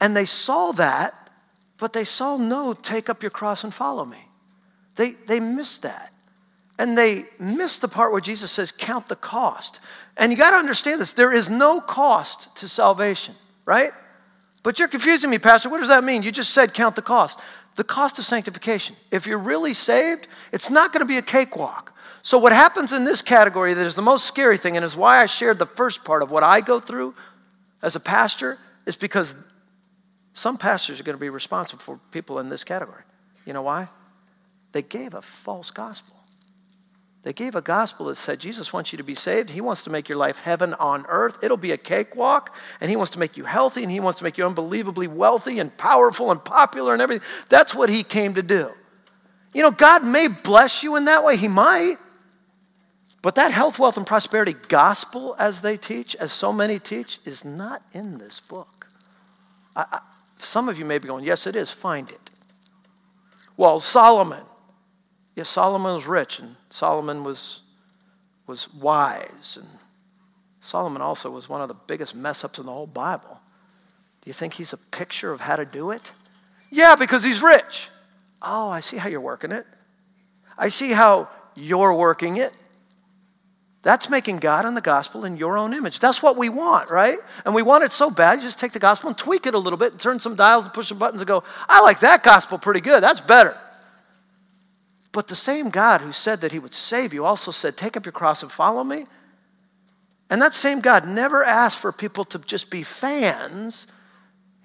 And 0.00 0.16
they 0.16 0.26
saw 0.26 0.72
that, 0.72 1.29
but 1.80 1.92
they 1.92 2.04
saw 2.04 2.36
no, 2.36 2.74
take 2.74 3.08
up 3.08 3.22
your 3.22 3.30
cross 3.30 3.64
and 3.64 3.72
follow 3.72 4.04
me. 4.04 4.26
They, 4.96 5.12
they 5.12 5.40
missed 5.40 5.82
that. 5.82 6.12
And 6.78 6.96
they 6.96 7.24
missed 7.38 7.80
the 7.80 7.88
part 7.88 8.12
where 8.12 8.20
Jesus 8.20 8.50
says, 8.50 8.70
count 8.70 9.08
the 9.08 9.16
cost. 9.16 9.80
And 10.16 10.30
you 10.30 10.38
got 10.38 10.50
to 10.50 10.56
understand 10.56 11.00
this 11.00 11.12
there 11.14 11.32
is 11.32 11.50
no 11.50 11.80
cost 11.80 12.54
to 12.56 12.68
salvation, 12.68 13.34
right? 13.64 13.90
But 14.62 14.78
you're 14.78 14.88
confusing 14.88 15.30
me, 15.30 15.38
Pastor. 15.38 15.70
What 15.70 15.78
does 15.78 15.88
that 15.88 16.04
mean? 16.04 16.22
You 16.22 16.30
just 16.30 16.50
said 16.50 16.74
count 16.74 16.96
the 16.96 17.02
cost. 17.02 17.40
The 17.76 17.84
cost 17.84 18.18
of 18.18 18.24
sanctification. 18.24 18.96
If 19.10 19.26
you're 19.26 19.38
really 19.38 19.74
saved, 19.74 20.28
it's 20.52 20.70
not 20.70 20.92
going 20.92 21.00
to 21.00 21.08
be 21.08 21.16
a 21.16 21.22
cakewalk. 21.22 21.94
So, 22.22 22.36
what 22.36 22.52
happens 22.52 22.92
in 22.92 23.04
this 23.04 23.22
category 23.22 23.72
that 23.72 23.86
is 23.86 23.94
the 23.94 24.02
most 24.02 24.26
scary 24.26 24.58
thing, 24.58 24.76
and 24.76 24.84
is 24.84 24.96
why 24.96 25.22
I 25.22 25.26
shared 25.26 25.58
the 25.58 25.64
first 25.64 26.04
part 26.04 26.22
of 26.22 26.30
what 26.30 26.42
I 26.42 26.60
go 26.60 26.78
through 26.78 27.14
as 27.82 27.96
a 27.96 28.00
pastor, 28.00 28.58
is 28.84 28.96
because 28.96 29.34
some 30.32 30.56
pastors 30.56 31.00
are 31.00 31.02
going 31.02 31.16
to 31.16 31.20
be 31.20 31.30
responsible 31.30 31.82
for 31.82 31.98
people 32.12 32.38
in 32.38 32.48
this 32.48 32.64
category. 32.64 33.02
You 33.46 33.52
know 33.52 33.62
why? 33.62 33.88
They 34.72 34.82
gave 34.82 35.14
a 35.14 35.22
false 35.22 35.70
gospel. 35.70 36.16
They 37.22 37.32
gave 37.34 37.54
a 37.54 37.60
gospel 37.60 38.06
that 38.06 38.14
said 38.16 38.40
Jesus 38.40 38.72
wants 38.72 38.92
you 38.92 38.96
to 38.96 39.04
be 39.04 39.14
saved. 39.14 39.50
He 39.50 39.60
wants 39.60 39.84
to 39.84 39.90
make 39.90 40.08
your 40.08 40.16
life 40.16 40.38
heaven 40.38 40.72
on 40.74 41.04
earth. 41.08 41.42
It'll 41.42 41.58
be 41.58 41.72
a 41.72 41.76
cakewalk, 41.76 42.56
and 42.80 42.88
He 42.88 42.96
wants 42.96 43.10
to 43.12 43.18
make 43.18 43.36
you 43.36 43.44
healthy, 43.44 43.82
and 43.82 43.92
He 43.92 44.00
wants 44.00 44.18
to 44.20 44.24
make 44.24 44.38
you 44.38 44.46
unbelievably 44.46 45.08
wealthy 45.08 45.58
and 45.58 45.76
powerful 45.76 46.30
and 46.30 46.42
popular 46.42 46.94
and 46.94 47.02
everything. 47.02 47.26
That's 47.50 47.74
what 47.74 47.90
He 47.90 48.02
came 48.02 48.34
to 48.34 48.42
do. 48.42 48.70
You 49.52 49.62
know, 49.62 49.70
God 49.70 50.02
may 50.04 50.28
bless 50.28 50.82
you 50.82 50.96
in 50.96 51.06
that 51.06 51.22
way, 51.22 51.36
He 51.36 51.48
might. 51.48 51.96
But 53.22 53.34
that 53.34 53.52
health, 53.52 53.78
wealth, 53.78 53.98
and 53.98 54.06
prosperity 54.06 54.54
gospel, 54.68 55.36
as 55.38 55.60
they 55.60 55.76
teach, 55.76 56.14
as 56.16 56.32
so 56.32 56.54
many 56.54 56.78
teach, 56.78 57.18
is 57.26 57.44
not 57.44 57.82
in 57.92 58.16
this 58.16 58.40
book. 58.40 58.86
I, 59.76 60.00
some 60.44 60.68
of 60.68 60.78
you 60.78 60.84
may 60.84 60.98
be 60.98 61.08
going, 61.08 61.24
yes, 61.24 61.46
it 61.46 61.56
is. 61.56 61.70
Find 61.70 62.10
it. 62.10 62.30
Well, 63.56 63.80
Solomon. 63.80 64.42
Yes, 65.36 65.48
Solomon 65.48 65.94
was 65.94 66.06
rich, 66.06 66.38
and 66.38 66.56
Solomon 66.70 67.24
was 67.24 67.62
was 68.46 68.72
wise. 68.74 69.58
And 69.60 69.68
Solomon 70.60 71.00
also 71.00 71.30
was 71.30 71.48
one 71.48 71.62
of 71.62 71.68
the 71.68 71.74
biggest 71.74 72.14
mess 72.14 72.44
ups 72.44 72.58
in 72.58 72.66
the 72.66 72.72
whole 72.72 72.86
Bible. 72.86 73.40
Do 74.20 74.28
you 74.28 74.34
think 74.34 74.54
he's 74.54 74.72
a 74.72 74.76
picture 74.76 75.32
of 75.32 75.40
how 75.40 75.56
to 75.56 75.64
do 75.64 75.92
it? 75.92 76.12
Yeah, 76.70 76.96
because 76.96 77.24
he's 77.24 77.42
rich. 77.42 77.88
Oh, 78.42 78.68
I 78.68 78.80
see 78.80 78.96
how 78.96 79.08
you're 79.08 79.20
working 79.20 79.52
it. 79.52 79.66
I 80.58 80.68
see 80.68 80.92
how 80.92 81.28
you're 81.54 81.94
working 81.94 82.36
it. 82.36 82.52
That's 83.82 84.10
making 84.10 84.38
God 84.38 84.66
and 84.66 84.76
the 84.76 84.82
gospel 84.82 85.24
in 85.24 85.38
your 85.38 85.56
own 85.56 85.72
image. 85.72 86.00
That's 86.00 86.22
what 86.22 86.36
we 86.36 86.50
want, 86.50 86.90
right? 86.90 87.18
And 87.46 87.54
we 87.54 87.62
want 87.62 87.82
it 87.82 87.92
so 87.92 88.10
bad, 88.10 88.36
you 88.36 88.42
just 88.42 88.58
take 88.58 88.72
the 88.72 88.78
gospel 88.78 89.08
and 89.08 89.16
tweak 89.16 89.46
it 89.46 89.54
a 89.54 89.58
little 89.58 89.78
bit 89.78 89.92
and 89.92 90.00
turn 90.00 90.20
some 90.20 90.34
dials 90.34 90.66
and 90.66 90.74
push 90.74 90.88
some 90.88 90.98
buttons 90.98 91.22
and 91.22 91.28
go, 91.28 91.42
I 91.68 91.80
like 91.82 92.00
that 92.00 92.22
gospel 92.22 92.58
pretty 92.58 92.80
good. 92.80 93.02
That's 93.02 93.22
better. 93.22 93.56
But 95.12 95.28
the 95.28 95.34
same 95.34 95.70
God 95.70 96.02
who 96.02 96.12
said 96.12 96.42
that 96.42 96.52
he 96.52 96.58
would 96.58 96.74
save 96.74 97.14
you 97.14 97.24
also 97.24 97.50
said, 97.50 97.76
Take 97.76 97.96
up 97.96 98.04
your 98.04 98.12
cross 98.12 98.42
and 98.42 98.52
follow 98.52 98.84
me. 98.84 99.06
And 100.28 100.40
that 100.40 100.54
same 100.54 100.80
God 100.80 101.08
never 101.08 101.42
asked 101.42 101.78
for 101.78 101.90
people 101.90 102.24
to 102.26 102.38
just 102.38 102.70
be 102.70 102.82
fans. 102.84 103.86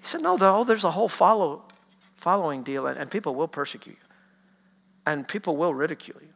He 0.00 0.06
said, 0.06 0.20
No, 0.20 0.36
though, 0.36 0.62
there's 0.62 0.84
a 0.84 0.90
whole 0.92 1.08
follow, 1.08 1.64
following 2.14 2.62
deal, 2.62 2.86
and, 2.86 2.96
and 2.96 3.10
people 3.10 3.34
will 3.34 3.48
persecute 3.48 3.96
you, 3.96 4.14
and 5.06 5.26
people 5.26 5.56
will 5.56 5.74
ridicule 5.74 6.18
you, 6.20 6.32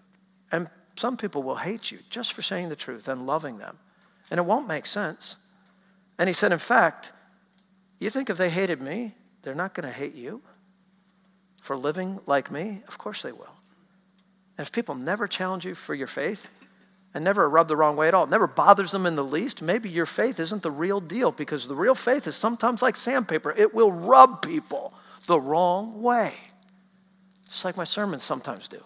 and 0.51 0.69
some 1.01 1.17
people 1.17 1.43
will 1.43 1.57
hate 1.57 1.91
you 1.91 1.99
just 2.11 2.35
for 2.35 2.43
saying 2.43 2.69
the 2.69 2.77
truth 2.77 3.09
and 3.09 3.27
loving 3.27 3.57
them. 3.57 3.79
And 4.31 4.39
it 4.39 4.45
won't 4.45 4.69
make 4.69 4.85
sense. 4.85 5.37
And 6.19 6.29
he 6.29 6.35
said, 6.35 6.53
In 6.53 6.59
fact, 6.59 7.13
you 7.99 8.11
think 8.11 8.29
if 8.29 8.37
they 8.37 8.51
hated 8.51 8.83
me, 8.83 9.15
they're 9.41 9.55
not 9.55 9.73
going 9.73 9.89
to 9.89 9.99
hate 9.99 10.15
you 10.15 10.43
for 11.63 11.75
living 11.75 12.21
like 12.27 12.51
me? 12.51 12.83
Of 12.87 12.99
course 12.99 13.23
they 13.23 13.33
will. 13.33 13.57
And 14.59 14.67
if 14.67 14.73
people 14.73 14.95
never 14.95 15.27
challenge 15.27 15.65
you 15.65 15.75
for 15.75 15.95
your 15.95 16.07
faith 16.07 16.49
and 17.15 17.25
never 17.25 17.49
rub 17.49 17.69
the 17.69 17.77
wrong 17.77 17.97
way 17.97 18.07
at 18.07 18.13
all, 18.13 18.27
never 18.27 18.47
bothers 18.47 18.93
them 18.93 19.07
in 19.07 19.17
the 19.17 19.25
least, 19.25 19.63
maybe 19.63 19.89
your 19.89 20.05
faith 20.05 20.39
isn't 20.39 20.63
the 20.63 20.71
real 20.71 21.01
deal 21.01 21.33
because 21.33 21.67
the 21.67 21.75
real 21.75 21.95
faith 21.95 22.27
is 22.27 22.37
sometimes 22.37 22.83
like 22.83 22.97
sandpaper. 22.97 23.55
It 23.57 23.73
will 23.73 23.91
rub 23.91 24.43
people 24.43 24.93
the 25.27 25.41
wrong 25.41 26.03
way, 26.03 26.35
just 27.49 27.65
like 27.65 27.79
my 27.79 27.85
sermons 27.85 28.23
sometimes 28.23 28.69
do. 28.69 28.83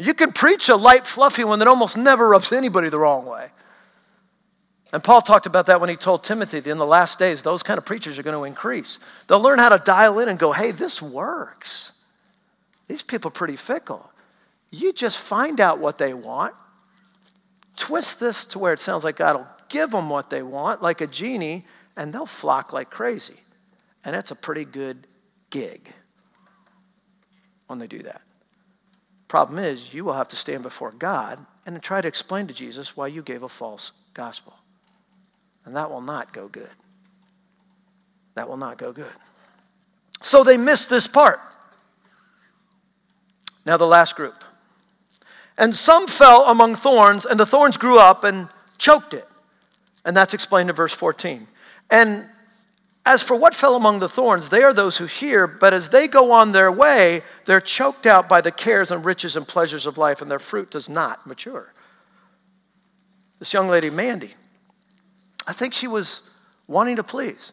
You 0.00 0.14
can 0.14 0.32
preach 0.32 0.70
a 0.70 0.76
light, 0.76 1.06
fluffy 1.06 1.44
one 1.44 1.58
that 1.58 1.68
almost 1.68 1.98
never 1.98 2.28
rubs 2.28 2.52
anybody 2.52 2.88
the 2.88 2.98
wrong 2.98 3.26
way. 3.26 3.50
And 4.94 5.04
Paul 5.04 5.20
talked 5.20 5.44
about 5.44 5.66
that 5.66 5.78
when 5.78 5.90
he 5.90 5.96
told 5.96 6.24
Timothy 6.24 6.58
that 6.58 6.70
in 6.70 6.78
the 6.78 6.86
last 6.86 7.18
days, 7.18 7.42
those 7.42 7.62
kind 7.62 7.76
of 7.76 7.84
preachers 7.84 8.18
are 8.18 8.22
going 8.22 8.36
to 8.36 8.44
increase. 8.44 8.98
They'll 9.28 9.42
learn 9.42 9.58
how 9.58 9.68
to 9.68 9.82
dial 9.84 10.18
in 10.18 10.28
and 10.28 10.38
go, 10.38 10.52
hey, 10.52 10.72
this 10.72 11.02
works. 11.02 11.92
These 12.88 13.02
people 13.02 13.28
are 13.28 13.32
pretty 13.32 13.56
fickle. 13.56 14.10
You 14.70 14.92
just 14.94 15.18
find 15.18 15.60
out 15.60 15.80
what 15.80 15.98
they 15.98 16.14
want, 16.14 16.54
twist 17.76 18.20
this 18.20 18.46
to 18.46 18.58
where 18.58 18.72
it 18.72 18.80
sounds 18.80 19.04
like 19.04 19.16
God 19.16 19.36
will 19.36 19.48
give 19.68 19.90
them 19.90 20.08
what 20.08 20.30
they 20.30 20.42
want, 20.42 20.82
like 20.82 21.02
a 21.02 21.06
genie, 21.06 21.64
and 21.94 22.12
they'll 22.12 22.26
flock 22.26 22.72
like 22.72 22.88
crazy. 22.88 23.36
And 24.02 24.14
that's 24.14 24.30
a 24.30 24.36
pretty 24.36 24.64
good 24.64 25.06
gig 25.50 25.92
when 27.66 27.78
they 27.78 27.86
do 27.86 27.98
that. 27.98 28.22
Problem 29.30 29.60
is, 29.60 29.94
you 29.94 30.02
will 30.02 30.14
have 30.14 30.26
to 30.26 30.36
stand 30.36 30.64
before 30.64 30.90
God 30.90 31.38
and 31.64 31.80
try 31.80 32.00
to 32.00 32.08
explain 32.08 32.48
to 32.48 32.52
Jesus 32.52 32.96
why 32.96 33.06
you 33.06 33.22
gave 33.22 33.44
a 33.44 33.48
false 33.48 33.92
gospel. 34.12 34.54
And 35.64 35.76
that 35.76 35.88
will 35.88 36.00
not 36.00 36.32
go 36.32 36.48
good. 36.48 36.72
That 38.34 38.48
will 38.48 38.56
not 38.56 38.76
go 38.76 38.92
good. 38.92 39.12
So 40.20 40.42
they 40.42 40.56
missed 40.56 40.90
this 40.90 41.06
part. 41.06 41.38
Now, 43.64 43.76
the 43.76 43.86
last 43.86 44.16
group. 44.16 44.42
And 45.56 45.76
some 45.76 46.08
fell 46.08 46.46
among 46.46 46.74
thorns, 46.74 47.24
and 47.24 47.38
the 47.38 47.46
thorns 47.46 47.76
grew 47.76 48.00
up 48.00 48.24
and 48.24 48.48
choked 48.78 49.14
it. 49.14 49.28
And 50.04 50.16
that's 50.16 50.34
explained 50.34 50.70
in 50.70 50.74
verse 50.74 50.92
14. 50.92 51.46
And 51.88 52.26
as 53.06 53.22
for 53.22 53.34
what 53.34 53.54
fell 53.54 53.76
among 53.76 54.00
the 54.00 54.08
thorns, 54.08 54.50
they 54.50 54.62
are 54.62 54.74
those 54.74 54.98
who 54.98 55.06
hear, 55.06 55.46
but 55.46 55.72
as 55.72 55.88
they 55.88 56.06
go 56.06 56.32
on 56.32 56.52
their 56.52 56.70
way, 56.70 57.22
they're 57.46 57.60
choked 57.60 58.06
out 58.06 58.28
by 58.28 58.40
the 58.40 58.52
cares 58.52 58.90
and 58.90 59.04
riches 59.04 59.36
and 59.36 59.48
pleasures 59.48 59.86
of 59.86 59.96
life, 59.96 60.20
and 60.20 60.30
their 60.30 60.38
fruit 60.38 60.70
does 60.70 60.88
not 60.88 61.26
mature. 61.26 61.72
This 63.38 63.54
young 63.54 63.68
lady, 63.68 63.88
Mandy, 63.88 64.34
I 65.46 65.54
think 65.54 65.72
she 65.72 65.88
was 65.88 66.28
wanting 66.66 66.96
to 66.96 67.02
please. 67.02 67.52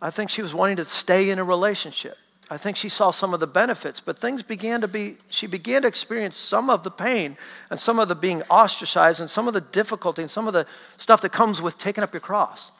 I 0.00 0.10
think 0.10 0.30
she 0.30 0.40
was 0.40 0.54
wanting 0.54 0.76
to 0.76 0.84
stay 0.84 1.30
in 1.30 1.38
a 1.38 1.44
relationship. 1.44 2.16
I 2.48 2.56
think 2.56 2.76
she 2.76 2.88
saw 2.88 3.10
some 3.10 3.34
of 3.34 3.40
the 3.40 3.46
benefits, 3.46 4.00
but 4.00 4.18
things 4.18 4.42
began 4.42 4.80
to 4.80 4.88
be, 4.88 5.16
she 5.28 5.46
began 5.46 5.82
to 5.82 5.88
experience 5.88 6.36
some 6.36 6.70
of 6.70 6.84
the 6.84 6.90
pain 6.90 7.36
and 7.70 7.78
some 7.78 7.98
of 7.98 8.08
the 8.08 8.14
being 8.14 8.42
ostracized 8.42 9.20
and 9.20 9.28
some 9.28 9.46
of 9.46 9.54
the 9.54 9.60
difficulty 9.60 10.22
and 10.22 10.30
some 10.30 10.46
of 10.46 10.52
the 10.52 10.66
stuff 10.96 11.20
that 11.22 11.30
comes 11.30 11.60
with 11.60 11.76
taking 11.76 12.02
up 12.02 12.12
your 12.12 12.20
cross. 12.20 12.72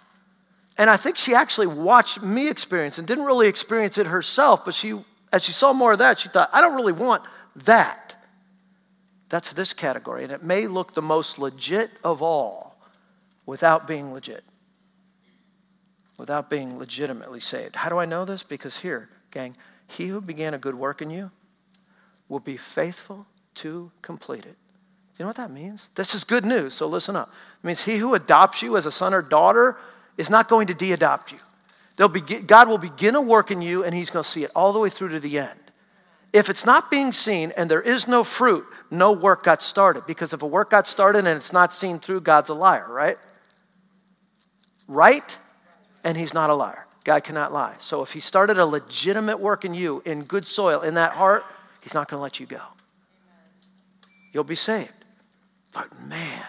And 0.78 0.88
I 0.88 0.96
think 0.96 1.16
she 1.16 1.34
actually 1.34 1.66
watched 1.66 2.22
me 2.22 2.48
experience 2.48 2.98
and 2.98 3.06
didn't 3.06 3.24
really 3.24 3.48
experience 3.48 3.98
it 3.98 4.06
herself, 4.06 4.64
but 4.64 4.74
she, 4.74 4.98
as 5.32 5.44
she 5.44 5.52
saw 5.52 5.72
more 5.72 5.92
of 5.92 5.98
that, 5.98 6.18
she 6.18 6.28
thought, 6.28 6.48
I 6.52 6.60
don't 6.60 6.74
really 6.74 6.92
want 6.92 7.22
that. 7.64 8.16
That's 9.28 9.52
this 9.52 9.72
category, 9.72 10.24
and 10.24 10.32
it 10.32 10.42
may 10.42 10.66
look 10.66 10.94
the 10.94 11.02
most 11.02 11.38
legit 11.38 11.90
of 12.02 12.22
all 12.22 12.76
without 13.46 13.86
being 13.86 14.12
legit, 14.12 14.44
without 16.18 16.50
being 16.50 16.78
legitimately 16.78 17.40
saved. 17.40 17.76
How 17.76 17.88
do 17.88 17.98
I 17.98 18.06
know 18.06 18.24
this? 18.24 18.42
Because 18.42 18.78
here, 18.78 19.08
gang, 19.30 19.56
he 19.86 20.06
who 20.06 20.20
began 20.20 20.54
a 20.54 20.58
good 20.58 20.74
work 20.74 21.02
in 21.02 21.10
you 21.10 21.30
will 22.28 22.40
be 22.40 22.56
faithful 22.56 23.26
to 23.56 23.90
complete 24.02 24.46
it. 24.46 24.56
You 25.18 25.24
know 25.24 25.28
what 25.28 25.36
that 25.36 25.50
means? 25.50 25.90
This 25.96 26.14
is 26.14 26.24
good 26.24 26.44
news, 26.46 26.72
so 26.72 26.86
listen 26.86 27.14
up. 27.14 27.28
It 27.62 27.66
means 27.66 27.84
he 27.84 27.96
who 27.96 28.14
adopts 28.14 28.62
you 28.62 28.76
as 28.76 28.86
a 28.86 28.90
son 28.90 29.12
or 29.12 29.20
daughter 29.20 29.76
is 30.20 30.28
not 30.28 30.48
going 30.48 30.66
to 30.66 30.74
de 30.74 30.92
adopt 30.92 31.32
you. 31.32 32.08
Be, 32.08 32.20
God 32.20 32.68
will 32.68 32.78
begin 32.78 33.14
a 33.14 33.22
work 33.22 33.50
in 33.50 33.62
you 33.62 33.84
and 33.84 33.94
he's 33.94 34.10
going 34.10 34.22
to 34.22 34.28
see 34.28 34.44
it 34.44 34.50
all 34.54 34.72
the 34.72 34.78
way 34.78 34.90
through 34.90 35.08
to 35.08 35.20
the 35.20 35.38
end. 35.38 35.58
If 36.32 36.48
it's 36.48 36.66
not 36.66 36.90
being 36.90 37.12
seen 37.12 37.52
and 37.56 37.70
there 37.70 37.80
is 37.80 38.06
no 38.06 38.22
fruit, 38.22 38.64
no 38.90 39.12
work 39.12 39.42
got 39.42 39.62
started. 39.62 40.06
Because 40.06 40.32
if 40.32 40.42
a 40.42 40.46
work 40.46 40.70
got 40.70 40.86
started 40.86 41.20
and 41.20 41.36
it's 41.36 41.52
not 41.52 41.72
seen 41.72 41.98
through, 41.98 42.20
God's 42.20 42.50
a 42.50 42.54
liar, 42.54 42.86
right? 42.88 43.16
Right? 44.86 45.38
And 46.04 46.16
he's 46.16 46.34
not 46.34 46.50
a 46.50 46.54
liar. 46.54 46.86
God 47.04 47.24
cannot 47.24 47.52
lie. 47.52 47.76
So 47.78 48.02
if 48.02 48.12
he 48.12 48.20
started 48.20 48.58
a 48.58 48.66
legitimate 48.66 49.40
work 49.40 49.64
in 49.64 49.72
you, 49.72 50.02
in 50.04 50.22
good 50.24 50.46
soil, 50.46 50.82
in 50.82 50.94
that 50.94 51.12
heart, 51.12 51.44
he's 51.82 51.94
not 51.94 52.08
going 52.08 52.18
to 52.18 52.22
let 52.22 52.38
you 52.38 52.46
go. 52.46 52.62
You'll 54.32 54.44
be 54.44 54.54
saved. 54.54 54.92
But 55.72 55.88
man, 56.06 56.46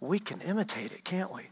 we 0.00 0.20
can 0.20 0.40
imitate 0.40 0.92
it, 0.92 1.04
can't 1.04 1.32
we? 1.32 1.42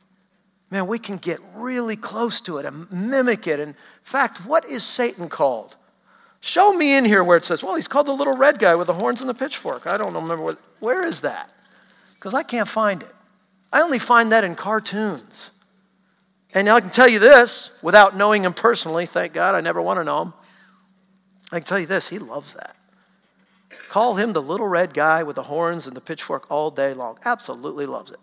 Man, 0.72 0.86
we 0.86 0.98
can 0.98 1.18
get 1.18 1.38
really 1.52 1.96
close 1.96 2.40
to 2.40 2.56
it 2.56 2.64
and 2.64 2.90
mimic 2.90 3.46
it. 3.46 3.60
In 3.60 3.74
fact, 4.02 4.46
what 4.46 4.64
is 4.64 4.82
Satan 4.82 5.28
called? 5.28 5.76
Show 6.40 6.72
me 6.72 6.96
in 6.96 7.04
here 7.04 7.22
where 7.22 7.36
it 7.36 7.44
says, 7.44 7.62
well, 7.62 7.74
he's 7.74 7.86
called 7.86 8.06
the 8.06 8.12
little 8.12 8.34
red 8.34 8.58
guy 8.58 8.74
with 8.74 8.86
the 8.86 8.94
horns 8.94 9.20
and 9.20 9.28
the 9.28 9.34
pitchfork. 9.34 9.86
I 9.86 9.98
don't 9.98 10.14
remember 10.14 10.42
what, 10.42 10.58
where 10.80 11.04
is 11.04 11.20
that? 11.20 11.52
Because 12.14 12.32
I 12.32 12.42
can't 12.42 12.66
find 12.66 13.02
it. 13.02 13.14
I 13.70 13.82
only 13.82 13.98
find 13.98 14.32
that 14.32 14.44
in 14.44 14.54
cartoons. 14.54 15.50
And 16.54 16.70
I 16.70 16.80
can 16.80 16.88
tell 16.88 17.08
you 17.08 17.18
this 17.18 17.78
without 17.82 18.16
knowing 18.16 18.46
him 18.46 18.54
personally, 18.54 19.04
thank 19.04 19.34
God, 19.34 19.54
I 19.54 19.60
never 19.60 19.82
want 19.82 20.00
to 20.00 20.04
know 20.04 20.22
him. 20.22 20.32
I 21.52 21.58
can 21.58 21.66
tell 21.66 21.80
you 21.80 21.86
this, 21.86 22.08
he 22.08 22.18
loves 22.18 22.54
that. 22.54 22.74
Call 23.90 24.14
him 24.14 24.32
the 24.32 24.40
little 24.40 24.68
red 24.68 24.94
guy 24.94 25.22
with 25.22 25.36
the 25.36 25.42
horns 25.42 25.86
and 25.86 25.94
the 25.94 26.00
pitchfork 26.00 26.50
all 26.50 26.70
day 26.70 26.94
long. 26.94 27.18
Absolutely 27.26 27.84
loves 27.84 28.10
it. 28.10 28.20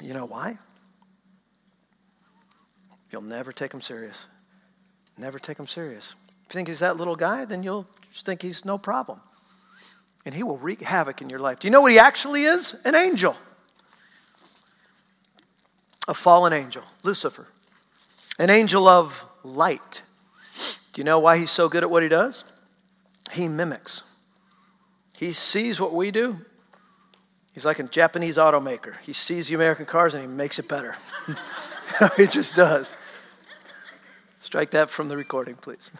You 0.00 0.14
know 0.14 0.26
why? 0.26 0.58
You'll 3.10 3.22
never 3.22 3.52
take 3.52 3.72
him 3.72 3.80
serious. 3.80 4.26
Never 5.16 5.38
take 5.38 5.58
him 5.58 5.66
serious. 5.66 6.14
If 6.28 6.54
you 6.54 6.58
think 6.58 6.68
he's 6.68 6.80
that 6.80 6.96
little 6.96 7.16
guy, 7.16 7.44
then 7.44 7.62
you'll 7.62 7.86
think 8.02 8.42
he's 8.42 8.64
no 8.64 8.78
problem. 8.78 9.20
And 10.24 10.34
he 10.34 10.42
will 10.42 10.58
wreak 10.58 10.82
havoc 10.82 11.22
in 11.22 11.30
your 11.30 11.38
life. 11.38 11.58
Do 11.60 11.66
you 11.66 11.72
know 11.72 11.80
what 11.80 11.92
he 11.92 11.98
actually 11.98 12.44
is? 12.44 12.80
An 12.84 12.94
angel 12.94 13.36
a 16.08 16.14
fallen 16.14 16.54
angel, 16.54 16.82
Lucifer, 17.04 17.46
an 18.38 18.48
angel 18.48 18.88
of 18.88 19.26
light. 19.44 20.02
Do 20.92 21.00
you 21.00 21.04
know 21.04 21.18
why 21.18 21.36
he's 21.36 21.50
so 21.50 21.68
good 21.68 21.82
at 21.82 21.90
what 21.90 22.02
he 22.02 22.08
does? 22.08 22.50
He 23.32 23.46
mimics. 23.46 24.02
He 25.18 25.32
sees 25.32 25.78
what 25.78 25.92
we 25.92 26.10
do. 26.10 26.38
He's 27.58 27.64
like 27.64 27.80
a 27.80 27.82
Japanese 27.82 28.36
automaker. 28.36 28.96
He 29.00 29.12
sees 29.12 29.48
the 29.48 29.56
American 29.56 29.84
cars 29.84 30.14
and 30.14 30.22
he 30.22 30.28
makes 30.28 30.60
it 30.60 30.68
better. 30.68 30.94
he 32.16 32.28
just 32.28 32.54
does. 32.54 32.94
Strike 34.38 34.70
that 34.70 34.88
from 34.88 35.08
the 35.08 35.16
recording, 35.16 35.56
please. 35.56 35.90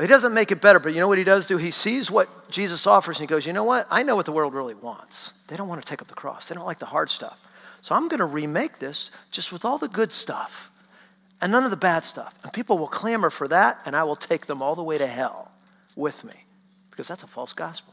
He 0.00 0.06
doesn't 0.06 0.32
make 0.32 0.52
it 0.52 0.60
better, 0.60 0.78
but 0.78 0.94
you 0.94 1.00
know 1.00 1.08
what 1.08 1.18
he 1.18 1.24
does 1.24 1.48
do? 1.48 1.56
He 1.56 1.72
sees 1.72 2.08
what 2.08 2.48
Jesus 2.48 2.86
offers 2.86 3.18
and 3.18 3.28
he 3.28 3.34
goes, 3.34 3.46
You 3.46 3.52
know 3.52 3.64
what? 3.64 3.88
I 3.90 4.04
know 4.04 4.14
what 4.14 4.24
the 4.24 4.30
world 4.30 4.54
really 4.54 4.76
wants. 4.76 5.32
They 5.48 5.56
don't 5.56 5.66
want 5.66 5.82
to 5.82 5.88
take 5.88 6.00
up 6.00 6.06
the 6.06 6.14
cross, 6.14 6.48
they 6.48 6.54
don't 6.54 6.66
like 6.66 6.78
the 6.78 6.86
hard 6.86 7.10
stuff. 7.10 7.40
So 7.80 7.96
I'm 7.96 8.06
going 8.06 8.20
to 8.20 8.24
remake 8.24 8.78
this 8.78 9.10
just 9.32 9.52
with 9.52 9.64
all 9.64 9.76
the 9.76 9.88
good 9.88 10.12
stuff 10.12 10.70
and 11.40 11.50
none 11.50 11.64
of 11.64 11.72
the 11.72 11.76
bad 11.76 12.04
stuff. 12.04 12.38
And 12.44 12.52
people 12.52 12.78
will 12.78 12.86
clamor 12.86 13.28
for 13.28 13.48
that, 13.48 13.80
and 13.84 13.96
I 13.96 14.04
will 14.04 14.14
take 14.14 14.46
them 14.46 14.62
all 14.62 14.76
the 14.76 14.84
way 14.84 14.98
to 14.98 15.06
hell 15.08 15.50
with 15.96 16.22
me 16.22 16.44
because 16.92 17.08
that's 17.08 17.24
a 17.24 17.26
false 17.26 17.52
gospel. 17.54 17.91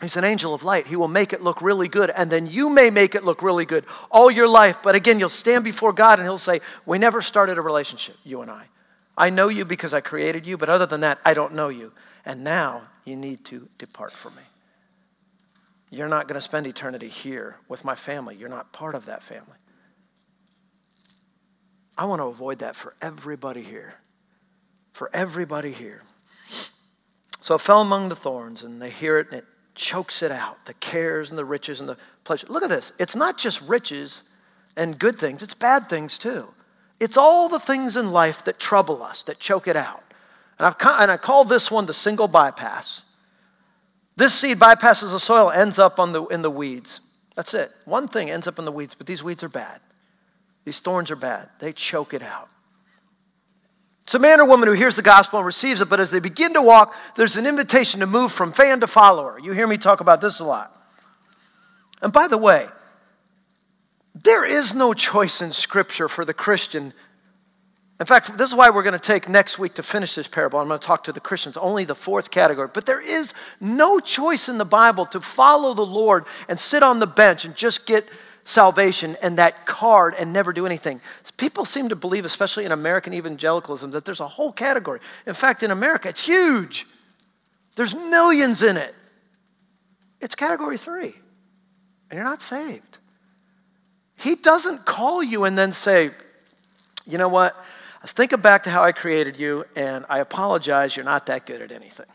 He's 0.00 0.16
an 0.16 0.24
angel 0.24 0.54
of 0.54 0.62
light. 0.62 0.86
He 0.86 0.94
will 0.94 1.08
make 1.08 1.32
it 1.32 1.42
look 1.42 1.60
really 1.60 1.88
good, 1.88 2.10
and 2.10 2.30
then 2.30 2.46
you 2.46 2.70
may 2.70 2.88
make 2.88 3.16
it 3.16 3.24
look 3.24 3.42
really 3.42 3.64
good 3.64 3.84
all 4.10 4.30
your 4.30 4.46
life. 4.46 4.78
But 4.82 4.94
again, 4.94 5.18
you'll 5.18 5.28
stand 5.28 5.64
before 5.64 5.92
God 5.92 6.20
and 6.20 6.26
He'll 6.26 6.38
say, 6.38 6.60
We 6.86 6.98
never 6.98 7.20
started 7.20 7.58
a 7.58 7.62
relationship, 7.62 8.16
you 8.24 8.40
and 8.40 8.50
I. 8.50 8.66
I 9.16 9.30
know 9.30 9.48
you 9.48 9.64
because 9.64 9.92
I 9.92 10.00
created 10.00 10.46
you, 10.46 10.56
but 10.56 10.68
other 10.68 10.86
than 10.86 11.00
that, 11.00 11.18
I 11.24 11.34
don't 11.34 11.54
know 11.54 11.68
you. 11.68 11.92
And 12.24 12.44
now 12.44 12.82
you 13.04 13.16
need 13.16 13.44
to 13.46 13.68
depart 13.76 14.12
from 14.12 14.36
me. 14.36 14.42
You're 15.90 16.08
not 16.08 16.28
going 16.28 16.36
to 16.36 16.40
spend 16.40 16.66
eternity 16.66 17.08
here 17.08 17.56
with 17.68 17.84
my 17.84 17.96
family. 17.96 18.36
You're 18.36 18.48
not 18.48 18.72
part 18.72 18.94
of 18.94 19.06
that 19.06 19.22
family. 19.22 19.56
I 21.96 22.04
want 22.04 22.20
to 22.20 22.26
avoid 22.26 22.60
that 22.60 22.76
for 22.76 22.94
everybody 23.02 23.62
here. 23.62 23.94
For 24.92 25.10
everybody 25.12 25.72
here. 25.72 26.02
So 27.40 27.56
it 27.56 27.60
fell 27.60 27.80
among 27.80 28.10
the 28.10 28.16
thorns, 28.16 28.62
and 28.62 28.80
they 28.80 28.90
hear 28.90 29.18
it, 29.18 29.28
and 29.28 29.38
it 29.38 29.46
chokes 29.78 30.22
it 30.22 30.30
out 30.30 30.66
the 30.66 30.74
cares 30.74 31.30
and 31.30 31.38
the 31.38 31.44
riches 31.44 31.80
and 31.80 31.88
the 31.88 31.96
pleasure. 32.24 32.46
Look 32.50 32.62
at 32.62 32.68
this. 32.68 32.92
It's 32.98 33.16
not 33.16 33.38
just 33.38 33.62
riches 33.62 34.22
and 34.76 34.98
good 34.98 35.18
things, 35.18 35.42
it's 35.42 35.54
bad 35.54 35.86
things 35.86 36.18
too. 36.18 36.52
It's 37.00 37.16
all 37.16 37.48
the 37.48 37.60
things 37.60 37.96
in 37.96 38.10
life 38.10 38.44
that 38.44 38.58
trouble 38.58 39.02
us, 39.02 39.22
that 39.22 39.38
choke 39.38 39.68
it 39.68 39.76
out. 39.76 40.02
And, 40.58 40.66
I've, 40.66 40.74
and 41.00 41.10
I 41.10 41.16
call 41.16 41.44
this 41.44 41.70
one 41.70 41.86
the 41.86 41.94
single 41.94 42.26
bypass. 42.28 43.04
This 44.16 44.34
seed 44.34 44.58
bypasses 44.58 45.12
the 45.12 45.20
soil, 45.20 45.50
ends 45.50 45.78
up 45.78 46.00
on 46.00 46.12
the, 46.12 46.26
in 46.26 46.42
the 46.42 46.50
weeds. 46.50 47.00
That's 47.36 47.54
it. 47.54 47.70
One 47.84 48.08
thing 48.08 48.30
ends 48.30 48.48
up 48.48 48.58
in 48.58 48.64
the 48.64 48.72
weeds, 48.72 48.96
but 48.96 49.06
these 49.06 49.22
weeds 49.22 49.44
are 49.44 49.48
bad. 49.48 49.80
These 50.64 50.80
thorns 50.80 51.12
are 51.12 51.16
bad. 51.16 51.48
They 51.60 51.72
choke 51.72 52.12
it 52.12 52.22
out. 52.22 52.48
It's 54.08 54.14
a 54.14 54.18
man 54.18 54.40
or 54.40 54.46
woman 54.46 54.68
who 54.68 54.74
hears 54.74 54.96
the 54.96 55.02
gospel 55.02 55.38
and 55.38 55.44
receives 55.44 55.82
it, 55.82 55.90
but 55.90 56.00
as 56.00 56.10
they 56.10 56.18
begin 56.18 56.54
to 56.54 56.62
walk, 56.62 56.96
there's 57.16 57.36
an 57.36 57.46
invitation 57.46 58.00
to 58.00 58.06
move 58.06 58.32
from 58.32 58.52
fan 58.52 58.80
to 58.80 58.86
follower. 58.86 59.38
You 59.38 59.52
hear 59.52 59.66
me 59.66 59.76
talk 59.76 60.00
about 60.00 60.22
this 60.22 60.40
a 60.40 60.46
lot. 60.46 60.74
And 62.00 62.10
by 62.10 62.26
the 62.26 62.38
way, 62.38 62.68
there 64.14 64.46
is 64.46 64.74
no 64.74 64.94
choice 64.94 65.42
in 65.42 65.52
Scripture 65.52 66.08
for 66.08 66.24
the 66.24 66.32
Christian. 66.32 66.94
In 68.00 68.06
fact, 68.06 68.38
this 68.38 68.48
is 68.48 68.56
why 68.56 68.70
we're 68.70 68.82
going 68.82 68.94
to 68.94 68.98
take 68.98 69.28
next 69.28 69.58
week 69.58 69.74
to 69.74 69.82
finish 69.82 70.14
this 70.14 70.26
parable. 70.26 70.58
I'm 70.58 70.68
going 70.68 70.80
to 70.80 70.86
talk 70.86 71.04
to 71.04 71.12
the 71.12 71.20
Christians, 71.20 71.58
only 71.58 71.84
the 71.84 71.94
fourth 71.94 72.30
category. 72.30 72.68
But 72.72 72.86
there 72.86 73.02
is 73.02 73.34
no 73.60 74.00
choice 74.00 74.48
in 74.48 74.56
the 74.56 74.64
Bible 74.64 75.04
to 75.04 75.20
follow 75.20 75.74
the 75.74 75.84
Lord 75.84 76.24
and 76.48 76.58
sit 76.58 76.82
on 76.82 76.98
the 76.98 77.06
bench 77.06 77.44
and 77.44 77.54
just 77.54 77.86
get 77.86 78.08
salvation 78.42 79.18
and 79.22 79.36
that 79.36 79.66
card 79.66 80.14
and 80.18 80.32
never 80.32 80.54
do 80.54 80.64
anything. 80.64 81.02
People 81.38 81.64
seem 81.64 81.88
to 81.88 81.96
believe, 81.96 82.26
especially 82.26 82.66
in 82.66 82.72
American 82.72 83.14
evangelicalism, 83.14 83.92
that 83.92 84.04
there's 84.04 84.20
a 84.20 84.28
whole 84.28 84.52
category. 84.52 85.00
In 85.24 85.34
fact, 85.34 85.62
in 85.62 85.70
America, 85.70 86.08
it's 86.08 86.24
huge. 86.24 86.86
There's 87.76 87.94
millions 87.94 88.62
in 88.62 88.76
it. 88.76 88.94
It's 90.20 90.34
category 90.34 90.76
three, 90.76 91.14
and 92.10 92.16
you're 92.16 92.24
not 92.24 92.42
saved. 92.42 92.98
He 94.16 94.34
doesn't 94.34 94.84
call 94.84 95.22
you 95.22 95.44
and 95.44 95.56
then 95.56 95.70
say, 95.70 96.10
you 97.06 97.18
know 97.18 97.28
what? 97.28 97.54
Let's 98.00 98.12
think 98.12 98.40
back 98.42 98.64
to 98.64 98.70
how 98.70 98.82
I 98.82 98.90
created 98.90 99.38
you, 99.38 99.64
and 99.76 100.04
I 100.08 100.18
apologize, 100.18 100.96
you're 100.96 101.04
not 101.04 101.26
that 101.26 101.46
good 101.46 101.62
at 101.62 101.70
anything. 101.70 102.06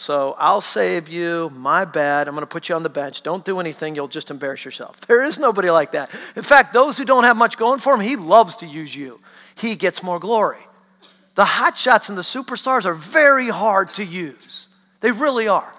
So 0.00 0.34
I'll 0.38 0.62
save 0.62 1.10
you. 1.10 1.52
My 1.54 1.84
bad. 1.84 2.26
I'm 2.26 2.32
going 2.32 2.40
to 2.40 2.46
put 2.46 2.70
you 2.70 2.74
on 2.74 2.82
the 2.82 2.88
bench. 2.88 3.22
Don't 3.22 3.44
do 3.44 3.60
anything. 3.60 3.94
You'll 3.94 4.08
just 4.08 4.30
embarrass 4.30 4.64
yourself. 4.64 4.98
There 5.06 5.22
is 5.22 5.38
nobody 5.38 5.68
like 5.68 5.92
that. 5.92 6.10
In 6.36 6.42
fact, 6.42 6.72
those 6.72 6.96
who 6.96 7.04
don't 7.04 7.24
have 7.24 7.36
much 7.36 7.58
going 7.58 7.80
for 7.80 7.94
him, 7.94 8.00
he 8.00 8.16
loves 8.16 8.56
to 8.56 8.66
use 8.66 8.96
you. 8.96 9.20
He 9.56 9.74
gets 9.74 10.02
more 10.02 10.18
glory. 10.18 10.64
The 11.34 11.42
hotshots 11.42 12.08
and 12.08 12.16
the 12.16 12.22
superstars 12.22 12.86
are 12.86 12.94
very 12.94 13.50
hard 13.50 13.90
to 13.90 14.04
use. 14.04 14.68
They 15.00 15.12
really 15.12 15.48
are. 15.48 15.70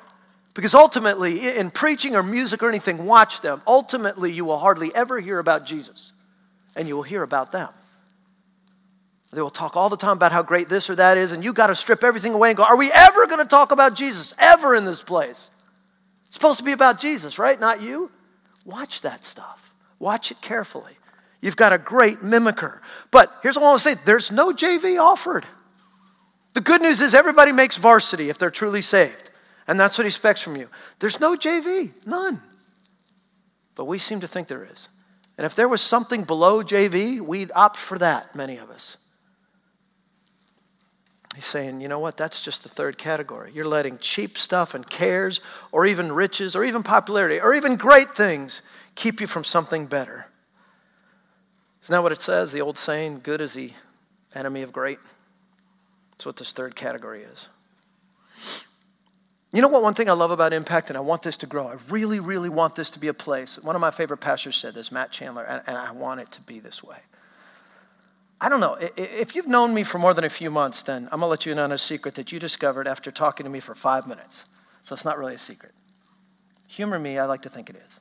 Because 0.53 0.75
ultimately, 0.75 1.57
in 1.57 1.71
preaching 1.71 2.15
or 2.15 2.21
music 2.21 2.61
or 2.61 2.69
anything, 2.69 3.07
watch 3.07 3.41
them. 3.41 3.63
Ultimately, 3.65 4.31
you 4.31 4.45
will 4.45 4.59
hardly 4.59 4.91
ever 4.93 5.19
hear 5.19 5.39
about 5.39 5.65
Jesus, 5.65 6.13
and 6.75 6.87
you 6.87 6.95
will 6.95 7.03
hear 7.03 7.23
about 7.23 7.51
them. 7.51 7.69
They 9.31 9.41
will 9.41 9.49
talk 9.49 9.77
all 9.77 9.89
the 9.89 9.97
time 9.97 10.17
about 10.17 10.33
how 10.33 10.43
great 10.43 10.67
this 10.67 10.89
or 10.89 10.95
that 10.95 11.17
is, 11.17 11.31
and 11.31 11.43
you 11.43 11.53
got 11.53 11.67
to 11.67 11.75
strip 11.75 12.03
everything 12.03 12.33
away 12.33 12.49
and 12.49 12.57
go, 12.57 12.63
Are 12.63 12.77
we 12.77 12.91
ever 12.93 13.27
going 13.27 13.39
to 13.39 13.45
talk 13.45 13.71
about 13.71 13.95
Jesus? 13.95 14.33
Ever 14.37 14.75
in 14.75 14.85
this 14.85 15.01
place? 15.01 15.49
It's 16.25 16.33
supposed 16.33 16.59
to 16.59 16.65
be 16.65 16.73
about 16.73 16.99
Jesus, 16.99 17.39
right? 17.39 17.59
Not 17.59 17.81
you? 17.81 18.11
Watch 18.65 19.01
that 19.01 19.23
stuff. 19.23 19.73
Watch 19.99 20.31
it 20.31 20.41
carefully. 20.41 20.93
You've 21.41 21.55
got 21.55 21.73
a 21.73 21.77
great 21.77 22.19
mimicker. 22.19 22.79
But 23.09 23.33
here's 23.41 23.55
what 23.55 23.63
I 23.63 23.69
want 23.69 23.81
to 23.81 23.89
say 23.89 23.95
there's 24.05 24.31
no 24.31 24.51
JV 24.51 25.01
offered. 25.01 25.45
The 26.53 26.61
good 26.61 26.81
news 26.81 27.01
is 27.01 27.13
everybody 27.13 27.51
makes 27.51 27.77
varsity 27.77 28.29
if 28.29 28.37
they're 28.37 28.51
truly 28.51 28.81
saved. 28.81 29.29
And 29.67 29.79
that's 29.79 29.97
what 29.97 30.03
he 30.03 30.09
expects 30.09 30.41
from 30.41 30.57
you. 30.57 30.67
There's 30.99 31.19
no 31.19 31.35
JV, 31.35 32.05
none. 32.05 32.41
But 33.75 33.85
we 33.85 33.97
seem 33.99 34.19
to 34.19 34.27
think 34.27 34.47
there 34.47 34.67
is. 34.69 34.89
And 35.37 35.45
if 35.45 35.55
there 35.55 35.69
was 35.69 35.81
something 35.81 36.23
below 36.23 36.61
JV, 36.61 37.21
we'd 37.21 37.51
opt 37.55 37.77
for 37.77 37.97
that, 37.97 38.35
many 38.35 38.57
of 38.57 38.69
us. 38.69 38.97
He's 41.35 41.45
saying, 41.45 41.79
you 41.79 41.87
know 41.87 41.99
what? 41.99 42.17
That's 42.17 42.41
just 42.41 42.63
the 42.63 42.69
third 42.69 42.97
category. 42.97 43.51
You're 43.53 43.65
letting 43.65 43.97
cheap 43.99 44.37
stuff 44.37 44.73
and 44.73 44.87
cares, 44.89 45.39
or 45.71 45.85
even 45.85 46.11
riches, 46.11 46.55
or 46.55 46.63
even 46.63 46.83
popularity, 46.83 47.39
or 47.39 47.53
even 47.53 47.77
great 47.77 48.09
things 48.09 48.61
keep 48.95 49.21
you 49.21 49.27
from 49.27 49.43
something 49.43 49.85
better. 49.85 50.27
Isn't 51.83 51.93
that 51.93 52.03
what 52.03 52.11
it 52.11 52.21
says? 52.21 52.51
The 52.51 52.61
old 52.61 52.77
saying, 52.77 53.21
good 53.23 53.39
is 53.41 53.53
the 53.53 53.71
enemy 54.35 54.61
of 54.61 54.73
great? 54.73 54.99
That's 56.11 56.25
what 56.25 56.35
this 56.35 56.51
third 56.51 56.75
category 56.75 57.23
is. 57.23 57.47
You 59.53 59.61
know 59.61 59.67
what? 59.67 59.81
One 59.81 59.93
thing 59.93 60.09
I 60.09 60.13
love 60.13 60.31
about 60.31 60.53
Impact, 60.53 60.89
and 60.89 60.97
I 60.97 61.01
want 61.01 61.23
this 61.23 61.37
to 61.37 61.45
grow, 61.45 61.67
I 61.67 61.77
really, 61.89 62.19
really 62.19 62.49
want 62.49 62.75
this 62.75 62.91
to 62.91 62.99
be 62.99 63.07
a 63.07 63.13
place. 63.13 63.57
One 63.61 63.75
of 63.75 63.81
my 63.81 63.91
favorite 63.91 64.19
pastors 64.19 64.55
said 64.55 64.73
this, 64.73 64.91
Matt 64.91 65.11
Chandler, 65.11 65.43
and, 65.43 65.61
and 65.65 65.77
I 65.77 65.91
want 65.91 66.21
it 66.21 66.31
to 66.33 66.41
be 66.43 66.59
this 66.59 66.83
way. 66.83 66.97
I 68.43 68.49
don't 68.49 68.59
know. 68.59 68.75
If 68.97 69.35
you've 69.35 69.47
known 69.47 69.75
me 69.75 69.83
for 69.83 69.99
more 69.99 70.15
than 70.15 70.23
a 70.23 70.29
few 70.29 70.49
months, 70.49 70.81
then 70.81 71.03
I'm 71.11 71.19
going 71.19 71.21
to 71.21 71.27
let 71.27 71.45
you 71.45 71.51
in 71.51 71.59
on 71.59 71.71
a 71.71 71.77
secret 71.77 72.15
that 72.15 72.31
you 72.31 72.39
discovered 72.39 72.87
after 72.87 73.11
talking 73.11 73.43
to 73.43 73.51
me 73.51 73.59
for 73.59 73.75
five 73.75 74.07
minutes. 74.07 74.45
So 74.81 74.93
it's 74.93 75.05
not 75.05 75.19
really 75.19 75.35
a 75.35 75.37
secret. 75.37 75.73
Humor 76.67 76.97
me, 76.97 77.19
I 77.19 77.25
like 77.25 77.43
to 77.43 77.49
think 77.49 77.69
it 77.69 77.75
is. 77.75 77.99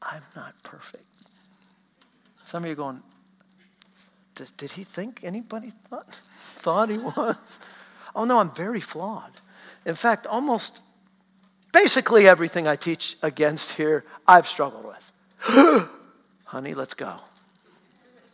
I'm 0.00 0.22
not 0.34 0.54
perfect. 0.62 1.04
Some 2.42 2.64
of 2.64 2.68
you 2.68 2.72
are 2.72 2.76
going, 2.76 3.02
did, 4.34 4.50
did 4.56 4.72
he 4.72 4.82
think 4.82 5.20
anybody 5.22 5.72
thought, 5.88 6.08
thought 6.08 6.88
he 6.88 6.96
was? 6.96 7.60
Oh, 8.14 8.24
no, 8.24 8.38
I'm 8.38 8.50
very 8.50 8.80
flawed. 8.80 9.32
In 9.84 9.94
fact, 9.94 10.26
almost 10.26 10.80
basically 11.72 12.26
everything 12.26 12.66
I 12.66 12.76
teach 12.76 13.16
against 13.22 13.72
here, 13.72 14.04
I've 14.26 14.46
struggled 14.46 14.86
with. 14.86 15.12
Honey, 16.46 16.72
let's 16.72 16.94
go. 16.94 17.16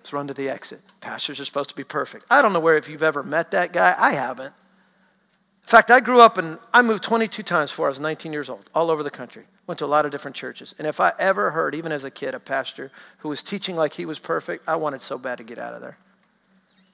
Let's 0.05 0.13
run 0.13 0.27
to 0.27 0.35
the 0.35 0.51
exit. 0.51 0.83
Pastors 1.01 1.41
are 1.41 1.47
supposed 1.47 1.71
to 1.71 1.75
be 1.75 1.83
perfect. 1.83 2.27
I 2.31 2.43
don't 2.43 2.53
know 2.53 2.61
where 2.61 2.77
if 2.77 2.91
you've 2.91 3.03
ever 3.03 3.23
met 3.23 3.53
that 3.53 3.73
guy. 3.73 3.95
I 3.99 4.13
haven't. 4.13 4.53
In 4.53 5.67
fact, 5.67 5.91
I 5.91 6.01
grew 6.01 6.21
up 6.21 6.37
and 6.37 6.59
I 6.75 6.83
moved 6.83 7.03
22 7.05 7.43
times 7.43 7.71
before 7.71 7.87
I 7.87 7.89
was 7.89 8.01
19 8.01 8.31
years 8.31 8.51
old, 8.51 8.69
all 8.75 8.91
over 8.91 9.03
the 9.03 9.11
country. 9.11 9.45
Went 9.67 9.79
to 9.79 9.87
a 9.87 9.89
lot 9.89 10.05
of 10.05 10.13
different 10.13 10.37
churches. 10.37 10.75
And 10.77 10.87
if 10.87 11.01
I 11.01 11.15
ever 11.19 11.53
heard, 11.53 11.75
even 11.75 11.91
as 11.91 12.05
a 12.05 12.11
kid, 12.11 12.35
a 12.35 12.39
pastor 12.39 12.93
who 13.21 13.31
was 13.31 13.43
teaching 13.43 13.77
like 13.77 13.95
he 13.95 14.05
was 14.05 14.19
perfect, 14.19 14.69
I 14.69 14.77
wanted 14.77 15.01
so 15.01 15.17
bad 15.17 15.39
to 15.39 15.45
get 15.45 15.57
out 15.57 15.73
of 15.73 15.81
there. 15.81 15.97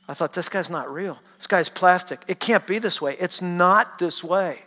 I 0.09 0.15
thought, 0.15 0.33
this 0.33 0.49
guy's 0.49 0.71
not 0.71 0.89
real. 0.89 1.19
This 1.37 1.49
guy's 1.49 1.69
plastic. 1.69 2.21
It 2.29 2.39
can't 2.39 2.65
be 2.65 2.79
this 2.79 3.03
way. 3.03 3.17
It's 3.19 3.43
not 3.43 3.99
this 3.99 4.23
way. 4.23 4.61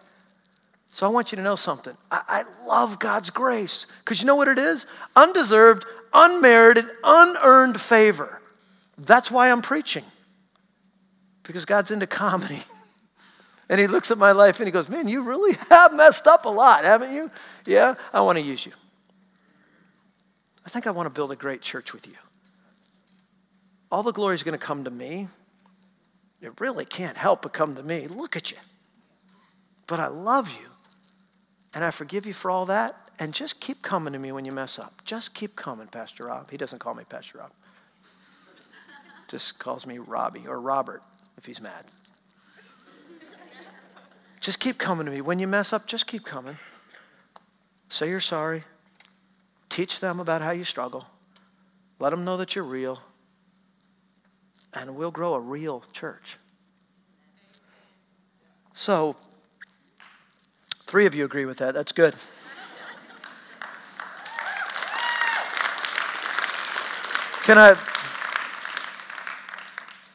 So 0.90 1.08
I 1.08 1.10
want 1.10 1.32
you 1.32 1.38
to 1.38 1.42
know 1.42 1.56
something. 1.56 1.96
I, 2.12 2.22
I 2.28 2.68
love 2.68 3.00
God's 3.00 3.30
grace 3.30 3.88
because 4.00 4.20
you 4.20 4.28
know 4.28 4.36
what 4.36 4.50
it 4.50 4.60
is? 4.60 4.86
Undeserved, 5.16 5.86
unmerited, 6.14 6.86
unearned 7.04 7.80
favor. 7.80 8.42
That's 8.98 9.32
why 9.32 9.52
I'm 9.52 9.62
preaching. 9.62 10.04
Because 11.44 11.66
God's 11.66 11.92
into 11.92 12.08
comedy. 12.08 12.64
and 13.70 13.80
He 13.80 13.88
looks 13.88 14.12
at 14.12 14.18
my 14.18 14.32
life 14.32 14.60
and 14.60 14.68
He 14.68 14.72
goes, 14.72 14.90
Man, 14.90 15.08
you 15.08 15.24
really 15.24 15.58
have 15.70 15.94
messed 15.94 16.28
up 16.28 16.46
a 16.46 16.50
lot, 16.50 16.86
haven't 16.86 17.14
you? 17.14 17.30
Yeah, 17.66 17.96
I 18.14 18.22
want 18.22 18.38
to 18.38 18.44
use 18.44 18.66
you. 18.66 18.72
I 20.66 20.70
think 20.70 20.88
I 20.88 20.92
want 20.92 21.08
to 21.08 21.10
build 21.10 21.32
a 21.32 21.36
great 21.36 21.62
church 21.62 21.94
with 21.94 22.08
you. 22.08 22.16
All 23.92 24.04
the 24.04 24.14
glory 24.14 24.36
is 24.36 24.44
going 24.44 24.58
to 24.58 24.66
come 24.66 24.86
to 24.86 24.92
me. 24.92 25.28
It 26.42 26.60
really 26.60 26.86
can't 26.86 27.18
help 27.18 27.44
but 27.44 27.54
come 27.54 27.76
to 27.76 27.84
me. 27.84 28.08
Look 28.08 28.36
at 28.36 28.52
you. 28.52 28.58
But 29.88 30.00
I 30.00 30.08
love 30.08 30.50
you. 30.60 30.68
And 31.74 31.84
I 31.84 31.92
forgive 31.92 32.26
you 32.26 32.34
for 32.34 32.52
all 32.52 32.66
that. 32.68 33.03
And 33.20 33.34
just 33.34 33.60
keep 33.60 33.82
coming 33.82 34.14
to 34.14 34.20
me 34.20 34.32
when 34.32 34.46
you 34.46 34.52
mess 34.52 34.80
up. 34.80 35.06
Just 35.06 35.34
keep 35.34 35.56
coming, 35.56 35.88
Pastor 35.88 36.26
Rob. 36.26 36.50
He 36.50 36.58
doesn't 36.58 36.80
call 36.80 36.94
me 36.94 37.04
Pastor 37.08 37.38
Rob. 37.40 37.52
Just 39.28 39.60
calls 39.60 39.86
me 39.86 39.98
Robbie 39.98 40.46
or 40.48 40.60
Robert 40.60 41.02
if 41.38 41.46
he's 41.46 41.62
mad. 41.62 41.86
just 44.40 44.60
keep 44.60 44.78
coming 44.78 45.06
to 45.06 45.12
me. 45.12 45.22
When 45.22 45.40
you 45.40 45.48
mess 45.48 45.74
up, 45.74 45.88
just 45.88 46.08
keep 46.08 46.24
coming. 46.24 46.58
Say 47.90 48.10
you're 48.10 48.20
sorry. 48.20 48.64
Teach 49.70 50.00
them 50.00 50.20
about 50.20 50.42
how 50.42 50.52
you 50.52 50.64
struggle. 50.64 51.08
Let 52.00 52.10
them 52.10 52.26
know 52.26 52.38
that 52.38 52.56
you're 52.56 52.64
real. 52.64 53.00
And 54.74 54.96
we'll 54.96 55.12
grow 55.12 55.36
a 55.36 55.40
real 55.40 55.84
church. 55.94 56.38
So, 58.74 59.16
Three 60.94 61.08
of 61.08 61.16
you 61.16 61.26
agree 61.26 61.46
with 61.46 61.58
that. 61.58 61.74
That's 61.74 61.92
good. 61.92 62.14
Can 67.54 67.62
I 67.62 67.76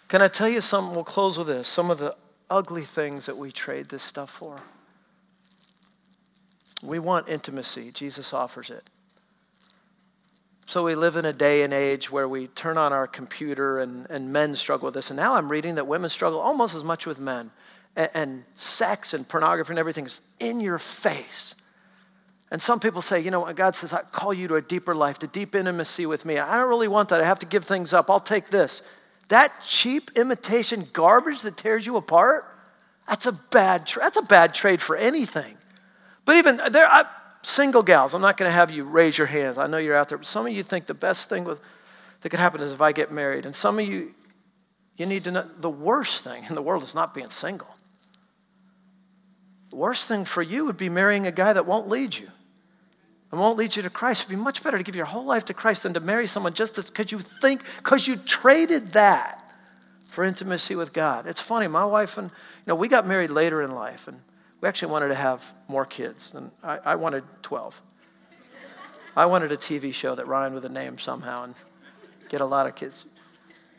can 0.08 0.22
I 0.22 0.26
tell 0.26 0.48
you 0.48 0.60
something? 0.60 0.92
We'll 0.92 1.04
close 1.04 1.38
with 1.38 1.46
this. 1.46 1.68
Some 1.68 1.88
of 1.88 1.98
the 1.98 2.16
ugly 2.50 2.82
things 2.82 3.26
that 3.26 3.36
we 3.36 3.52
trade 3.52 3.90
this 3.90 4.02
stuff 4.02 4.28
for. 4.28 4.60
We 6.82 6.98
want 6.98 7.28
intimacy. 7.28 7.92
Jesus 7.92 8.34
offers 8.34 8.70
it. 8.70 8.82
So 10.66 10.82
we 10.82 10.96
live 10.96 11.14
in 11.14 11.24
a 11.24 11.32
day 11.32 11.62
and 11.62 11.72
age 11.72 12.10
where 12.10 12.28
we 12.28 12.48
turn 12.48 12.76
on 12.76 12.92
our 12.92 13.06
computer 13.06 13.78
and, 13.78 14.08
and 14.10 14.32
men 14.32 14.56
struggle 14.56 14.86
with 14.86 14.94
this. 14.94 15.08
And 15.10 15.16
now 15.16 15.36
I'm 15.36 15.48
reading 15.48 15.76
that 15.76 15.86
women 15.86 16.10
struggle 16.10 16.40
almost 16.40 16.74
as 16.74 16.82
much 16.82 17.06
with 17.06 17.20
men. 17.20 17.52
And, 17.94 18.10
and 18.14 18.44
sex 18.52 19.14
and 19.14 19.28
pornography 19.28 19.70
and 19.70 19.78
everything 19.78 20.06
is 20.06 20.22
in 20.40 20.58
your 20.58 20.80
face. 20.80 21.54
And 22.50 22.62
some 22.62 22.80
people 22.80 23.02
say, 23.02 23.20
you 23.20 23.30
know, 23.30 23.52
God 23.52 23.76
says, 23.76 23.92
I 23.92 24.02
call 24.02 24.32
you 24.32 24.48
to 24.48 24.54
a 24.54 24.62
deeper 24.62 24.94
life, 24.94 25.18
to 25.18 25.26
deep 25.26 25.54
intimacy 25.54 26.06
with 26.06 26.24
me. 26.24 26.38
I 26.38 26.56
don't 26.56 26.68
really 26.68 26.88
want 26.88 27.10
that. 27.10 27.20
I 27.20 27.24
have 27.26 27.38
to 27.40 27.46
give 27.46 27.64
things 27.64 27.92
up. 27.92 28.08
I'll 28.08 28.20
take 28.20 28.48
this. 28.48 28.82
That 29.28 29.52
cheap 29.66 30.10
imitation 30.16 30.86
garbage 30.92 31.42
that 31.42 31.58
tears 31.58 31.84
you 31.84 31.96
apart, 31.96 32.46
that's 33.06 33.26
a 33.26 33.32
bad, 33.50 33.86
tra- 33.86 34.02
that's 34.02 34.16
a 34.16 34.22
bad 34.22 34.54
trade 34.54 34.80
for 34.80 34.96
anything. 34.96 35.56
But 36.24 36.36
even 36.36 36.58
there, 36.70 36.86
I, 36.86 37.04
single 37.42 37.82
gals, 37.82 38.14
I'm 38.14 38.22
not 38.22 38.38
going 38.38 38.48
to 38.48 38.54
have 38.54 38.70
you 38.70 38.84
raise 38.84 39.18
your 39.18 39.26
hands. 39.26 39.58
I 39.58 39.66
know 39.66 39.76
you're 39.76 39.94
out 39.94 40.08
there, 40.08 40.18
but 40.18 40.26
some 40.26 40.46
of 40.46 40.52
you 40.52 40.62
think 40.62 40.86
the 40.86 40.94
best 40.94 41.28
thing 41.28 41.44
with, 41.44 41.60
that 42.20 42.30
could 42.30 42.40
happen 42.40 42.60
is 42.62 42.72
if 42.72 42.80
I 42.80 42.92
get 42.92 43.12
married. 43.12 43.44
And 43.44 43.54
some 43.54 43.78
of 43.78 43.86
you, 43.86 44.14
you 44.96 45.06
need 45.06 45.24
to 45.24 45.30
know 45.30 45.46
the 45.58 45.70
worst 45.70 46.24
thing 46.24 46.44
in 46.48 46.54
the 46.54 46.62
world 46.62 46.82
is 46.82 46.94
not 46.94 47.14
being 47.14 47.28
single. 47.28 47.68
Worst 49.72 50.08
thing 50.08 50.24
for 50.24 50.42
you 50.42 50.64
would 50.64 50.76
be 50.76 50.88
marrying 50.88 51.26
a 51.26 51.32
guy 51.32 51.52
that 51.52 51.66
won't 51.66 51.88
lead 51.88 52.16
you 52.16 52.28
and 53.30 53.40
won't 53.40 53.58
lead 53.58 53.76
you 53.76 53.82
to 53.82 53.90
Christ. 53.90 54.22
It'd 54.22 54.30
be 54.30 54.42
much 54.42 54.62
better 54.62 54.78
to 54.78 54.84
give 54.84 54.96
your 54.96 55.06
whole 55.06 55.24
life 55.24 55.44
to 55.46 55.54
Christ 55.54 55.82
than 55.82 55.94
to 55.94 56.00
marry 56.00 56.26
someone 56.26 56.54
just 56.54 56.76
because 56.76 57.12
you 57.12 57.18
think, 57.18 57.62
because 57.76 58.08
you 58.08 58.16
traded 58.16 58.88
that 58.88 59.44
for 60.08 60.24
intimacy 60.24 60.74
with 60.74 60.92
God. 60.92 61.26
It's 61.26 61.40
funny, 61.40 61.68
my 61.68 61.84
wife 61.84 62.16
and, 62.16 62.30
you 62.30 62.64
know, 62.66 62.74
we 62.74 62.88
got 62.88 63.06
married 63.06 63.30
later 63.30 63.62
in 63.62 63.74
life, 63.74 64.08
and 64.08 64.20
we 64.60 64.68
actually 64.68 64.90
wanted 64.90 65.08
to 65.08 65.14
have 65.14 65.54
more 65.68 65.84
kids, 65.84 66.34
and 66.34 66.50
I, 66.62 66.78
I 66.84 66.94
wanted 66.96 67.24
12. 67.42 67.82
I 69.16 69.26
wanted 69.26 69.52
a 69.52 69.56
TV 69.56 69.92
show 69.92 70.14
that 70.14 70.26
rhymed 70.26 70.54
with 70.54 70.64
a 70.64 70.68
name 70.68 70.96
somehow 70.96 71.44
and 71.44 71.54
get 72.28 72.40
a 72.40 72.46
lot 72.46 72.66
of 72.66 72.74
kids. 72.74 73.04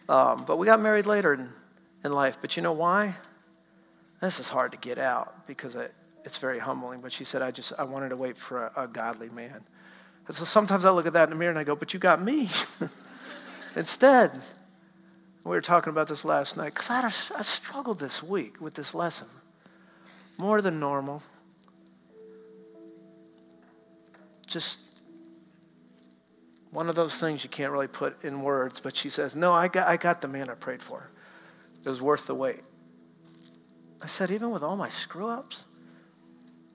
Um, 0.08 0.44
but 0.46 0.58
we 0.58 0.66
got 0.66 0.80
married 0.80 1.06
later 1.06 1.34
in, 1.34 1.50
in 2.04 2.12
life. 2.12 2.38
But 2.42 2.58
you 2.58 2.64
know 2.64 2.74
why? 2.74 3.16
This 4.20 4.40
is 4.40 4.50
hard 4.50 4.72
to 4.72 4.78
get 4.78 4.98
out 4.98 5.48
because 5.48 5.76
it, 5.76 5.94
it's 6.26 6.38
very 6.38 6.60
humbling. 6.60 7.00
But 7.02 7.12
she 7.12 7.24
said, 7.24 7.42
I 7.42 7.52
just, 7.52 7.74
I 7.80 7.84
wanted 7.84 8.10
to 8.10 8.18
wait 8.18 8.38
for 8.38 8.68
a, 8.68 8.84
a 8.84 8.88
godly 8.88 9.30
man. 9.30 9.64
And 10.28 10.36
so 10.36 10.44
sometimes 10.44 10.86
I 10.86 10.92
look 10.92 11.08
at 11.08 11.14
that 11.14 11.24
in 11.24 11.30
the 11.32 11.36
mirror 11.36 11.52
and 11.52 11.60
I 11.60 11.64
go, 11.64 11.76
but 11.76 11.94
you 11.94 12.00
got 12.00 12.22
me. 12.22 12.50
Instead, 13.76 14.32
we 15.44 15.52
were 15.52 15.62
talking 15.62 15.92
about 15.92 16.08
this 16.08 16.26
last 16.26 16.58
night 16.58 16.74
because 16.74 16.90
I, 16.90 17.06
I 17.40 17.42
struggled 17.44 18.00
this 18.00 18.22
week 18.22 18.60
with 18.60 18.74
this 18.74 18.94
lesson 18.94 19.28
more 20.40 20.62
than 20.62 20.80
normal. 20.80 21.24
Just 24.46 24.80
one 26.72 26.90
of 26.90 26.96
those 26.96 27.20
things 27.20 27.44
you 27.44 27.50
can't 27.50 27.72
really 27.72 27.88
put 27.88 28.24
in 28.24 28.42
words, 28.42 28.80
but 28.80 28.96
she 28.96 29.10
says, 29.10 29.36
No, 29.36 29.54
I 29.54 29.68
got, 29.68 29.88
I 29.88 29.98
got 29.98 30.22
the 30.22 30.28
man 30.28 30.50
I 30.50 30.56
prayed 30.56 30.82
for. 30.82 31.10
It 31.80 31.88
was 31.88 32.02
worth 32.02 32.28
the 32.28 32.36
wait. 32.36 32.62
I 34.04 34.08
said, 34.08 34.32
Even 34.32 34.52
with 34.52 34.64
all 34.64 34.76
my 34.76 34.90
screw 34.90 35.30
ups, 35.30 35.66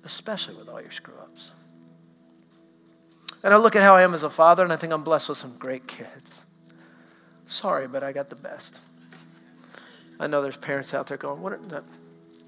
especially 0.04 0.56
with 0.56 0.68
all 0.68 0.80
your 0.80 0.90
screw 0.90 1.14
ups. 1.20 1.52
And 3.42 3.52
I 3.52 3.56
look 3.56 3.76
at 3.76 3.82
how 3.82 3.94
I 3.94 4.02
am 4.02 4.14
as 4.14 4.22
a 4.22 4.30
father, 4.30 4.62
and 4.62 4.72
I 4.72 4.76
think 4.76 4.92
I'm 4.92 5.02
blessed 5.02 5.28
with 5.28 5.38
some 5.38 5.56
great 5.58 5.86
kids. 5.86 6.46
Sorry, 7.46 7.86
but 7.86 8.02
I 8.02 8.12
got 8.12 8.28
the 8.28 8.36
best. 8.36 8.80
I 10.18 10.26
know 10.26 10.42
there's 10.42 10.56
parents 10.56 10.94
out 10.94 11.06
there 11.06 11.18
going, 11.18 11.42
"What?" 11.42 11.60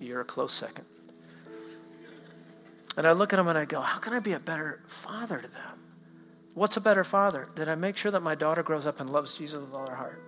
You're 0.01 0.20
a 0.20 0.24
close 0.24 0.53
second. 0.53 0.85
And 2.97 3.07
I 3.07 3.12
look 3.12 3.33
at 3.33 3.37
them 3.37 3.49
and 3.49 3.59
I 3.59 3.64
go, 3.64 3.81
how 3.81 3.99
can 3.99 4.12
I 4.12 4.20
be 4.20 4.33
a 4.33 4.41
better 4.41 4.81
father 4.87 5.39
to 5.41 5.49
them? 5.49 5.79
What's 6.55 6.77
a 6.77 6.81
better 6.81 7.05
father? 7.05 7.49
Did 7.55 7.68
I 7.68 7.74
make 7.74 7.97
sure 7.97 8.11
that 8.11 8.22
my 8.22 8.35
daughter 8.35 8.62
grows 8.62 8.87
up 8.87 9.01
and 9.01 9.11
loves 9.11 9.37
Jesus 9.37 9.59
with 9.59 9.74
all 9.74 9.87
her 9.87 9.97
heart? 9.97 10.22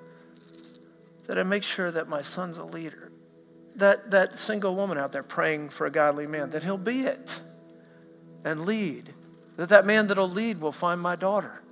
Did 1.26 1.38
I 1.38 1.42
make 1.42 1.62
sure 1.62 1.90
that 1.90 2.08
my 2.08 2.20
son's 2.20 2.58
a 2.58 2.64
leader? 2.64 3.10
That 3.78 4.10
that 4.10 4.36
single 4.36 4.74
woman 4.74 4.98
out 4.98 5.12
there 5.12 5.22
praying 5.22 5.70
for 5.70 5.86
a 5.86 5.90
godly 5.90 6.26
man, 6.26 6.50
that 6.50 6.64
he'll 6.64 6.78
be 6.78 7.02
it 7.02 7.40
and 8.44 8.66
lead. 8.66 9.14
That 9.56 9.70
that 9.70 9.86
man 9.86 10.06
that'll 10.06 10.28
lead 10.28 10.60
will 10.60 10.72
find 10.72 11.00
my 11.00 11.16
daughter 11.16 11.62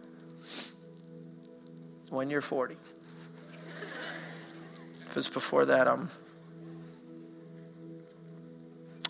when 2.11 2.31
you're 2.31 2.41
40. 2.41 2.77
if 4.93 5.17
it's 5.17 5.29
before 5.29 5.65
that, 5.67 5.89
I'm. 5.89 6.09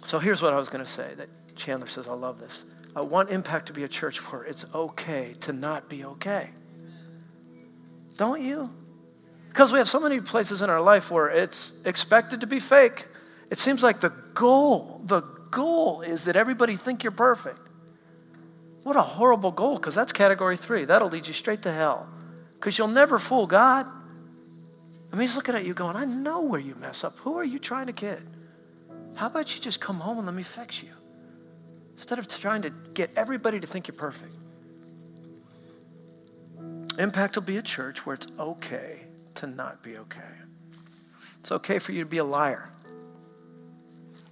So 0.03 0.19
here's 0.19 0.41
what 0.41 0.53
I 0.53 0.57
was 0.57 0.69
going 0.69 0.85
to 0.85 0.91
say 0.91 1.15
that 1.15 1.29
Chandler 1.57 1.87
says, 1.89 2.09
I 2.09 2.15
love 2.15 2.39
this. 2.39 2.65
I 2.95 3.01
want 3.01 3.31
Impact 3.31 3.67
to 3.67 3.73
be 3.73 3.83
a 3.83 3.89
church 3.89 4.19
where 4.33 4.45
it's 4.45 4.65
okay 4.75 5.35
to 5.41 5.53
not 5.53 5.89
be 5.89 6.05
okay. 6.05 6.51
Don't 8.17 8.41
you? 8.41 8.71
Because 9.57 9.73
we 9.73 9.79
have 9.79 9.89
so 9.89 9.99
many 9.99 10.21
places 10.21 10.61
in 10.61 10.69
our 10.69 10.83
life 10.83 11.11
where 11.11 11.31
it's 11.31 11.73
expected 11.87 12.43
to 12.43 12.47
be 12.47 12.61
fake. 12.61 13.07
It 13.51 13.57
seems 13.57 13.83
like 13.83 14.01
the 14.01 14.11
goal, 14.35 15.01
the 15.07 15.23
goal 15.51 16.03
is 16.03 16.25
that 16.25 16.37
everybody 16.37 16.77
think 16.77 17.03
you're 17.03 17.11
perfect. 17.11 17.59
What 18.83 18.97
a 18.97 19.01
horrible 19.01 19.53
goal, 19.53 19.77
because 19.77 19.95
that's 19.95 20.13
category 20.13 20.59
three. 20.59 20.85
That'll 20.85 21.09
lead 21.09 21.27
you 21.27 21.33
straight 21.33 21.63
to 21.63 21.73
hell. 21.73 22.07
Because 22.57 22.77
you'll 22.77 22.89
never 22.89 23.19
fool 23.19 23.47
God. 23.47 23.87
I 23.87 25.17
mean, 25.17 25.23
he's 25.23 25.37
looking 25.37 25.55
at 25.55 25.65
you 25.65 25.73
going, 25.73 25.97
I 25.97 26.05
know 26.05 26.43
where 26.45 26.61
you 26.61 26.75
mess 26.75 27.03
up. 27.03 27.17
Who 27.21 27.39
are 27.39 27.45
you 27.45 27.59
trying 27.59 27.87
to 27.87 27.95
kid? 27.95 28.29
How 29.17 29.29
about 29.29 29.57
you 29.57 29.63
just 29.63 29.81
come 29.81 29.97
home 29.97 30.19
and 30.19 30.27
let 30.27 30.35
me 30.35 30.43
fix 30.43 30.83
you? 30.83 30.91
instead 31.95 32.19
of 32.19 32.29
trying 32.29 32.61
to 32.61 32.69
get 32.93 33.11
everybody 33.17 33.59
to 33.59 33.67
think 33.67 33.89
you're 33.89 33.95
perfect. 33.95 34.35
Impact 36.99 37.37
will 37.37 37.43
be 37.43 37.57
a 37.57 37.63
church 37.63 38.05
where 38.05 38.17
it's 38.17 38.27
okay 38.39 39.06
to 39.37 39.47
not 39.47 39.83
be 39.83 39.97
okay. 39.99 40.21
It's 41.41 41.53
okay 41.53 41.79
for 41.79 41.93
you 41.93 42.03
to 42.03 42.09
be 42.09 42.19
a 42.19 42.25
liar. 42.25 42.71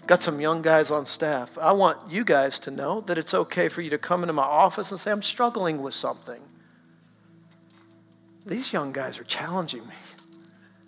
Got 0.06 0.20
some 0.20 0.40
young 0.40 0.60
guys 0.62 0.90
on 0.90 1.06
staff. 1.06 1.56
I 1.58 1.72
want 1.72 2.10
you 2.10 2.24
guys 2.24 2.58
to 2.60 2.70
know 2.70 3.00
that 3.02 3.16
it's 3.16 3.32
okay 3.32 3.68
for 3.68 3.80
you 3.80 3.90
to 3.90 3.98
come 3.98 4.22
into 4.22 4.32
my 4.32 4.42
office 4.42 4.90
and 4.90 5.00
say, 5.00 5.10
I'm 5.10 5.22
struggling 5.22 5.80
with 5.80 5.94
something. 5.94 6.40
These 8.44 8.72
young 8.72 8.92
guys 8.92 9.18
are 9.18 9.24
challenging 9.24 9.86
me 9.86 9.94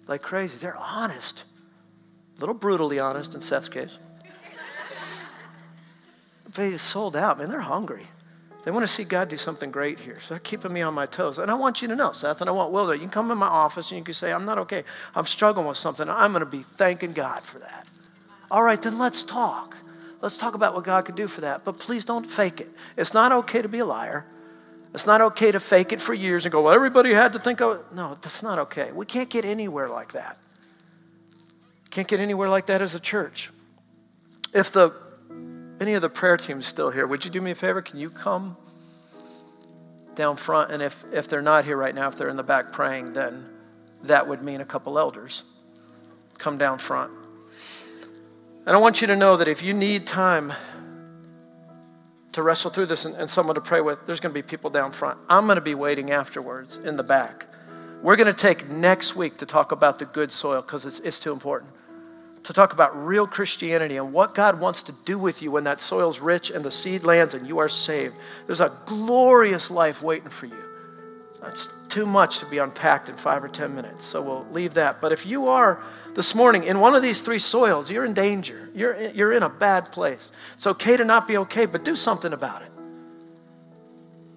like 0.07 0.21
crazy. 0.21 0.59
They're 0.59 0.77
honest, 0.77 1.45
a 2.37 2.41
little 2.41 2.55
brutally 2.55 2.99
honest 2.99 3.35
in 3.35 3.41
Seth's 3.41 3.69
case 3.69 3.99
they 6.57 6.77
sold 6.77 7.15
out, 7.17 7.39
man. 7.39 7.49
They're 7.49 7.61
hungry. 7.61 8.07
They 8.67 8.73
want 8.73 8.83
to 8.83 8.93
see 8.93 9.05
God 9.05 9.29
do 9.29 9.37
something 9.37 9.71
great 9.71 10.01
here. 10.01 10.19
So 10.19 10.35
they're 10.35 10.41
keeping 10.41 10.73
me 10.73 10.83
on 10.83 10.93
my 10.93 11.07
toes. 11.07 11.39
And 11.39 11.53
I 11.53 11.55
want 11.55 11.83
you 11.83 11.87
to 11.87 11.95
know, 11.95 12.11
Seth, 12.11 12.41
and 12.41 12.51
I 12.51 12.53
want 12.53 12.73
Will, 12.73 12.87
that 12.87 12.97
you 12.97 13.03
can 13.03 13.11
come 13.11 13.31
in 13.31 13.39
my 13.39 13.47
office 13.47 13.93
and 13.93 13.99
you 13.99 14.05
can 14.05 14.13
say, 14.13 14.33
I'm 14.33 14.45
not 14.45 14.59
okay. 14.59 14.83
I'm 15.15 15.25
struggling 15.25 15.69
with 15.69 15.77
something. 15.77 16.09
I'm 16.11 16.33
going 16.33 16.45
to 16.45 16.51
be 16.51 16.65
thanking 16.65 17.13
God 17.13 17.43
for 17.43 17.61
that. 17.61 17.87
All 18.51 18.65
right, 18.65 18.83
then 18.83 18.99
let's 18.99 19.23
talk. 19.23 19.77
Let's 20.21 20.37
talk 20.37 20.55
about 20.55 20.75
what 20.75 20.83
God 20.83 21.05
could 21.05 21.15
do 21.15 21.29
for 21.29 21.43
that. 21.43 21.65
But 21.65 21.79
please 21.79 22.05
don't 22.05 22.27
fake 22.27 22.61
it. 22.61 22.69
It's 22.97 23.15
not 23.15 23.31
okay 23.31 23.63
to 23.63 23.69
be 23.69 23.79
a 23.79 23.85
liar. 23.85 24.27
It's 24.93 25.07
not 25.07 25.21
okay 25.21 25.53
to 25.53 25.61
fake 25.61 25.93
it 25.93 26.01
for 26.01 26.13
years 26.13 26.45
and 26.45 26.51
go, 26.51 26.63
well, 26.63 26.75
everybody 26.75 27.13
had 27.13 27.35
to 27.35 27.39
think 27.39 27.61
of 27.61 27.79
it. 27.79 27.95
No, 27.95 28.19
that's 28.21 28.43
not 28.43 28.59
okay. 28.59 28.91
We 28.91 29.07
can't 29.07 29.31
get 29.31 29.45
anywhere 29.45 29.89
like 29.89 30.11
that. 30.15 30.39
Can't 31.91 32.09
get 32.09 32.19
anywhere 32.19 32.49
like 32.49 32.67
that 32.67 32.83
as 32.83 32.97
a 32.97 33.01
church. 33.01 33.53
If 34.53 34.73
the 34.73 34.93
any 35.81 35.95
of 35.95 36.03
the 36.03 36.09
prayer 36.09 36.37
teams 36.37 36.67
still 36.67 36.91
here? 36.91 37.07
Would 37.07 37.25
you 37.25 37.31
do 37.31 37.41
me 37.41 37.51
a 37.51 37.55
favor? 37.55 37.83
Can 37.83 38.01
you 38.01 38.09
come 38.09 38.57
down 40.15 40.37
front? 40.37 40.71
And 40.71 40.83
if, 40.83 41.05
if 41.13 41.29
they're 41.29 41.43
not 41.43 41.65
here 41.65 41.77
right 41.77 41.95
now, 41.95 42.09
if 42.09 42.17
they're 42.17 42.29
in 42.29 42.37
the 42.37 42.43
back 42.43 42.73
praying, 42.73 43.13
then 43.13 43.47
that 44.05 44.27
would 44.27 44.43
mean 44.43 44.61
a 44.61 44.65
couple 44.65 44.99
elders. 44.99 45.45
Come 46.39 46.59
down 46.59 46.79
front. 46.79 47.13
And 48.67 48.75
I 48.75 48.79
want 48.79 49.01
you 49.01 49.07
to 49.09 49.17
know 49.17 49.37
that 49.37 49.49
if 49.49 49.63
you 49.63 49.75
need 49.75 50.07
time 50.07 50.53
to 52.33 52.43
wrestle 52.43 52.71
through 52.71 52.87
this 52.87 53.05
and, 53.05 53.15
and 53.17 53.31
someone 53.31 53.55
to 53.55 53.61
pray 53.61 53.81
with, 53.81 54.07
there's 54.07 54.21
going 54.21 54.35
to 54.35 54.39
be 54.39 54.47
people 54.47 54.71
down 54.71 54.93
front. 54.93 55.19
I'm 55.29 55.45
going 55.45 55.57
to 55.57 55.63
be 55.63 55.75
waiting 55.75 56.11
afterwards 56.11 56.77
in 56.77 56.97
the 56.97 57.03
back. 57.03 57.47
We're 58.03 58.17
going 58.17 58.27
to 58.27 58.35
take 58.35 58.69
next 58.69 59.17
week 59.17 59.39
to 59.39 59.47
talk 59.47 59.73
about 59.73 59.99
the 59.99 60.05
good 60.07 60.33
soil 60.33 60.61
because 60.63 60.85
it's, 60.85 61.01
it's 61.01 61.19
too 61.19 61.33
important 61.33 61.71
to 62.47 62.53
talk 62.53 62.73
about 62.73 62.97
real 62.97 63.27
Christianity 63.27 63.97
and 63.97 64.13
what 64.13 64.33
God 64.33 64.61
wants 64.61 64.83
to 64.85 64.93
do 65.05 65.19
with 65.19 65.43
you 65.43 65.51
when 65.51 65.65
that 65.65 65.81
soil's 65.81 66.21
rich 66.21 66.51
and 66.51 66.65
the 66.65 66.71
seed 66.71 67.03
lands 67.03 67.35
and 67.35 67.47
you 67.47 67.59
are 67.59 67.69
saved. 67.69 68.15
There's 68.47 68.61
a 68.61 68.73
glorious 68.87 69.69
life 69.69 70.01
waiting 70.01 70.29
for 70.29 70.47
you. 70.47 70.63
It's 71.45 71.69
too 71.89 72.07
much 72.07 72.39
to 72.39 72.47
be 72.47 72.59
unpacked 72.59 73.09
in 73.09 73.17
five 73.17 73.43
or 73.43 73.49
10 73.49 73.75
minutes, 73.75 74.05
so 74.05 74.23
we'll 74.23 74.47
leave 74.53 74.75
that. 74.75 75.01
But 75.01 75.11
if 75.11 75.27
you 75.27 75.49
are 75.49 75.83
this 76.15 76.37
morning 76.37 76.63
in 76.63 76.79
one 76.79 76.95
of 76.95 77.03
these 77.03 77.21
three 77.21 77.41
soils, 77.41 77.91
you're 77.91 78.05
in 78.05 78.15
danger. 78.15 78.71
You're, 78.75 78.97
you're 79.11 79.33
in 79.33 79.43
a 79.43 79.49
bad 79.49 79.91
place. 79.91 80.31
It's 80.55 80.69
okay 80.69 80.97
to 80.97 81.05
not 81.05 81.27
be 81.27 81.37
okay, 81.39 81.67
but 81.67 81.85
do 81.85 81.97
something 81.97 82.33
about 82.33 82.63
it. 82.63 82.71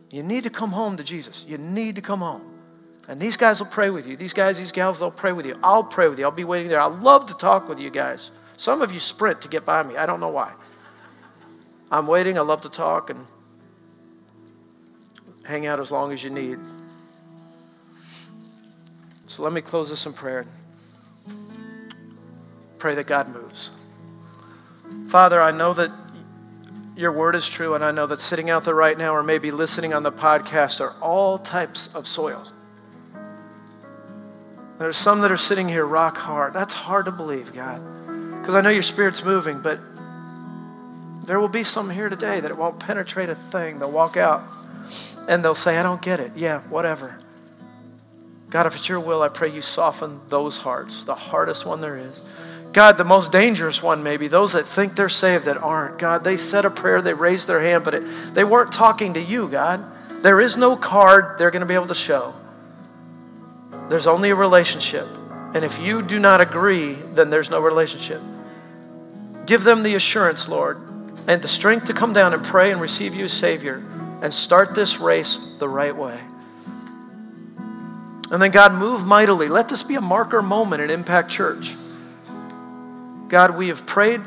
You 0.10 0.24
need 0.24 0.44
to 0.46 0.50
come 0.50 0.72
home 0.72 0.98
to 0.98 1.04
Jesus. 1.04 1.46
You 1.48 1.60
need 1.60 1.96
to 1.96 2.02
come 2.02 2.20
home. 2.20 2.59
And 3.10 3.20
these 3.20 3.38
guys 3.38 3.60
will 3.60 3.72
pray 3.72 3.90
with 3.90 4.06
you. 4.06 4.16
These 4.16 4.34
guys, 4.34 4.60
these 4.60 4.72
gals, 4.72 5.00
they'll 5.00 5.10
pray 5.10 5.32
with 5.32 5.48
you. 5.48 5.58
I'll 5.64 5.84
pray 5.84 6.08
with 6.08 6.20
you. 6.20 6.26
I'll 6.26 6.32
be 6.32 6.44
waiting 6.44 6.70
there. 6.70 6.80
I 6.80 6.86
love 6.86 7.26
to 7.26 7.34
talk 7.34 7.68
with 7.68 7.80
you 7.80 7.90
guys. 7.90 8.30
Some 8.56 8.84
of 8.84 8.92
you 8.92 9.00
sprint 9.00 9.42
to 9.42 9.48
get 9.48 9.66
by 9.66 9.82
me. 9.82 9.98
I 9.98 10.06
don't 10.06 10.20
know 10.20 10.30
why. 10.30 10.54
I'm 11.92 12.06
waiting. 12.06 12.38
I 12.38 12.42
love 12.42 12.62
to 12.62 12.70
talk 12.70 13.10
and 13.10 13.26
hang 15.44 15.66
out 15.66 15.80
as 15.80 15.92
long 15.92 16.14
as 16.14 16.24
you 16.24 16.30
need. 16.30 16.60
So 19.26 19.42
let 19.42 19.54
me 19.54 19.62
close 19.62 19.90
this 19.90 20.06
in 20.06 20.14
prayer. 20.14 20.46
Pray 22.78 22.94
that 22.94 23.08
God 23.08 23.28
moves. 23.30 23.72
Father, 25.08 25.42
I 25.42 25.50
know 25.50 25.74
that 25.74 25.90
your 26.96 27.12
word 27.12 27.34
is 27.34 27.50
true, 27.50 27.74
and 27.74 27.84
I 27.84 27.90
know 27.90 28.06
that 28.06 28.20
sitting 28.20 28.52
out 28.52 28.66
there 28.66 28.76
right 28.76 28.98
now 28.98 29.16
or 29.16 29.24
maybe 29.24 29.50
listening 29.50 29.96
on 29.96 30.04
the 30.04 30.12
podcast 30.12 30.80
are 30.80 30.94
all 31.02 31.40
types 31.40 31.90
of 31.96 32.06
soil. 32.06 32.46
There's 34.80 34.96
some 34.96 35.20
that 35.22 35.32
are 35.32 35.38
sitting 35.38 35.68
here 35.68 35.86
rock 35.86 36.18
hard. 36.18 36.54
That's 36.54 36.74
hard 36.74 37.06
to 37.06 37.12
believe, 37.12 37.54
God, 37.54 37.82
because 38.40 38.56
I 38.56 38.62
know 38.62 38.70
your 38.70 38.82
spirit's 38.82 39.26
moving, 39.26 39.62
but 39.62 39.78
there 41.26 41.40
will 41.40 41.50
be 41.50 41.66
some 41.66 41.90
here 41.90 42.08
today 42.08 42.40
that 42.40 42.50
it 42.50 42.58
won't 42.58 42.80
penetrate 42.80 43.30
a 43.30 43.36
thing. 43.36 43.80
They'll 43.80 43.92
walk 43.92 44.16
out 44.16 44.44
and 45.28 45.44
they'll 45.44 45.54
say, 45.54 45.78
I 45.78 45.84
don't 45.84 46.02
get 46.02 46.22
it. 46.22 46.32
Yeah, 46.36 46.62
whatever. 46.62 47.20
God, 48.50 48.66
if 48.66 48.76
it's 48.76 48.88
your 48.88 49.02
will, 49.02 49.22
I 49.22 49.28
pray 49.28 49.50
you 49.50 49.62
soften 49.62 50.22
those 50.30 50.58
hearts, 50.58 51.04
the 51.04 51.14
hardest 51.14 51.66
one 51.66 51.82
there 51.82 51.98
is. 51.98 52.24
God, 52.72 52.98
the 52.98 53.04
most 53.04 53.32
dangerous 53.34 53.84
one, 53.84 54.02
maybe, 54.02 54.28
those 54.28 54.54
that 54.54 54.66
think 54.66 54.96
they're 54.96 55.10
saved 55.10 55.46
that 55.46 55.58
aren't. 55.58 56.00
God, 56.00 56.24
they 56.24 56.38
said 56.38 56.66
a 56.66 56.70
prayer, 56.70 57.02
they 57.02 57.14
raised 57.14 57.48
their 57.48 57.62
hand, 57.62 57.84
but 57.84 57.96
it, 57.96 58.34
they 58.34 58.44
weren't 58.44 58.72
talking 58.72 59.14
to 59.16 59.22
you, 59.22 59.50
God. 59.50 59.84
There 60.24 60.40
is 60.40 60.56
no 60.56 60.76
card 60.76 61.38
they're 61.38 61.52
going 61.52 61.62
to 61.62 61.68
be 61.68 61.74
able 61.74 61.88
to 61.88 61.96
show. 61.96 62.34
There's 63.90 64.08
only 64.08 64.30
a 64.30 64.36
relationship. 64.36 65.08
And 65.56 65.66
if 65.66 65.80
you 65.80 66.04
do 66.04 66.20
not 66.20 66.42
agree, 66.42 66.94
then 66.94 67.30
there's 67.30 67.50
no 67.50 67.60
relationship. 67.60 68.22
Give 69.48 69.64
them 69.64 69.82
the 69.82 69.96
assurance, 69.96 70.48
Lord, 70.48 70.78
and 71.28 71.42
the 71.42 71.48
strength 71.48 71.86
to 71.86 71.94
come 71.94 72.14
down 72.14 72.34
and 72.34 72.44
pray 72.44 72.72
and 72.72 72.80
receive 72.80 73.16
you 73.16 73.26
as 73.26 73.34
Savior 73.34 73.84
and 74.22 74.32
start 74.32 74.76
this 74.76 75.00
race 75.00 75.40
the 75.58 75.68
right 75.68 75.96
way. 75.96 76.20
And 78.32 78.40
then, 78.40 78.52
God, 78.52 78.74
move 78.74 79.08
mightily. 79.08 79.48
Let 79.48 79.70
this 79.70 79.82
be 79.82 79.96
a 79.96 80.02
marker 80.02 80.44
moment 80.44 80.84
at 80.84 80.92
Impact 80.92 81.32
Church. 81.32 81.76
God, 83.28 83.58
we 83.58 83.70
have 83.70 83.88
prayed 83.88 84.22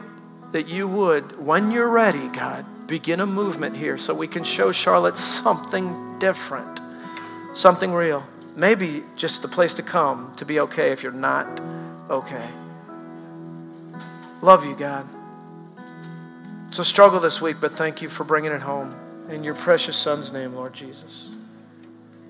that 0.51 0.67
you 0.67 0.89
would, 0.89 1.39
when 1.45 1.71
you're 1.71 1.89
ready, 1.89 2.27
God, 2.29 2.65
begin 2.89 3.21
a 3.21 3.27
movement 3.27 3.77
here 3.77 3.97
so 3.97 4.13
we 4.13 4.27
can 4.27 4.43
show 4.43 4.73
Charlotte 4.73 5.17
something 5.17 6.19
different, 6.19 6.81
something 7.55 7.93
real. 7.93 8.25
Maybe 8.57 9.03
just 9.17 9.43
the 9.43 9.49
place 9.49 9.75
to 9.75 9.83
come 9.83 10.35
to 10.37 10.45
be 10.45 10.61
okay 10.61 10.91
if 10.91 11.03
you're 11.03 11.13
not 11.13 11.61
okay. 12.11 12.47
Love 14.43 14.65
you, 14.65 14.75
God. 14.77 15.07
It's 16.69 16.79
a 16.79 16.85
struggle 16.85 17.21
this 17.21 17.41
week, 17.41 17.59
but 17.61 17.71
thank 17.71 18.03
you 18.03 18.09
for 18.09 18.25
bringing 18.25 18.53
it 18.53 18.63
home. 18.63 18.95
In 19.31 19.45
your 19.45 19.55
precious 19.55 19.97
Son's 19.97 20.33
name, 20.33 20.55
Lord 20.55 20.73
Jesus. 20.73 21.31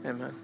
Amen. 0.04 0.34